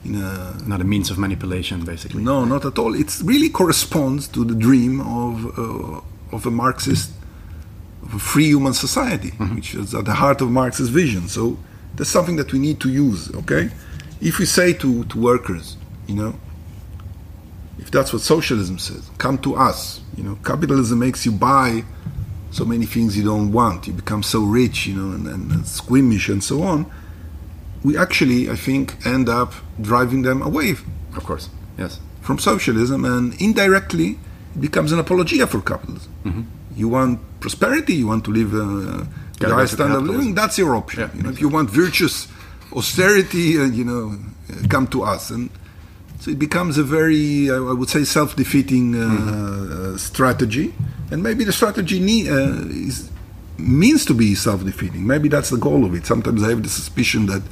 in 0.04 0.14
a 0.14 0.56
Not 0.66 0.80
a 0.80 0.84
means 0.84 1.10
of 1.10 1.16
manipulation, 1.18 1.84
basically. 1.84 2.22
no, 2.22 2.44
not 2.44 2.64
at 2.64 2.78
all. 2.78 2.94
It 2.94 3.18
really 3.24 3.48
corresponds 3.50 4.28
to 4.28 4.44
the 4.44 4.54
dream 4.54 5.00
of 5.00 5.58
uh, 5.58 6.00
of 6.36 6.46
a 6.46 6.50
Marxist, 6.50 7.10
free 8.18 8.46
human 8.46 8.72
society, 8.74 9.30
which 9.54 9.74
is 9.74 9.94
at 9.94 10.04
the 10.04 10.14
heart 10.14 10.40
of 10.40 10.50
Marx's 10.50 10.88
vision. 10.88 11.28
So 11.28 11.58
that's 11.96 12.10
something 12.10 12.36
that 12.36 12.52
we 12.52 12.58
need 12.58 12.80
to 12.80 12.88
use. 12.88 13.34
Okay, 13.34 13.70
if 14.20 14.38
we 14.38 14.46
say 14.46 14.72
to 14.74 15.04
to 15.04 15.18
workers, 15.18 15.76
you 16.06 16.14
know, 16.14 16.34
if 17.78 17.90
that's 17.90 18.12
what 18.12 18.22
socialism 18.22 18.78
says, 18.78 19.10
come 19.18 19.38
to 19.38 19.56
us. 19.56 20.00
You 20.16 20.24
know, 20.24 20.38
capitalism 20.44 20.98
makes 20.98 21.24
you 21.24 21.32
buy 21.32 21.84
so 22.50 22.64
many 22.64 22.84
things 22.86 23.16
you 23.16 23.24
don't 23.24 23.52
want. 23.52 23.86
You 23.86 23.92
become 23.92 24.22
so 24.22 24.42
rich, 24.42 24.86
you 24.86 24.94
know, 24.94 25.14
and, 25.14 25.26
and, 25.26 25.50
and 25.52 25.66
squeamish 25.66 26.28
and 26.28 26.42
so 26.42 26.62
on. 26.62 26.90
We 27.82 27.96
actually, 27.96 28.50
I 28.50 28.56
think, 28.56 29.06
end 29.06 29.28
up 29.28 29.54
driving 29.80 30.22
them 30.22 30.42
away 30.42 30.74
Of 31.16 31.24
course, 31.24 31.48
yes. 31.78 32.00
from 32.20 32.38
socialism, 32.38 33.04
and 33.04 33.40
indirectly 33.40 34.18
it 34.54 34.60
becomes 34.60 34.92
an 34.92 34.98
apologia 34.98 35.46
for 35.46 35.60
capitalism. 35.62 36.12
Mm-hmm. 36.24 36.42
You 36.76 36.88
want 36.88 37.20
prosperity, 37.40 37.94
you 37.94 38.06
want 38.06 38.24
to 38.24 38.30
live 38.30 38.52
uh, 38.54 38.58
with 38.58 39.38
Gotta 39.40 39.52
a 39.52 39.56
go 39.56 39.60
high 39.60 39.66
standard 39.66 39.98
of 39.98 40.06
living. 40.06 40.34
That's 40.34 40.56
your 40.58 40.74
option. 40.76 41.00
Yeah, 41.00 41.10
you 41.16 41.22
know, 41.22 41.30
if 41.30 41.40
you 41.40 41.48
want 41.48 41.70
virtuous 41.70 42.28
austerity, 42.72 43.58
uh, 43.58 43.64
you 43.64 43.84
know, 43.84 44.16
uh, 44.52 44.66
come 44.68 44.86
to 44.88 45.02
us, 45.02 45.30
and 45.30 45.50
so 46.20 46.30
it 46.30 46.38
becomes 46.38 46.76
a 46.78 46.84
very, 46.84 47.50
I 47.50 47.58
would 47.58 47.88
say, 47.88 48.04
self-defeating 48.04 48.94
uh, 48.94 48.98
Mm-hmm. 48.98 49.94
uh, 49.94 49.98
strategy. 49.98 50.74
And 51.10 51.22
maybe 51.22 51.42
the 51.44 51.52
strategy 51.52 51.98
need, 51.98 52.28
uh, 52.28 52.68
is 52.88 53.10
means 53.58 54.04
to 54.06 54.14
be 54.14 54.34
self-defeating. 54.34 55.04
Maybe 55.06 55.28
that's 55.28 55.50
the 55.50 55.56
goal 55.58 55.84
of 55.84 55.94
it. 55.94 56.06
Sometimes 56.06 56.42
I 56.44 56.50
have 56.50 56.62
the 56.62 56.68
suspicion 56.68 57.26
that. 57.26 57.42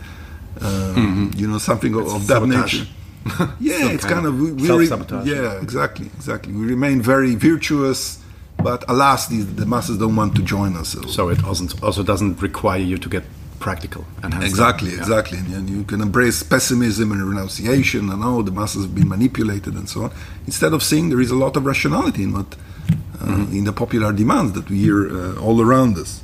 Uh, 0.60 0.94
You 1.36 1.46
know 1.46 1.58
something 1.58 1.94
of, 1.94 2.06
of 2.16 2.26
that 2.26 2.42
Mm-hmm. 2.42 2.60
Nature. 2.60 2.86
Yeah, 3.60 3.78
Some 3.80 3.90
it's 3.94 4.04
kind 4.04 4.14
kind 4.14 4.26
of 4.26 4.34
of, 4.34 4.40
we, 4.40 4.52
we 4.52 4.66
self-sabotage. 4.66 5.26
yeah, 5.26 5.60
exactly, 5.62 6.06
exactly. 6.16 6.52
We 6.52 6.64
remain 6.66 7.00
very 7.02 7.34
virtuous, 7.36 8.18
but 8.62 8.84
alas, 8.88 9.28
the, 9.28 9.38
the 9.42 9.66
masses 9.66 9.98
don't 9.98 10.16
want 10.16 10.34
to 10.36 10.42
join 10.42 10.76
us. 10.76 10.90
So. 10.90 11.02
So 11.02 11.28
it 11.28 11.44
also 11.44 11.64
also 11.82 12.02
doesn't 12.02 12.40
require 12.42 12.80
you 12.80 12.98
to 12.98 13.08
get 13.08 13.24
practical 13.60 14.04
and 14.22 14.32
exactly, 14.44 14.90
yeah. 14.92 14.98
exactly, 14.98 15.38
and 15.38 15.68
you 15.68 15.82
can 15.82 16.00
embrace 16.00 16.44
pessimism 16.44 17.10
and 17.12 17.20
renunciation, 17.22 18.08
and 18.10 18.22
oh, 18.22 18.42
the 18.42 18.52
masses 18.52 18.82
have 18.84 18.94
been 18.94 19.08
manipulated 19.08 19.74
and 19.74 19.88
so 19.88 20.04
on. 20.04 20.12
Instead 20.46 20.72
of 20.72 20.82
seeing 20.82 21.08
there 21.08 21.20
is 21.20 21.30
a 21.30 21.36
lot 21.36 21.56
of 21.56 21.66
rationality 21.66 22.22
in 22.22 22.32
what 22.32 22.54
uh, 22.54 23.24
Mm-hmm. 23.24 23.56
in 23.58 23.64
the 23.64 23.72
popular 23.72 24.12
demands 24.12 24.52
that 24.52 24.70
we 24.70 24.78
hear 24.78 25.08
uh, 25.10 25.40
all 25.40 25.60
around 25.60 25.98
us. 25.98 26.22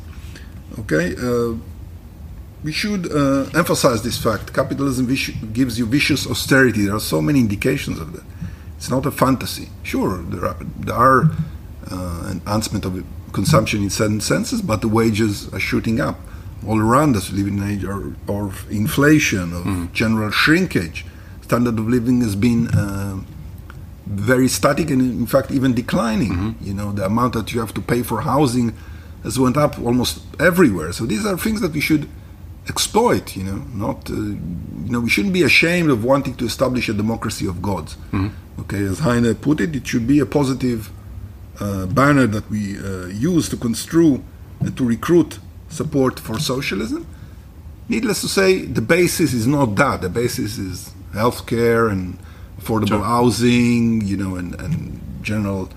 Okay. 0.78 1.14
Uh, 1.16 1.57
we 2.62 2.72
should 2.72 3.12
uh, 3.12 3.51
emphasize 3.55 4.03
this 4.03 4.16
fact. 4.16 4.55
Capitalism 4.55 5.07
gives 5.53 5.78
you 5.78 5.87
vicious 5.87 6.26
austerity. 6.26 6.87
There 6.87 6.95
are 6.95 7.01
so 7.01 7.20
many 7.20 7.41
indications 7.41 7.99
of 8.01 8.12
that. 8.14 8.24
It's 8.78 8.89
not 8.89 9.05
a 9.05 9.11
fantasy. 9.11 9.68
Sure, 9.82 10.22
there 10.22 10.47
are, 10.47 10.57
there 10.78 10.95
are 10.95 11.30
uh, 11.91 12.28
enhancement 12.30 12.85
of 12.85 13.05
consumption 13.32 13.82
in 13.82 13.91
certain 13.91 14.20
senses, 14.20 14.62
but 14.62 14.80
the 14.80 14.89
wages 14.89 15.53
are 15.53 15.61
shooting 15.61 16.01
up 16.01 16.18
all 16.66 16.80
around 16.80 17.16
us. 17.16 17.30
We 17.30 17.39
live 17.39 17.49
in 17.49 17.59
an 17.62 17.70
age 17.70 17.85
of, 17.85 18.30
of 18.30 18.70
inflation, 18.70 19.53
of 19.53 19.93
general 19.93 20.30
shrinkage. 20.30 21.05
Standard 21.43 21.78
of 21.78 21.87
living 21.89 22.20
has 22.22 22.37
been 22.37 22.68
uh, 22.68 23.20
very 24.07 24.49
static 24.49 24.91
and, 24.91 25.01
in 25.01 25.26
fact, 25.26 25.51
even 25.51 25.74
declining. 25.74 26.57
You 26.61 26.74
know, 26.74 26.93
the 26.93 27.05
amount 27.05 27.35
that 27.35 27.53
you 27.53 27.61
have 27.61 27.74
to 27.74 27.80
pay 27.82 28.03
for 28.03 28.22
housing 28.22 28.74
has 29.22 29.39
went 29.39 29.57
up 29.57 29.78
almost 29.78 30.20
everywhere. 30.41 30.93
So 30.93 31.05
these 31.07 31.26
are 31.26 31.37
things 31.37 31.61
that 31.61 31.72
we 31.72 31.80
should 31.80 32.09
exploit. 32.68 33.37
You 33.37 33.45
know, 33.45 33.57
not 33.74 34.09
uh, 34.11 34.14
you 34.14 34.91
know 34.91 35.01
we 35.01 35.11
shouldn't 35.11 35.35
be 35.35 35.43
ashamed 35.43 35.91
of 35.91 36.05
wanting 36.05 36.35
to 36.37 36.45
establish 36.47 36.89
a 36.89 36.95
democracy 36.95 37.47
of 37.47 37.61
gods. 37.61 37.97
Okay, 38.61 38.82
as 38.85 39.01
Heine 39.01 39.35
put 39.35 39.61
it, 39.61 39.74
it 39.76 39.87
should 39.87 40.07
be 40.07 40.18
a 40.20 40.26
positive 40.26 40.91
banner 41.87 42.27
that 42.27 42.49
we 42.51 42.79
uh, 42.79 43.07
use 43.07 43.49
to 43.49 43.57
construe 43.57 44.23
and 44.61 44.77
to 44.77 44.85
recruit 44.85 45.39
support 45.69 46.21
for 46.21 46.39
socialism. 46.39 47.07
Needless 47.89 48.21
to 48.23 48.29
say, 48.29 48.65
the 48.65 48.81
basis 48.81 49.33
is 49.35 49.47
not 49.47 49.75
that. 49.77 50.01
The 50.01 50.09
basis 50.09 50.59
is 50.59 50.91
healthcare 51.13 51.91
and 51.91 52.19
affordable 52.61 52.89
Sure. 52.89 53.05
housing, 53.05 54.01
you 54.01 54.17
know, 54.17 54.37
and, 54.37 54.55
and 54.61 55.01
general 55.23 55.69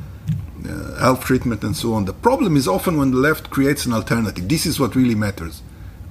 uh, 0.68 1.00
health 1.00 1.24
treatment 1.26 1.64
and 1.64 1.76
so 1.76 1.94
on. 1.94 2.06
The 2.06 2.14
problem 2.14 2.56
is 2.56 2.68
often 2.68 2.98
when 2.98 3.12
the 3.12 3.18
left 3.18 3.50
creates 3.50 3.86
an 3.86 3.94
alternative. 3.94 4.48
This 4.48 4.66
is 4.66 4.80
what 4.80 4.96
really 4.96 5.16
matters. 5.16 5.62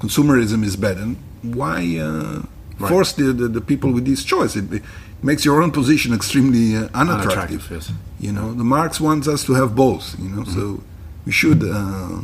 Consumerism 0.01 0.62
is 0.64 0.77
bad. 0.77 0.99
And 0.99 1.17
why 1.43 1.99
uh, 1.99 2.43
Right. 2.79 2.91
force 2.91 3.12
the, 3.14 3.33
the, 3.33 3.49
the 3.49 3.61
people 3.62 3.91
with 3.91 4.05
this 4.05 4.23
choice? 4.23 4.55
It, 4.55 4.71
it 4.71 4.83
makes 5.23 5.45
your 5.45 5.62
own 5.62 5.71
position 5.71 6.14
extremely 6.14 6.77
uh, 6.77 6.89
unattractive. 6.95 7.71
Unattractive, 7.71 7.71
yes. 7.71 7.93
You 8.21 8.33
know, 8.33 8.53
the 8.53 8.64
Marx 8.64 9.01
wants 9.01 9.29
us 9.29 9.45
to 9.45 9.55
have 9.55 9.75
both. 9.75 10.19
You 10.19 10.29
know, 10.29 10.45
so 10.45 10.83
we 11.25 11.33
should 11.33 11.62
uh, 11.62 12.21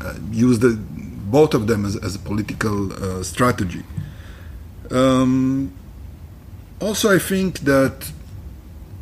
uh, 0.00 0.14
use 0.30 0.58
the 0.58 0.76
both 0.76 1.54
of 1.54 1.66
them 1.66 1.84
as, 1.84 1.96
as 1.96 2.14
a 2.14 2.18
political 2.18 2.92
uh, 2.92 3.22
strategy. 3.22 3.82
Um, 4.90 5.72
also, 6.80 7.14
I 7.14 7.18
think 7.18 7.60
that 7.60 8.12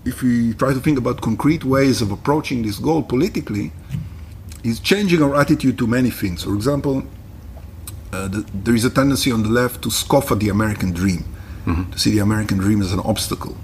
if 0.04 0.22
we 0.22 0.54
try 0.54 0.72
to 0.72 0.80
think 0.80 0.98
about 0.98 1.20
concrete 1.20 1.64
ways 1.64 2.00
of 2.00 2.10
approaching 2.10 2.62
this 2.62 2.78
goal 2.78 3.02
politically, 3.02 3.72
is 4.64 4.80
changing 4.80 5.22
our 5.22 5.34
attitude 5.34 5.76
to 5.78 5.86
many 5.86 6.10
things. 6.10 6.44
For 6.44 6.54
example, 6.54 7.04
uh, 8.12 8.28
the, 8.28 8.46
there 8.54 8.74
is 8.74 8.84
a 8.84 8.90
tendency 8.90 9.32
on 9.32 9.42
the 9.42 9.48
left 9.48 9.82
to 9.82 9.90
scoff 9.90 10.30
at 10.30 10.38
the 10.38 10.48
American 10.48 10.92
dream, 10.92 11.24
to 11.64 11.98
see 11.98 12.10
the 12.10 12.18
American 12.18 12.58
dream 12.58 12.80
as 12.82 12.92
an 12.92 13.00
obstacle. 13.00 13.56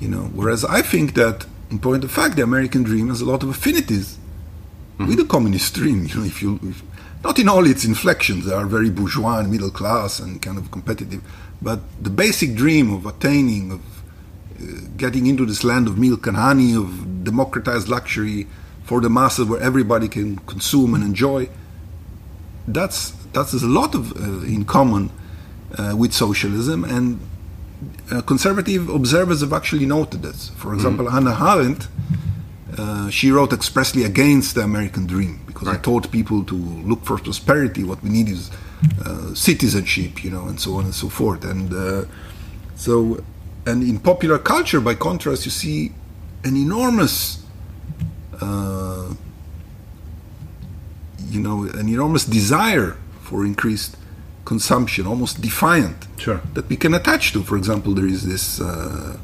You 0.00 0.08
know, 0.08 0.30
whereas 0.34 0.64
I 0.64 0.82
think 0.82 1.14
that, 1.14 1.46
in 1.70 1.78
point 1.78 2.04
of 2.04 2.10
fact, 2.10 2.36
the 2.36 2.42
American 2.42 2.82
dream 2.82 3.08
has 3.08 3.20
a 3.20 3.24
lot 3.24 3.42
of 3.42 3.48
affinities 3.48 4.18
with 4.98 5.16
the 5.16 5.24
communist 5.24 5.74
dream. 5.74 6.04
You 6.06 6.20
know, 6.20 6.24
if 6.24 6.42
you, 6.42 6.58
if, 6.62 6.82
not 7.22 7.38
in 7.38 7.48
all 7.48 7.66
its 7.66 7.84
inflections, 7.84 8.44
they 8.44 8.52
are 8.52 8.66
very 8.66 8.90
bourgeois 8.90 9.38
and 9.38 9.50
middle 9.50 9.70
class 9.70 10.20
and 10.20 10.40
kind 10.42 10.58
of 10.58 10.70
competitive, 10.70 11.22
but 11.62 11.80
the 12.02 12.10
basic 12.10 12.54
dream 12.54 12.92
of 12.92 13.06
attaining, 13.06 13.72
of 13.72 13.80
uh, 14.60 14.86
getting 14.96 15.26
into 15.26 15.46
this 15.46 15.64
land 15.64 15.88
of 15.88 15.98
milk 15.98 16.26
and 16.26 16.36
honey, 16.36 16.74
of 16.74 17.24
democratized 17.24 17.88
luxury 17.88 18.46
for 18.84 19.00
the 19.00 19.08
masses 19.08 19.46
where 19.46 19.60
everybody 19.60 20.08
can 20.08 20.36
consume 20.40 20.94
and 20.94 21.02
enjoy, 21.02 21.48
that's 22.68 23.10
that 23.32 23.50
has 23.50 23.62
a 23.62 23.66
lot 23.66 23.94
of 23.94 24.12
uh, 24.16 24.44
in 24.44 24.64
common 24.64 25.10
uh, 25.78 25.94
with 25.96 26.12
socialism, 26.12 26.84
and 26.84 27.18
uh, 28.10 28.20
conservative 28.22 28.88
observers 28.88 29.40
have 29.40 29.52
actually 29.52 29.86
noted 29.86 30.22
this. 30.22 30.50
For 30.56 30.74
example, 30.74 31.10
Hannah 31.10 31.36
Arendt, 31.40 31.88
uh, 32.78 33.10
she 33.10 33.30
wrote 33.30 33.52
expressly 33.52 34.04
against 34.04 34.54
the 34.54 34.62
American 34.62 35.06
dream 35.06 35.40
because 35.46 35.68
it 35.68 35.72
Right. 35.72 35.82
taught 35.82 36.10
people 36.10 36.44
to 36.44 36.54
look 36.54 37.04
for 37.04 37.18
prosperity. 37.18 37.84
What 37.84 38.02
we 38.02 38.10
need 38.10 38.28
is 38.28 38.50
uh, 39.04 39.34
citizenship, 39.34 40.24
you 40.24 40.30
know, 40.30 40.46
and 40.46 40.58
so 40.60 40.74
on 40.76 40.84
and 40.84 40.94
so 40.94 41.08
forth. 41.08 41.44
And 41.44 41.72
uh, 41.72 42.04
so, 42.76 43.22
and 43.66 43.82
in 43.82 43.98
popular 44.00 44.38
culture, 44.38 44.80
by 44.80 44.94
contrast, 44.94 45.44
you 45.44 45.50
see 45.50 45.92
an 46.44 46.56
enormous 46.56 47.42
uh, 48.40 49.14
you 51.30 51.40
know, 51.40 51.64
an 51.64 51.88
enormous 51.88 52.24
desire 52.24 52.96
for 53.22 53.44
increased 53.44 53.96
consumption, 54.44 55.06
almost 55.06 55.40
defiant, 55.40 56.06
Sure. 56.16 56.40
that 56.54 56.68
we 56.68 56.76
can 56.76 56.94
attach 56.94 57.32
to. 57.32 57.42
For 57.42 57.56
example, 57.56 57.94
there 57.94 58.06
is 58.06 58.26
this, 58.26 58.60
uh, 58.60 59.16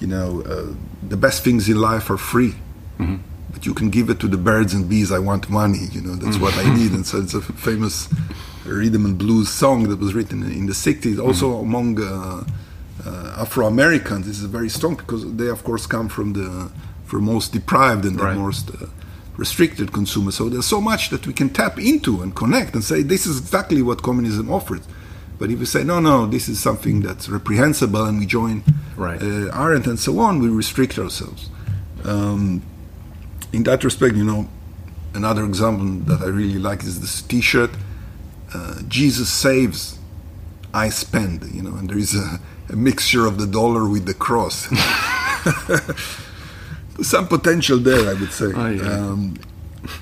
you 0.00 0.06
know, 0.06 0.42
uh, 0.42 0.74
the 1.08 1.16
best 1.16 1.44
things 1.44 1.68
in 1.68 1.80
life 1.80 2.10
are 2.10 2.18
free, 2.18 2.54
but 3.52 3.64
you 3.66 3.74
can 3.74 3.90
give 3.90 4.10
it 4.10 4.18
to 4.20 4.28
the 4.28 4.36
birds 4.36 4.74
and 4.74 4.88
bees. 4.88 5.10
I 5.10 5.18
want 5.18 5.48
money, 5.48 5.86
you 5.92 6.00
know, 6.00 6.14
that's 6.16 6.38
what 6.38 6.56
I 6.58 6.74
need. 6.74 6.92
And 6.92 7.06
so 7.06 7.18
it's 7.18 7.34
a 7.34 7.40
famous 7.40 8.08
rhythm 8.64 9.04
and 9.06 9.16
blues 9.16 9.48
song 9.48 9.88
that 9.88 9.98
was 9.98 10.14
written 10.14 10.42
in 10.42 10.66
the 10.66 10.72
60s. 10.72 11.18
Also 11.18 11.46
mm-hmm. 11.48 11.68
among 11.68 12.02
uh, 12.02 12.44
uh, 13.06 13.42
Afro 13.42 13.66
Americans, 13.66 14.26
this 14.26 14.38
is 14.38 14.44
very 14.44 14.68
strong 14.68 14.96
because 14.96 15.22
they, 15.36 15.48
of 15.48 15.64
course, 15.64 15.86
come 15.86 16.08
from 16.08 16.32
the 16.34 16.70
from 17.04 17.24
most 17.24 17.54
deprived 17.54 18.04
and 18.04 18.20
right. 18.20 18.34
the 18.34 18.38
most 18.38 18.70
uh, 18.70 18.86
restricted 19.38 19.92
consumers. 19.92 20.34
So 20.34 20.50
there's 20.50 20.66
so 20.66 20.80
much 20.80 21.08
that 21.10 21.26
we 21.26 21.32
can 21.32 21.48
tap 21.48 21.78
into 21.78 22.20
and 22.20 22.34
connect 22.34 22.74
and 22.74 22.84
say 22.84 23.02
this 23.02 23.24
is 23.24 23.38
exactly 23.38 23.80
what 23.80 24.02
communism 24.02 24.50
offers. 24.50 24.86
But 25.38 25.50
if 25.50 25.60
we 25.60 25.64
say 25.64 25.84
no, 25.84 26.00
no, 26.00 26.26
this 26.26 26.48
is 26.48 26.58
something 26.60 27.00
that's 27.00 27.28
reprehensible, 27.28 28.04
and 28.04 28.18
we 28.18 28.26
join 28.26 28.64
right. 28.96 29.22
uh, 29.22 29.56
Arendt 29.56 29.86
and 29.86 29.98
so 29.98 30.18
on, 30.18 30.40
we 30.40 30.48
restrict 30.48 30.98
ourselves. 30.98 31.48
Um, 32.04 32.62
in 33.52 33.62
that 33.62 33.84
respect, 33.84 34.16
you 34.16 34.24
know, 34.24 34.48
another 35.14 35.44
example 35.44 35.86
that 36.12 36.22
I 36.22 36.28
really 36.28 36.58
like 36.58 36.82
is 36.82 37.00
this 37.00 37.22
T-shirt. 37.22 37.70
Uh, 38.52 38.82
Jesus 38.88 39.28
saves, 39.30 39.98
I 40.74 40.88
spend. 40.88 41.44
You 41.54 41.62
know, 41.62 41.76
and 41.76 41.88
there 41.88 41.98
is 41.98 42.16
a, 42.16 42.40
a 42.68 42.76
mixture 42.76 43.24
of 43.24 43.38
the 43.38 43.46
dollar 43.46 43.88
with 43.88 44.06
the 44.06 44.14
cross. 44.14 44.66
Some 47.02 47.28
potential 47.28 47.78
there, 47.78 48.10
I 48.10 48.14
would 48.14 48.32
say. 48.32 48.46
Oh, 48.54 48.68
yeah. 48.68 48.82
um, 48.82 49.34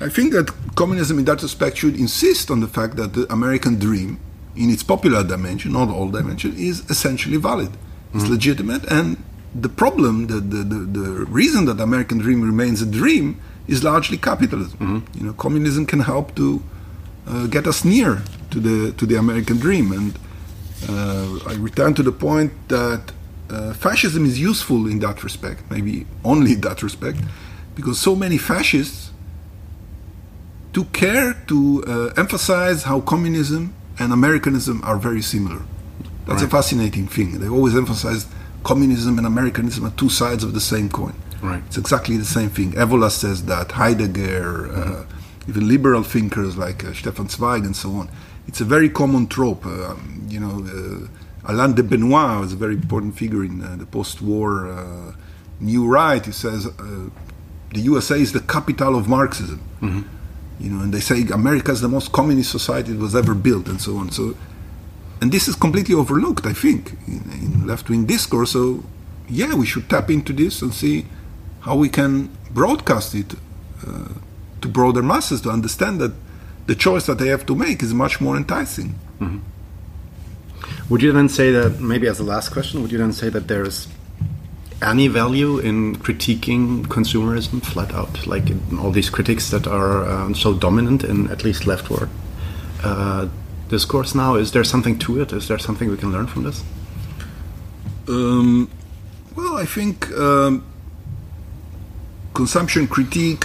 I 0.01 0.09
think 0.09 0.33
that 0.33 0.51
communism, 0.75 1.19
in 1.19 1.25
that 1.25 1.41
respect, 1.41 1.77
should 1.77 1.95
insist 1.95 2.49
on 2.49 2.59
the 2.59 2.67
fact 2.67 2.95
that 2.95 3.13
the 3.13 3.31
American 3.31 3.77
dream, 3.77 4.19
in 4.55 4.69
its 4.69 4.83
popular 4.83 5.23
dimension, 5.23 5.73
not 5.73 5.89
all 5.89 6.09
dimension, 6.09 6.55
is 6.57 6.89
essentially 6.89 7.37
valid. 7.37 7.69
It's 8.13 8.23
mm-hmm. 8.23 8.33
legitimate, 8.33 8.85
and 8.85 9.23
the 9.53 9.69
problem, 9.69 10.27
the, 10.27 10.35
the, 10.35 10.63
the, 10.63 10.75
the, 10.99 11.09
reason 11.25 11.65
that 11.65 11.75
the 11.75 11.83
American 11.83 12.17
dream 12.19 12.41
remains 12.41 12.81
a 12.81 12.85
dream 12.85 13.39
is 13.67 13.83
largely 13.83 14.17
capitalism. 14.17 14.79
Mm-hmm. 14.79 15.19
You 15.19 15.25
know, 15.27 15.33
communism 15.33 15.85
can 15.85 16.01
help 16.01 16.35
to 16.35 16.63
uh, 17.27 17.47
get 17.47 17.67
us 17.67 17.83
near 17.83 18.21
to 18.51 18.59
the 18.59 18.93
to 18.93 19.05
the 19.05 19.15
American 19.15 19.57
dream. 19.57 19.91
And 19.91 20.17
uh, 20.89 21.39
I 21.47 21.55
return 21.55 21.93
to 21.95 22.03
the 22.03 22.11
point 22.11 22.51
that 22.69 23.11
uh, 23.49 23.73
fascism 23.73 24.25
is 24.25 24.39
useful 24.39 24.87
in 24.87 24.99
that 24.99 25.23
respect, 25.23 25.63
maybe 25.69 26.05
only 26.23 26.53
in 26.53 26.61
that 26.61 26.83
respect, 26.83 27.19
because 27.75 27.99
so 27.99 28.15
many 28.15 28.37
fascists 28.37 29.11
took 30.73 30.91
care 30.93 31.33
to 31.47 31.83
uh, 31.87 32.13
emphasize 32.17 32.83
how 32.83 33.01
communism 33.01 33.73
and 33.99 34.13
Americanism 34.13 34.81
are 34.83 34.97
very 34.97 35.21
similar. 35.21 35.61
That's 36.25 36.41
right. 36.41 36.47
a 36.47 36.49
fascinating 36.49 37.07
thing. 37.07 37.39
They 37.39 37.47
always 37.47 37.75
emphasized 37.75 38.27
communism 38.63 39.17
and 39.17 39.25
Americanism 39.25 39.85
are 39.85 39.91
two 39.91 40.09
sides 40.09 40.43
of 40.43 40.53
the 40.53 40.59
same 40.59 40.89
coin. 40.89 41.15
Right. 41.41 41.63
It's 41.67 41.77
exactly 41.77 42.17
the 42.17 42.25
same 42.25 42.49
thing. 42.49 42.73
Evola 42.73 43.09
says 43.09 43.45
that, 43.45 43.71
Heidegger, 43.71 44.71
uh, 44.71 45.05
even 45.47 45.67
liberal 45.67 46.03
thinkers 46.03 46.57
like 46.57 46.83
uh, 46.83 46.93
Stefan 46.93 47.29
Zweig 47.29 47.63
and 47.63 47.75
so 47.75 47.91
on. 47.91 48.09
It's 48.47 48.59
a 48.59 48.65
very 48.65 48.89
common 48.89 49.27
trope. 49.27 49.65
Uh, 49.65 49.95
you 50.27 50.39
know, 50.39 50.65
uh, 50.65 51.07
Alain 51.47 51.73
de 51.73 51.83
Benoist 51.83 52.39
was 52.41 52.53
a 52.53 52.55
very 52.55 52.73
important 52.73 53.17
figure 53.17 53.43
in 53.43 53.63
uh, 53.63 53.75
the 53.77 53.85
post-war 53.85 54.67
uh, 54.67 55.13
New 55.59 55.87
Right. 55.87 56.23
He 56.25 56.31
says 56.33 56.65
the 57.73 57.79
USA 57.81 58.19
is 58.19 58.33
the 58.33 58.41
capital 58.41 58.95
of 58.95 59.07
Marxism. 59.07 59.61
Mm-hmm. 59.81 60.01
You 60.59 60.69
know, 60.71 60.83
and 60.83 60.93
they 60.93 60.99
say 60.99 61.21
America 61.33 61.71
is 61.71 61.81
the 61.81 61.87
most 61.87 62.11
communist 62.11 62.51
society 62.51 62.91
that 62.91 62.99
was 62.99 63.15
ever 63.15 63.35
built, 63.35 63.67
and 63.67 63.79
so 63.79 63.97
on. 63.97 64.11
So, 64.11 64.35
and 65.21 65.31
this 65.31 65.47
is 65.47 65.55
completely 65.55 65.93
overlooked, 65.93 66.45
I 66.45 66.53
think, 66.53 66.93
in, 67.07 67.23
in 67.31 67.67
left-wing 67.67 68.05
discourse. 68.07 68.51
So, 68.51 68.83
yeah, 69.29 69.53
we 69.53 69.65
should 69.65 69.87
tap 69.89 70.09
into 70.09 70.33
this 70.33 70.61
and 70.61 70.73
see 70.73 71.05
how 71.61 71.75
we 71.75 71.89
can 71.89 72.29
broadcast 72.51 73.13
it 73.13 73.35
uh, 73.85 74.13
to 74.61 74.67
broader 74.67 75.03
masses 75.03 75.41
to 75.41 75.49
understand 75.51 75.99
that 76.01 76.13
the 76.65 76.75
choice 76.75 77.05
that 77.05 77.19
they 77.19 77.27
have 77.27 77.45
to 77.45 77.55
make 77.55 77.83
is 77.83 77.93
much 77.93 78.19
more 78.19 78.35
enticing. 78.35 78.95
Mm-hmm. 79.19 79.39
Would 80.89 81.01
you 81.01 81.11
then 81.11 81.27
say 81.27 81.51
that, 81.51 81.81
maybe 81.81 82.07
as 82.07 82.19
a 82.19 82.23
last 82.23 82.49
question, 82.49 82.81
would 82.81 82.91
you 82.91 82.97
then 82.97 83.11
say 83.11 83.27
that 83.29 83.49
there's 83.49 83.89
any 84.81 85.07
value 85.09 85.59
in 85.59 85.97
critiquing 85.97 86.85
consumerism 86.85 87.61
flat 87.61 87.93
out, 87.93 88.25
like 88.25 88.43
all 88.79 88.91
these 88.91 89.09
critics 89.09 89.49
that 89.49 89.67
are 89.67 90.07
um, 90.09 90.33
so 90.33 90.53
dominant 90.53 91.03
in 91.03 91.29
at 91.29 91.43
least 91.43 91.67
leftward 91.67 92.09
uh, 92.83 93.27
discourse 93.67 94.15
now? 94.15 94.35
Is 94.35 94.53
there 94.53 94.63
something 94.63 94.97
to 94.99 95.19
it? 95.21 95.33
Is 95.33 95.49
there 95.49 95.59
something 95.59 95.89
we 95.89 95.97
can 95.97 96.13
learn 96.13 96.27
from 96.27 96.43
this? 96.43 96.63
Um, 98.07 98.69
well, 99.35 99.57
I 99.57 99.65
think 99.65 100.09
um, 100.11 100.65
consumption 102.33 102.87
critique 102.87 103.43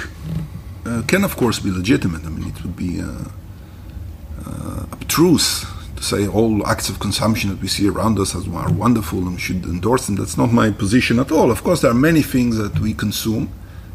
uh, 0.87 1.03
can, 1.09 1.25
of 1.25 1.37
course, 1.37 1.59
be 1.59 1.73
legitimate. 1.73 2.25
I 2.25 2.29
mean, 2.29 2.49
it 2.49 2.63
would 2.63 2.77
be 2.77 3.01
uh, 3.01 4.85
abstruse 4.93 5.67
to 6.03 6.09
say 6.09 6.27
all 6.27 6.67
acts 6.67 6.89
of 6.89 6.99
consumption 6.99 7.51
that 7.51 7.61
we 7.61 7.69
see 7.69 7.89
around 7.89 8.19
us 8.19 8.35
are 8.35 8.73
wonderful 8.73 9.21
and 9.21 9.35
we 9.35 9.39
should 9.39 9.65
endorse 9.65 10.07
them. 10.07 10.17
That's 10.17 10.37
not 10.37 10.53
my 10.53 10.71
position 10.71 11.19
at 11.21 11.31
all. 11.31 11.51
Of 11.51 11.63
course, 11.63 11.81
there 11.81 11.91
are 11.91 11.95
many 12.11 12.23
things 12.23 12.57
that 12.59 12.81
we 12.81 12.93
consume 12.93 13.51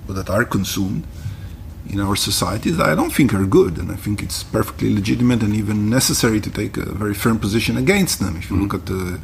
or 0.08 0.14
that 0.14 0.30
are 0.30 0.46
consumed 0.46 1.06
in 1.90 2.00
our 2.00 2.16
society 2.16 2.72
that 2.72 2.86
I 2.86 2.96
don't 2.96 3.14
think 3.14 3.34
are 3.34 3.46
good, 3.46 3.78
and 3.78 3.92
I 3.92 3.96
think 3.96 4.22
it's 4.22 4.44
perfectly 4.44 4.94
legitimate 4.94 5.42
and 5.42 5.54
even 5.54 5.90
necessary 5.90 6.40
to 6.42 6.50
take 6.50 6.78
a 6.78 6.92
very 6.92 7.14
firm 7.14 7.40
position 7.40 7.78
against 7.78 8.20
them. 8.20 8.38
If 8.38 8.50
you 8.50 8.56
mm-hmm. 8.56 8.64
look 8.64 8.74
at 8.74 8.86
the 8.86 9.20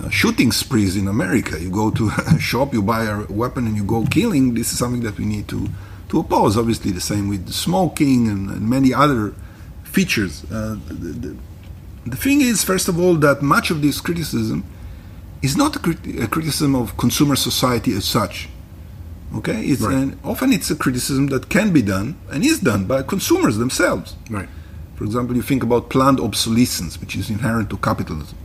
uh, 0.00 0.08
shooting 0.10 0.52
sprees 0.52 0.96
in 0.96 1.08
America. 1.08 1.60
You 1.60 1.70
go 1.70 1.90
to 1.90 2.10
a 2.26 2.38
shop, 2.38 2.72
you 2.72 2.82
buy 2.82 3.04
a 3.04 3.24
weapon, 3.32 3.66
and 3.66 3.76
you 3.76 3.84
go 3.84 4.04
killing. 4.06 4.54
This 4.54 4.72
is 4.72 4.78
something 4.78 5.02
that 5.02 5.18
we 5.18 5.24
need 5.24 5.48
to 5.48 5.68
to 6.10 6.20
oppose. 6.20 6.56
Obviously, 6.56 6.90
the 6.92 7.00
same 7.00 7.28
with 7.28 7.50
smoking 7.50 8.28
and, 8.28 8.50
and 8.50 8.68
many 8.68 8.94
other 8.94 9.34
features. 9.84 10.44
Uh, 10.50 10.76
the, 10.88 10.94
the, 10.94 11.36
the, 12.10 12.16
thing 12.16 12.40
is, 12.40 12.64
first 12.64 12.88
of 12.88 12.98
all, 12.98 13.14
that 13.16 13.42
much 13.42 13.70
of 13.70 13.82
this 13.82 14.00
criticism 14.00 14.64
is 15.42 15.56
not 15.56 15.76
a, 15.76 15.78
crit- 15.78 16.20
a 16.20 16.26
criticism 16.26 16.74
of 16.74 16.96
consumer 16.96 17.36
society 17.36 17.92
as 17.94 18.04
such. 18.04 18.48
Okay, 19.34 19.60
it's 19.66 19.82
right. 19.82 19.94
an, 19.94 20.18
often 20.24 20.52
it's 20.52 20.70
a 20.70 20.76
criticism 20.76 21.26
that 21.28 21.50
can 21.50 21.72
be 21.72 21.82
done 21.82 22.18
and 22.30 22.44
is 22.44 22.60
done 22.60 22.86
by 22.86 23.02
consumers 23.02 23.58
themselves. 23.58 24.16
Right. 24.30 24.48
For 24.96 25.04
example, 25.04 25.36
you 25.36 25.42
think 25.42 25.62
about 25.62 25.90
planned 25.90 26.18
obsolescence, 26.18 27.00
which 27.00 27.14
is 27.14 27.28
inherent 27.30 27.70
to 27.70 27.76
capitalism 27.76 28.38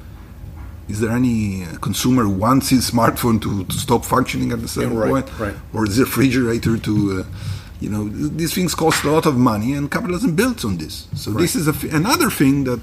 is 0.89 0.99
there 0.99 1.11
any 1.11 1.65
consumer 1.81 2.23
who 2.23 2.31
wants 2.31 2.69
his 2.69 2.89
smartphone 2.89 3.41
to, 3.41 3.63
to 3.65 3.75
stop 3.75 4.03
functioning 4.03 4.51
at 4.51 4.61
the 4.61 4.67
same 4.67 4.91
yeah, 4.91 4.99
right, 4.99 5.09
point, 5.09 5.39
right. 5.39 5.55
or 5.73 5.87
the 5.87 6.01
refrigerator 6.01 6.77
to, 6.77 7.21
uh, 7.21 7.35
you 7.79 7.89
know, 7.89 8.07
these 8.09 8.53
things 8.53 8.75
cost 8.75 9.03
a 9.03 9.11
lot 9.11 9.25
of 9.25 9.37
money, 9.37 9.73
and 9.73 9.89
capitalism 9.89 10.35
builds 10.35 10.65
on 10.65 10.77
this. 10.77 11.07
So 11.15 11.31
right. 11.31 11.41
this 11.41 11.55
is 11.55 11.67
another 11.93 12.29
thing 12.29 12.65
that 12.65 12.81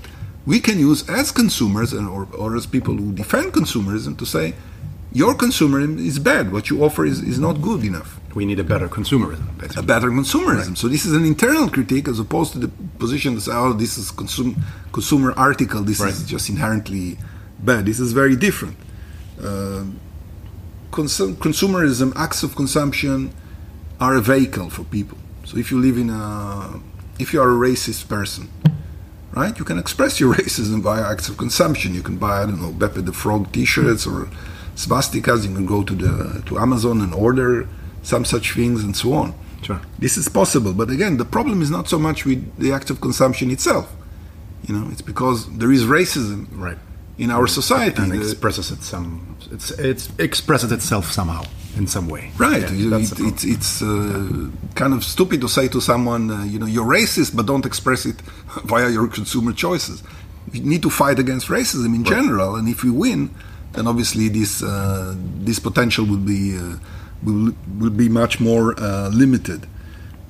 we 0.51 0.59
can 0.59 0.79
use 0.81 1.09
as 1.09 1.31
consumers 1.31 1.93
and 1.93 2.09
or, 2.09 2.27
or 2.37 2.57
as 2.57 2.67
people 2.67 2.95
who 3.01 3.13
defend 3.13 3.53
consumerism 3.53 4.19
to 4.19 4.27
say, 4.27 4.47
your 5.13 5.33
consumerism 5.35 6.05
is 6.11 6.19
bad. 6.19 6.45
What 6.53 6.65
you 6.71 6.83
offer 6.87 7.05
is, 7.07 7.19
is 7.33 7.39
not 7.39 7.63
good 7.69 7.85
enough. 7.85 8.11
We 8.35 8.45
need 8.45 8.59
a 8.59 8.65
better 8.65 8.89
consumerism. 8.89 9.47
Basically. 9.59 9.85
A 9.85 9.87
better 9.87 10.11
consumerism. 10.11 10.71
Right. 10.71 10.79
So 10.83 10.89
this 10.89 11.05
is 11.05 11.13
an 11.13 11.25
internal 11.25 11.69
critique 11.69 12.09
as 12.09 12.19
opposed 12.19 12.53
to 12.55 12.59
the 12.59 12.71
position 12.99 13.37
that 13.37 13.43
says, 13.43 13.55
oh, 13.55 13.73
this 13.73 13.97
is 13.97 14.11
consum- 14.11 14.57
consumer 14.93 15.33
article. 15.37 15.83
This 15.83 16.01
right. 16.01 16.11
is 16.11 16.25
just 16.25 16.49
inherently 16.49 17.17
bad. 17.61 17.87
This 17.87 18.01
is 18.01 18.13
very 18.13 18.35
different. 18.35 18.77
Uh, 19.39 19.85
consum- 20.91 21.37
consumerism, 21.47 22.13
acts 22.17 22.43
of 22.43 22.57
consumption, 22.57 23.33
are 24.01 24.15
a 24.17 24.21
vehicle 24.21 24.69
for 24.69 24.83
people. 24.83 25.19
So 25.45 25.59
if 25.59 25.71
you 25.71 25.79
live 25.81 25.97
in 25.97 26.11
a, 26.11 26.81
if 27.21 27.33
you 27.33 27.41
are 27.41 27.51
a 27.51 27.61
racist 27.69 28.09
person, 28.09 28.49
right, 29.33 29.59
you 29.59 29.65
can 29.65 29.79
express 29.79 30.21
your 30.21 30.35
racism 30.41 30.83
via 30.83 31.03
acts 31.11 31.29
of 31.29 31.37
consumption. 31.37 31.95
You 31.95 32.03
can 32.03 32.17
buy, 32.17 32.43
I 32.43 32.47
don't 32.47 32.61
know, 32.61 32.75
Pepe 32.79 33.03
the 33.03 33.13
Frog 33.13 33.53
T-shirts 33.53 34.07
or 34.07 34.29
swastikas. 34.75 35.47
You 35.49 35.55
can 35.55 35.67
go 35.67 35.83
to 35.83 35.95
the 35.95 36.43
to 36.47 36.59
Amazon 36.59 37.01
and 37.01 37.15
order 37.15 37.69
some 38.03 38.25
such 38.25 38.53
things 38.55 38.83
and 38.83 38.97
so 38.97 39.13
on. 39.13 39.35
Sure. 39.63 39.81
This 39.99 40.17
is 40.17 40.29
possible, 40.29 40.73
but 40.73 40.89
again, 40.89 41.19
the 41.19 41.25
problem 41.25 41.61
is 41.61 41.71
not 41.71 41.87
so 41.87 41.99
much 41.99 42.25
with 42.25 42.57
the 42.57 42.73
act 42.73 42.89
of 42.89 43.01
consumption 43.01 43.51
itself. 43.51 43.95
You 44.67 44.75
know, 44.75 44.89
it's 44.91 45.03
because 45.03 45.51
there 45.59 45.71
is 45.71 45.85
racism 45.85 46.47
right 46.53 46.79
in 47.19 47.31
our 47.31 47.47
society 47.47 48.03
and 48.03 48.15
expresses 48.15 48.71
it 48.71 48.83
some 48.83 49.37
it's 49.51 49.71
it's 49.73 50.09
expresses 50.19 50.73
itself 50.73 51.13
somehow 51.13 51.43
in 51.77 51.87
some 51.87 52.09
way 52.09 52.31
right 52.37 52.71
yeah, 52.73 52.97
it, 52.97 53.13
it's 53.21 53.45
it's 53.45 53.83
uh, 53.83 53.87
yeah. 53.87 54.49
kind 54.75 54.93
of 54.93 55.05
stupid 55.05 55.41
to 55.41 55.49
say 55.49 55.69
to 55.69 55.81
someone 55.81 56.31
uh, 56.31 56.45
you 56.45 56.59
know 56.59 56.67
you're 56.67 56.87
racist 56.87 57.35
but 57.37 57.47
don't 57.47 57.67
express 57.67 58.07
it 58.07 58.21
via 58.65 58.89
your 58.89 59.09
consumer 59.09 59.53
choices 59.53 60.03
you 60.53 60.63
need 60.63 60.83
to 60.83 60.91
fight 60.91 61.19
against 61.19 61.49
racism 61.49 61.95
in 61.95 62.03
right. 62.03 62.13
general 62.13 62.57
and 62.57 62.69
if 62.69 62.83
we 62.83 62.91
win 62.91 63.31
then 63.73 63.87
obviously 63.87 64.29
this 64.29 64.63
uh, 64.63 65.15
this 65.17 65.59
potential 65.59 66.05
will 66.05 66.25
be 66.35 66.57
uh, 66.57 66.77
will, 67.23 67.53
will 67.79 67.91
be 67.91 68.09
much 68.09 68.41
more 68.41 68.75
uh, 68.81 69.09
limited 69.09 69.67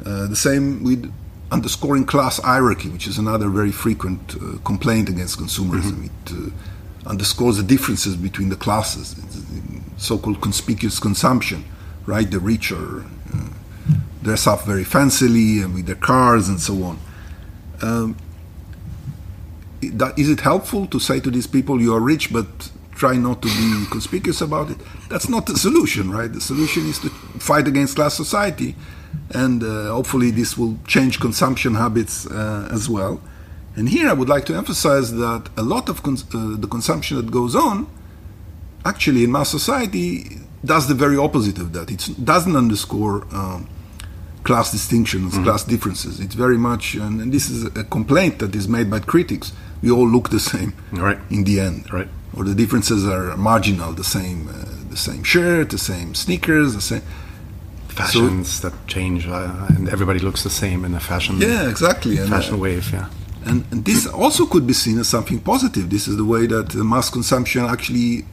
uh, 0.05 0.27
the 0.27 0.37
same 0.37 0.83
with 0.83 1.13
underscoring 1.51 2.05
class 2.05 2.39
hierarchy 2.39 2.89
which 2.89 3.07
is 3.07 3.19
another 3.19 3.49
very 3.49 3.73
frequent 3.73 4.37
complaint 4.65 5.09
against 5.09 5.39
consumerism 5.39 6.09
mm-hmm. 6.09 6.49
it 6.49 6.53
underscores 7.07 7.57
the 7.57 7.63
differences 7.63 8.17
between 8.17 8.49
the 8.49 8.57
classes, 8.57 9.15
so-called 10.01 10.41
conspicuous 10.41 10.99
consumption, 10.99 11.65
right? 12.07 12.29
The 12.31 12.41
rich 12.41 12.73
are 12.73 13.03
uh, 13.03 13.49
dress 14.23 14.47
up 14.47 14.65
very 14.65 14.85
fancily 14.85 15.63
and 15.63 15.75
with 15.75 15.87
their 15.87 15.95
cars 15.95 16.49
and 16.49 16.61
so 16.61 16.83
on. 16.83 16.99
Um, 17.83 18.17
is 19.83 20.29
it 20.29 20.41
helpful 20.41 20.87
to 20.87 20.99
say 20.99 21.21
to 21.21 21.31
these 21.31 21.47
people 21.47 21.81
you 21.81 21.95
are 21.95 22.01
rich 22.01 22.33
but 22.33 22.71
try 22.95 23.17
not 23.17 23.43
to 23.43 23.49
be 23.49 23.87
conspicuous 23.91 24.41
about 24.41 24.71
it? 24.71 24.79
That's 25.09 25.29
not 25.29 25.47
the 25.47 25.57
solution, 25.57 26.11
right? 26.11 26.33
The 26.33 26.41
solution 26.41 26.89
is 26.89 26.99
to 27.01 27.11
fight 27.39 27.69
against 27.69 27.97
class 27.97 28.15
society, 28.15 28.77
and 29.31 29.63
uh, 29.63 29.89
hopefully 29.89 30.31
this 30.31 30.57
will 30.57 30.79
change 30.87 31.21
consumption 31.21 31.75
habits 31.75 32.27
uh, 32.27 32.69
as 32.71 32.89
well. 32.89 33.21
And 33.77 33.89
here 33.89 34.09
I 34.09 34.13
would 34.13 34.29
like 34.29 34.45
to 34.47 34.55
emphasize 34.55 35.13
that 35.13 35.49
a 35.57 35.63
lot 35.63 35.89
of 35.89 36.03
cons- 36.03 36.25
uh, 36.35 36.57
the 36.59 36.67
consumption 36.67 37.17
that 37.19 37.31
goes 37.31 37.55
on, 37.55 37.87
actually 38.85 39.25
in 39.25 39.33
mass 39.33 39.51
society, 39.51 40.39
does 40.65 40.89
the 40.89 40.95
very 40.95 41.17
opposite 41.17 41.59
of 41.59 41.73
that. 41.73 41.91
It 41.91 42.25
doesn't 42.25 42.57
underscore 42.57 43.27
um, 43.35 43.69
class 44.45 44.71
distinctions, 44.71 45.35
mm-hmm. 45.35 45.45
class 45.45 45.65
differences. 45.65 46.21
It's 46.21 46.35
very 46.35 46.59
much, 46.59 46.95
and, 46.95 47.21
and, 47.21 47.33
this 47.33 47.51
is 47.51 47.65
a 47.65 47.85
complaint 47.85 48.39
that 48.39 48.55
is 48.55 48.69
made 48.69 48.91
by 48.91 49.01
critics. 49.01 49.53
We 49.83 49.91
all 49.91 50.09
look 50.09 50.31
the 50.31 50.41
same 50.41 50.75
right. 50.93 51.19
in 51.31 51.45
the 51.45 51.61
end, 51.61 51.93
right? 51.93 52.09
Or 52.37 52.45
the 52.45 52.55
differences 52.55 53.07
are 53.07 53.37
marginal. 53.37 53.93
The 53.93 54.05
same, 54.05 54.49
uh, 54.49 54.53
the 54.91 54.97
same 54.97 55.23
shirt, 55.25 55.71
the 55.71 55.79
same 55.79 56.15
sneakers, 56.15 56.75
the 56.75 56.81
same 56.81 57.03
fashions 57.89 58.61
so, 58.61 58.69
that 58.69 58.87
change, 58.87 59.27
uh, 59.27 59.67
and 59.69 59.89
everybody 59.89 60.21
looks 60.21 60.43
the 60.43 60.51
same 60.51 60.85
in 60.85 60.95
a 60.95 61.01
fashion. 61.01 61.39
Yeah, 61.41 61.69
exactly. 61.69 62.17
Fashion 62.17 62.55
and, 62.55 62.61
uh, 62.61 62.65
wave, 62.65 62.93
yeah. 62.93 63.09
And, 63.45 63.65
and, 63.71 63.85
this 63.85 64.07
also 64.07 64.45
could 64.47 64.67
be 64.67 64.75
seen 64.75 64.99
as 64.99 65.09
something 65.09 65.41
positive. 65.41 65.89
This 65.89 66.07
is 66.07 66.17
the 66.19 66.27
way 66.27 66.47
that 66.47 66.75
mass 66.75 67.09
consumption 67.09 67.65
actually 67.65 68.27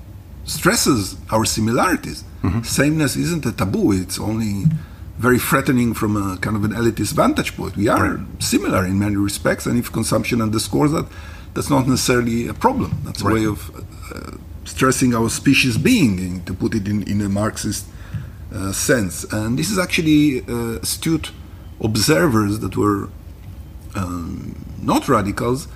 stresses 0.48 1.18
our 1.30 1.46
similarities. 1.46 2.24
Mm-hmm. 2.42 2.64
Sameness 2.64 3.16
isn't 3.16 3.46
a 3.46 3.52
taboo, 3.52 3.92
it's 3.92 4.20
only 4.20 4.64
very 5.18 5.40
threatening 5.40 5.94
from 5.94 6.16
a 6.16 6.38
kind 6.38 6.56
of 6.56 6.64
an 6.64 6.72
elitist 6.72 7.14
vantage 7.14 7.56
point. 7.56 7.76
We 7.76 7.88
are 7.88 8.16
right. 8.16 8.44
similar 8.44 8.86
in 8.86 8.98
many 8.98 9.18
respects, 9.18 9.66
and 9.66 9.78
if 9.78 9.92
consumption 9.92 10.42
underscores 10.42 10.92
that, 10.92 11.08
that's 11.54 11.70
not 11.70 11.88
necessarily 11.88 12.48
a 12.48 12.54
problem. 12.54 13.02
That's 13.04 13.22
right. 13.22 13.32
a 13.32 13.36
way 13.36 13.46
of 13.46 13.60
uh, 14.14 14.38
stressing 14.66 15.14
our 15.16 15.30
species 15.30 15.78
being, 15.78 16.44
to 16.46 16.54
put 16.54 16.76
it 16.76 16.88
in, 16.88 17.04
in 17.04 17.22
a 17.22 17.30
Marxist 17.30 17.88
uh, 18.54 18.72
sense. 18.72 19.24
And 19.26 19.58
this 19.58 19.70
is 19.72 19.80
actually 19.80 20.42
uh, 20.42 20.80
astute 20.82 21.32
observers 21.82 22.60
that 22.60 22.78
were 22.78 23.10
um, 23.96 24.64
not 24.82 25.10
radicals 25.10 25.68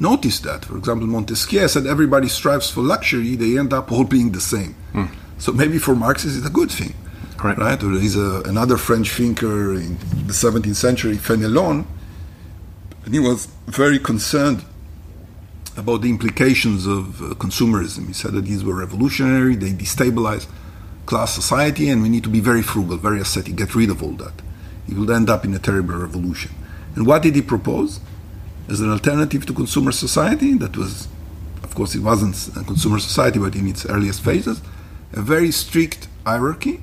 noticed 0.00 0.42
that. 0.44 0.64
For 0.64 0.76
example, 0.76 1.06
Montesquieu 1.06 1.68
said 1.68 1.86
everybody 1.86 2.28
strives 2.28 2.70
for 2.70 2.80
luxury, 2.80 3.36
they 3.36 3.58
end 3.58 3.72
up 3.72 3.92
all 3.92 4.04
being 4.04 4.32
the 4.32 4.40
same. 4.40 4.74
Mm. 4.92 5.10
So 5.38 5.52
maybe 5.52 5.78
for 5.78 5.94
Marxists 5.94 6.38
it's 6.38 6.46
a 6.46 6.50
good 6.50 6.70
thing. 6.70 6.94
Right. 7.42 7.58
right? 7.58 7.82
Or 7.82 7.92
there's 7.92 8.16
a, 8.16 8.42
another 8.46 8.78
French 8.78 9.10
thinker 9.10 9.74
in 9.74 9.98
the 10.26 10.32
17th 10.32 10.76
century, 10.76 11.16
Fenelon, 11.16 11.84
and 13.04 13.12
he 13.12 13.20
was 13.20 13.46
very 13.66 13.98
concerned 13.98 14.64
about 15.76 16.02
the 16.02 16.08
implications 16.08 16.86
of 16.86 17.20
uh, 17.20 17.34
consumerism. 17.34 18.06
He 18.06 18.12
said 18.12 18.32
that 18.32 18.46
these 18.46 18.64
were 18.64 18.74
revolutionary, 18.74 19.56
they 19.56 19.72
destabilize 19.72 20.46
class 21.04 21.34
society, 21.34 21.90
and 21.90 22.02
we 22.02 22.08
need 22.08 22.22
to 22.24 22.30
be 22.30 22.40
very 22.40 22.62
frugal, 22.62 22.96
very 22.96 23.20
ascetic, 23.20 23.56
get 23.56 23.74
rid 23.74 23.90
of 23.90 24.02
all 24.02 24.12
that. 24.12 24.32
It 24.88 24.96
will 24.96 25.12
end 25.12 25.28
up 25.28 25.44
in 25.44 25.52
a 25.52 25.58
terrible 25.58 25.96
revolution. 25.96 26.52
And 26.94 27.06
what 27.06 27.22
did 27.22 27.34
he 27.34 27.42
propose? 27.42 28.00
As 28.68 28.80
an 28.80 28.90
alternative 28.90 29.44
to 29.46 29.52
consumer 29.52 29.92
society, 29.92 30.54
that 30.54 30.76
was, 30.76 31.06
of 31.62 31.74
course, 31.74 31.94
it 31.94 32.00
wasn't 32.00 32.56
a 32.56 32.64
consumer 32.64 32.98
society, 32.98 33.38
but 33.38 33.54
in 33.54 33.68
its 33.68 33.84
earliest 33.86 34.22
phases, 34.22 34.62
a 35.12 35.20
very 35.20 35.50
strict 35.50 36.08
hierarchy 36.24 36.82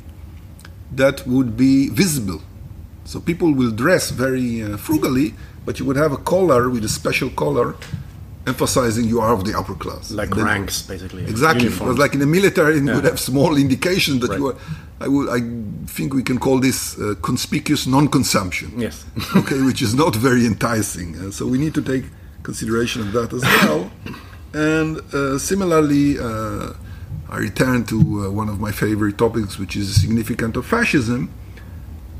that 0.91 1.25
would 1.25 1.57
be 1.57 1.89
visible. 1.89 2.41
So 3.05 3.19
people 3.19 3.53
will 3.53 3.71
dress 3.71 4.11
very 4.11 4.61
uh, 4.61 4.77
frugally, 4.77 5.33
but 5.65 5.79
you 5.79 5.85
would 5.85 5.97
have 5.97 6.11
a 6.11 6.17
collar 6.17 6.69
with 6.69 6.85
a 6.85 6.89
special 6.89 7.29
collar 7.29 7.75
emphasizing 8.47 9.05
you 9.05 9.21
are 9.21 9.33
of 9.33 9.45
the 9.45 9.57
upper 9.57 9.75
class. 9.75 10.11
Like 10.11 10.31
then, 10.35 10.45
ranks, 10.45 10.81
basically. 10.81 11.23
Exactly. 11.23 11.69
Was 11.69 11.97
like 11.97 12.13
in 12.13 12.19
the 12.19 12.25
military, 12.25 12.75
you 12.77 12.85
yeah. 12.85 12.95
would 12.95 13.05
have 13.05 13.19
small 13.19 13.55
indications 13.57 14.21
that 14.21 14.29
right. 14.29 14.39
you 14.39 14.47
are. 14.47 14.55
I, 14.99 15.07
would, 15.07 15.29
I 15.29 15.39
think 15.87 16.13
we 16.13 16.21
can 16.21 16.37
call 16.37 16.59
this 16.59 16.97
uh, 16.99 17.15
conspicuous 17.21 17.87
non-consumption. 17.87 18.79
Yes. 18.79 19.03
okay, 19.35 19.61
which 19.61 19.81
is 19.81 19.95
not 19.95 20.15
very 20.15 20.45
enticing. 20.45 21.17
Uh, 21.17 21.31
so 21.31 21.47
we 21.47 21.57
need 21.57 21.73
to 21.73 21.81
take 21.81 22.05
consideration 22.43 23.01
of 23.01 23.11
that 23.13 23.33
as 23.33 23.41
well. 23.41 23.91
And 24.53 24.99
uh, 25.13 25.39
similarly, 25.39 26.19
uh, 26.19 26.73
I 27.29 27.37
return 27.37 27.85
to 27.85 27.97
uh, 28.25 28.31
one 28.31 28.49
of 28.49 28.59
my 28.59 28.71
favorite 28.71 29.17
topics, 29.17 29.57
which 29.57 29.75
is 29.75 29.93
the 29.93 29.99
significance 29.99 30.55
of 30.57 30.65
fascism. 30.65 31.31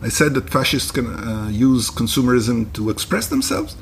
I 0.02 0.10
said 0.10 0.34
that 0.34 0.50
fascists 0.50 0.90
can 0.90 1.08
uh, 1.08 1.50
use 1.50 1.92
consumerism 1.92 2.74
to 2.74 2.90
express 2.90 3.28
themselves 3.28 3.76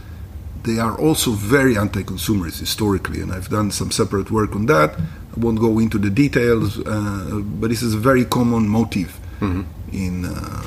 they 0.64 0.80
are 0.80 0.98
also 0.98 1.32
very 1.32 1.78
anti-consumerist 1.78 2.60
historically, 2.60 3.22
and 3.22 3.32
I've 3.32 3.50
done 3.50 3.72
some 3.72 3.92
separate 3.92 4.30
work 4.30 4.56
on 4.56 4.66
that. 4.66 4.96
I 5.00 5.40
won't 5.40 5.60
go 5.60 5.80
into 5.80 5.98
the 5.98 6.10
details, 6.10 6.80
uh, 6.80 7.42
but 7.44 7.70
this 7.70 7.82
is 7.82 7.94
a 7.94 7.98
very 7.98 8.26
common 8.26 8.68
motive 8.68 9.20
mm-hmm. 9.40 9.64
in 9.92 10.26
uh, 10.26 10.64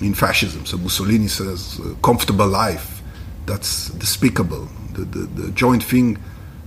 in 0.00 0.14
fascism. 0.14 0.66
So 0.66 0.78
Mussolini 0.78 1.28
says, 1.28 1.80
"Comfortable 2.02 2.46
life." 2.48 3.02
That's 3.46 3.88
despicable. 3.90 4.68
The, 4.92 5.04
the, 5.04 5.18
the 5.42 5.50
joint 5.52 5.82
thing 5.82 6.18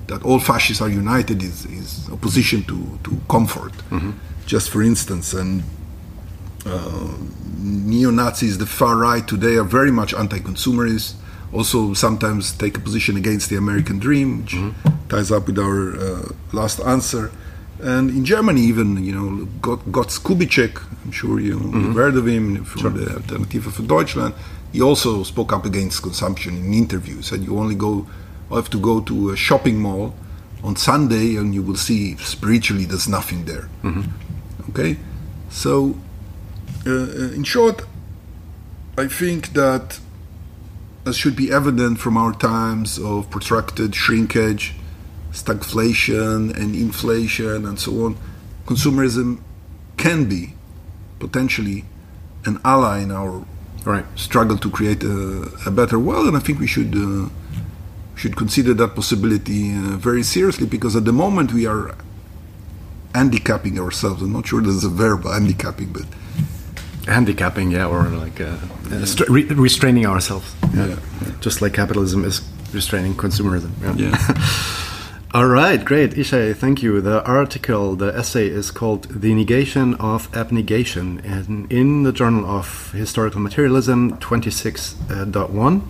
that 0.07 0.23
all 0.23 0.39
fascists 0.39 0.81
are 0.81 0.89
united 0.89 1.41
is, 1.41 1.65
is 1.65 2.09
opposition 2.11 2.63
to, 2.63 2.99
to 3.03 3.21
comfort. 3.29 3.71
Mm-hmm. 3.89 4.11
Just 4.45 4.69
for 4.69 4.81
instance, 4.83 5.33
and 5.33 5.63
uh, 6.65 7.13
neo 7.57 8.11
Nazis, 8.11 8.57
the 8.57 8.65
far 8.65 8.97
right 8.97 9.25
today, 9.25 9.55
are 9.55 9.63
very 9.63 9.91
much 9.91 10.13
anti 10.13 10.39
consumerist 10.39 11.15
also 11.53 11.93
sometimes 11.93 12.51
take 12.51 12.77
a 12.77 12.79
position 12.79 13.15
against 13.15 13.49
the 13.49 13.55
American 13.55 13.99
dream, 13.99 14.41
which 14.41 14.53
mm-hmm. 14.53 15.07
ties 15.07 15.31
up 15.31 15.47
with 15.47 15.59
our 15.59 15.95
uh, 15.95 16.31
last 16.51 16.79
answer. 16.79 17.31
And 17.81 18.09
in 18.09 18.25
Germany, 18.25 18.61
even, 18.61 19.03
you 19.03 19.13
know, 19.13 19.45
got 19.61 19.79
Götz 19.91 20.19
Kubitschek, 20.19 20.81
I'm 21.03 21.11
sure 21.11 21.39
you, 21.39 21.59
have 21.59 21.67
mm-hmm. 21.67 21.93
heard 21.93 22.15
of 22.15 22.27
him 22.27 22.63
from 22.63 22.81
sure. 22.81 22.91
the 22.91 23.15
Alternative 23.15 23.63
for 23.73 23.83
Deutschland. 23.83 24.33
He 24.71 24.81
also 24.81 25.23
spoke 25.23 25.53
up 25.53 25.65
against 25.65 26.01
consumption 26.01 26.57
in 26.57 26.73
interviews. 26.73 27.27
Said 27.27 27.41
you 27.41 27.59
only 27.59 27.75
go, 27.75 28.07
have 28.49 28.69
to 28.69 28.79
go 28.79 29.01
to 29.01 29.31
a 29.31 29.35
shopping 29.35 29.79
mall 29.79 30.15
on 30.63 30.75
Sunday 30.75 31.35
and 31.35 31.53
you 31.53 31.61
will 31.61 31.75
see 31.75 32.15
spiritually 32.17 32.85
there's 32.85 33.07
nothing 33.07 33.45
there. 33.45 33.69
Mm-hmm. 33.83 34.69
Okay? 34.69 34.97
So, 35.49 35.95
uh, 36.87 36.89
uh 36.89 37.37
in 37.37 37.43
short, 37.43 37.83
I 38.97 39.07
think 39.07 39.53
that 39.53 39.99
as 41.05 41.17
should 41.17 41.35
be 41.35 41.51
evident 41.51 41.99
from 41.99 42.17
our 42.17 42.33
times 42.33 42.97
of 42.97 43.29
protracted 43.29 43.93
shrinkage, 43.93 44.73
stagflation, 45.31 46.55
and 46.55 46.75
inflation, 46.75 47.65
and 47.65 47.79
so 47.79 48.05
on, 48.05 48.17
consumerism 48.65 49.41
can 49.97 50.25
be 50.29 50.53
potentially 51.19 51.85
an 52.45 52.59
ally 52.63 52.99
in 52.99 53.11
our 53.11 53.45
right. 53.85 54.05
struggle 54.15 54.57
to 54.57 54.69
create 54.69 55.03
a, 55.03 55.51
a, 55.65 55.71
better 55.71 55.99
world. 55.99 56.27
And 56.27 56.37
I 56.37 56.39
think 56.39 56.59
we 56.59 56.67
should 56.67 56.93
uh, 56.95 57.29
should 58.15 58.35
consider 58.35 58.73
that 58.75 58.95
possibility 58.95 59.73
uh, 59.73 59.97
very 59.97 60.23
seriously 60.23 60.67
because 60.67 60.95
at 60.95 61.05
the 61.05 61.13
moment 61.13 61.53
we 61.53 61.65
are 61.65 61.95
handicapping 63.13 63.79
ourselves. 63.79 64.21
I'm 64.21 64.33
not 64.33 64.47
sure 64.47 64.61
there's 64.61 64.83
a 64.83 64.89
verb 64.89 65.23
handicapping, 65.23 65.91
but 65.93 66.05
handicapping, 67.07 67.71
yeah, 67.71 67.87
or 67.87 68.03
like 68.09 68.39
uh, 68.41 68.57
uh 68.91 69.05
re 69.29 69.43
restraining 69.45 70.05
ourselves. 70.05 70.55
Yeah. 70.73 70.87
yeah. 70.87 70.97
Just 71.41 71.61
like 71.61 71.73
capitalism 71.73 72.25
is 72.25 72.41
restraining 72.73 73.13
consumerism. 73.15 73.71
Yeah. 73.81 73.95
yeah. 73.95 74.79
All 75.35 75.47
right, 75.47 75.83
great. 75.83 76.11
Ishay, 76.11 76.55
thank 76.55 76.83
you. 76.83 77.01
The 77.01 77.25
article, 77.25 77.95
the 77.95 78.15
essay 78.15 78.47
is 78.47 78.69
called 78.69 79.05
The 79.09 79.33
Negation 79.33 79.95
of 79.95 80.29
Abnegation 80.35 81.21
and 81.21 81.71
in 81.71 82.03
the 82.03 82.11
Journal 82.11 82.45
of 82.45 82.91
Historical 82.91 83.41
Materialism 83.41 84.19
26.1. 84.19 85.81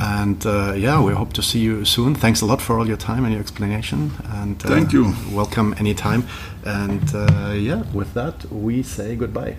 And 0.00 0.44
uh, 0.44 0.72
yeah, 0.72 1.00
we 1.00 1.12
hope 1.12 1.32
to 1.34 1.42
see 1.42 1.60
you 1.60 1.84
soon. 1.84 2.16
Thanks 2.16 2.40
a 2.40 2.46
lot 2.46 2.60
for 2.60 2.76
all 2.76 2.88
your 2.88 2.96
time 2.96 3.24
and 3.24 3.32
your 3.32 3.40
explanation. 3.40 4.10
And 4.24 4.60
uh, 4.64 4.68
thank 4.68 4.92
you. 4.92 5.14
Welcome 5.30 5.76
anytime. 5.78 6.26
And 6.64 7.08
uh, 7.14 7.52
yeah, 7.52 7.84
with 7.92 8.14
that, 8.14 8.50
we 8.50 8.82
say 8.82 9.14
goodbye. 9.14 9.58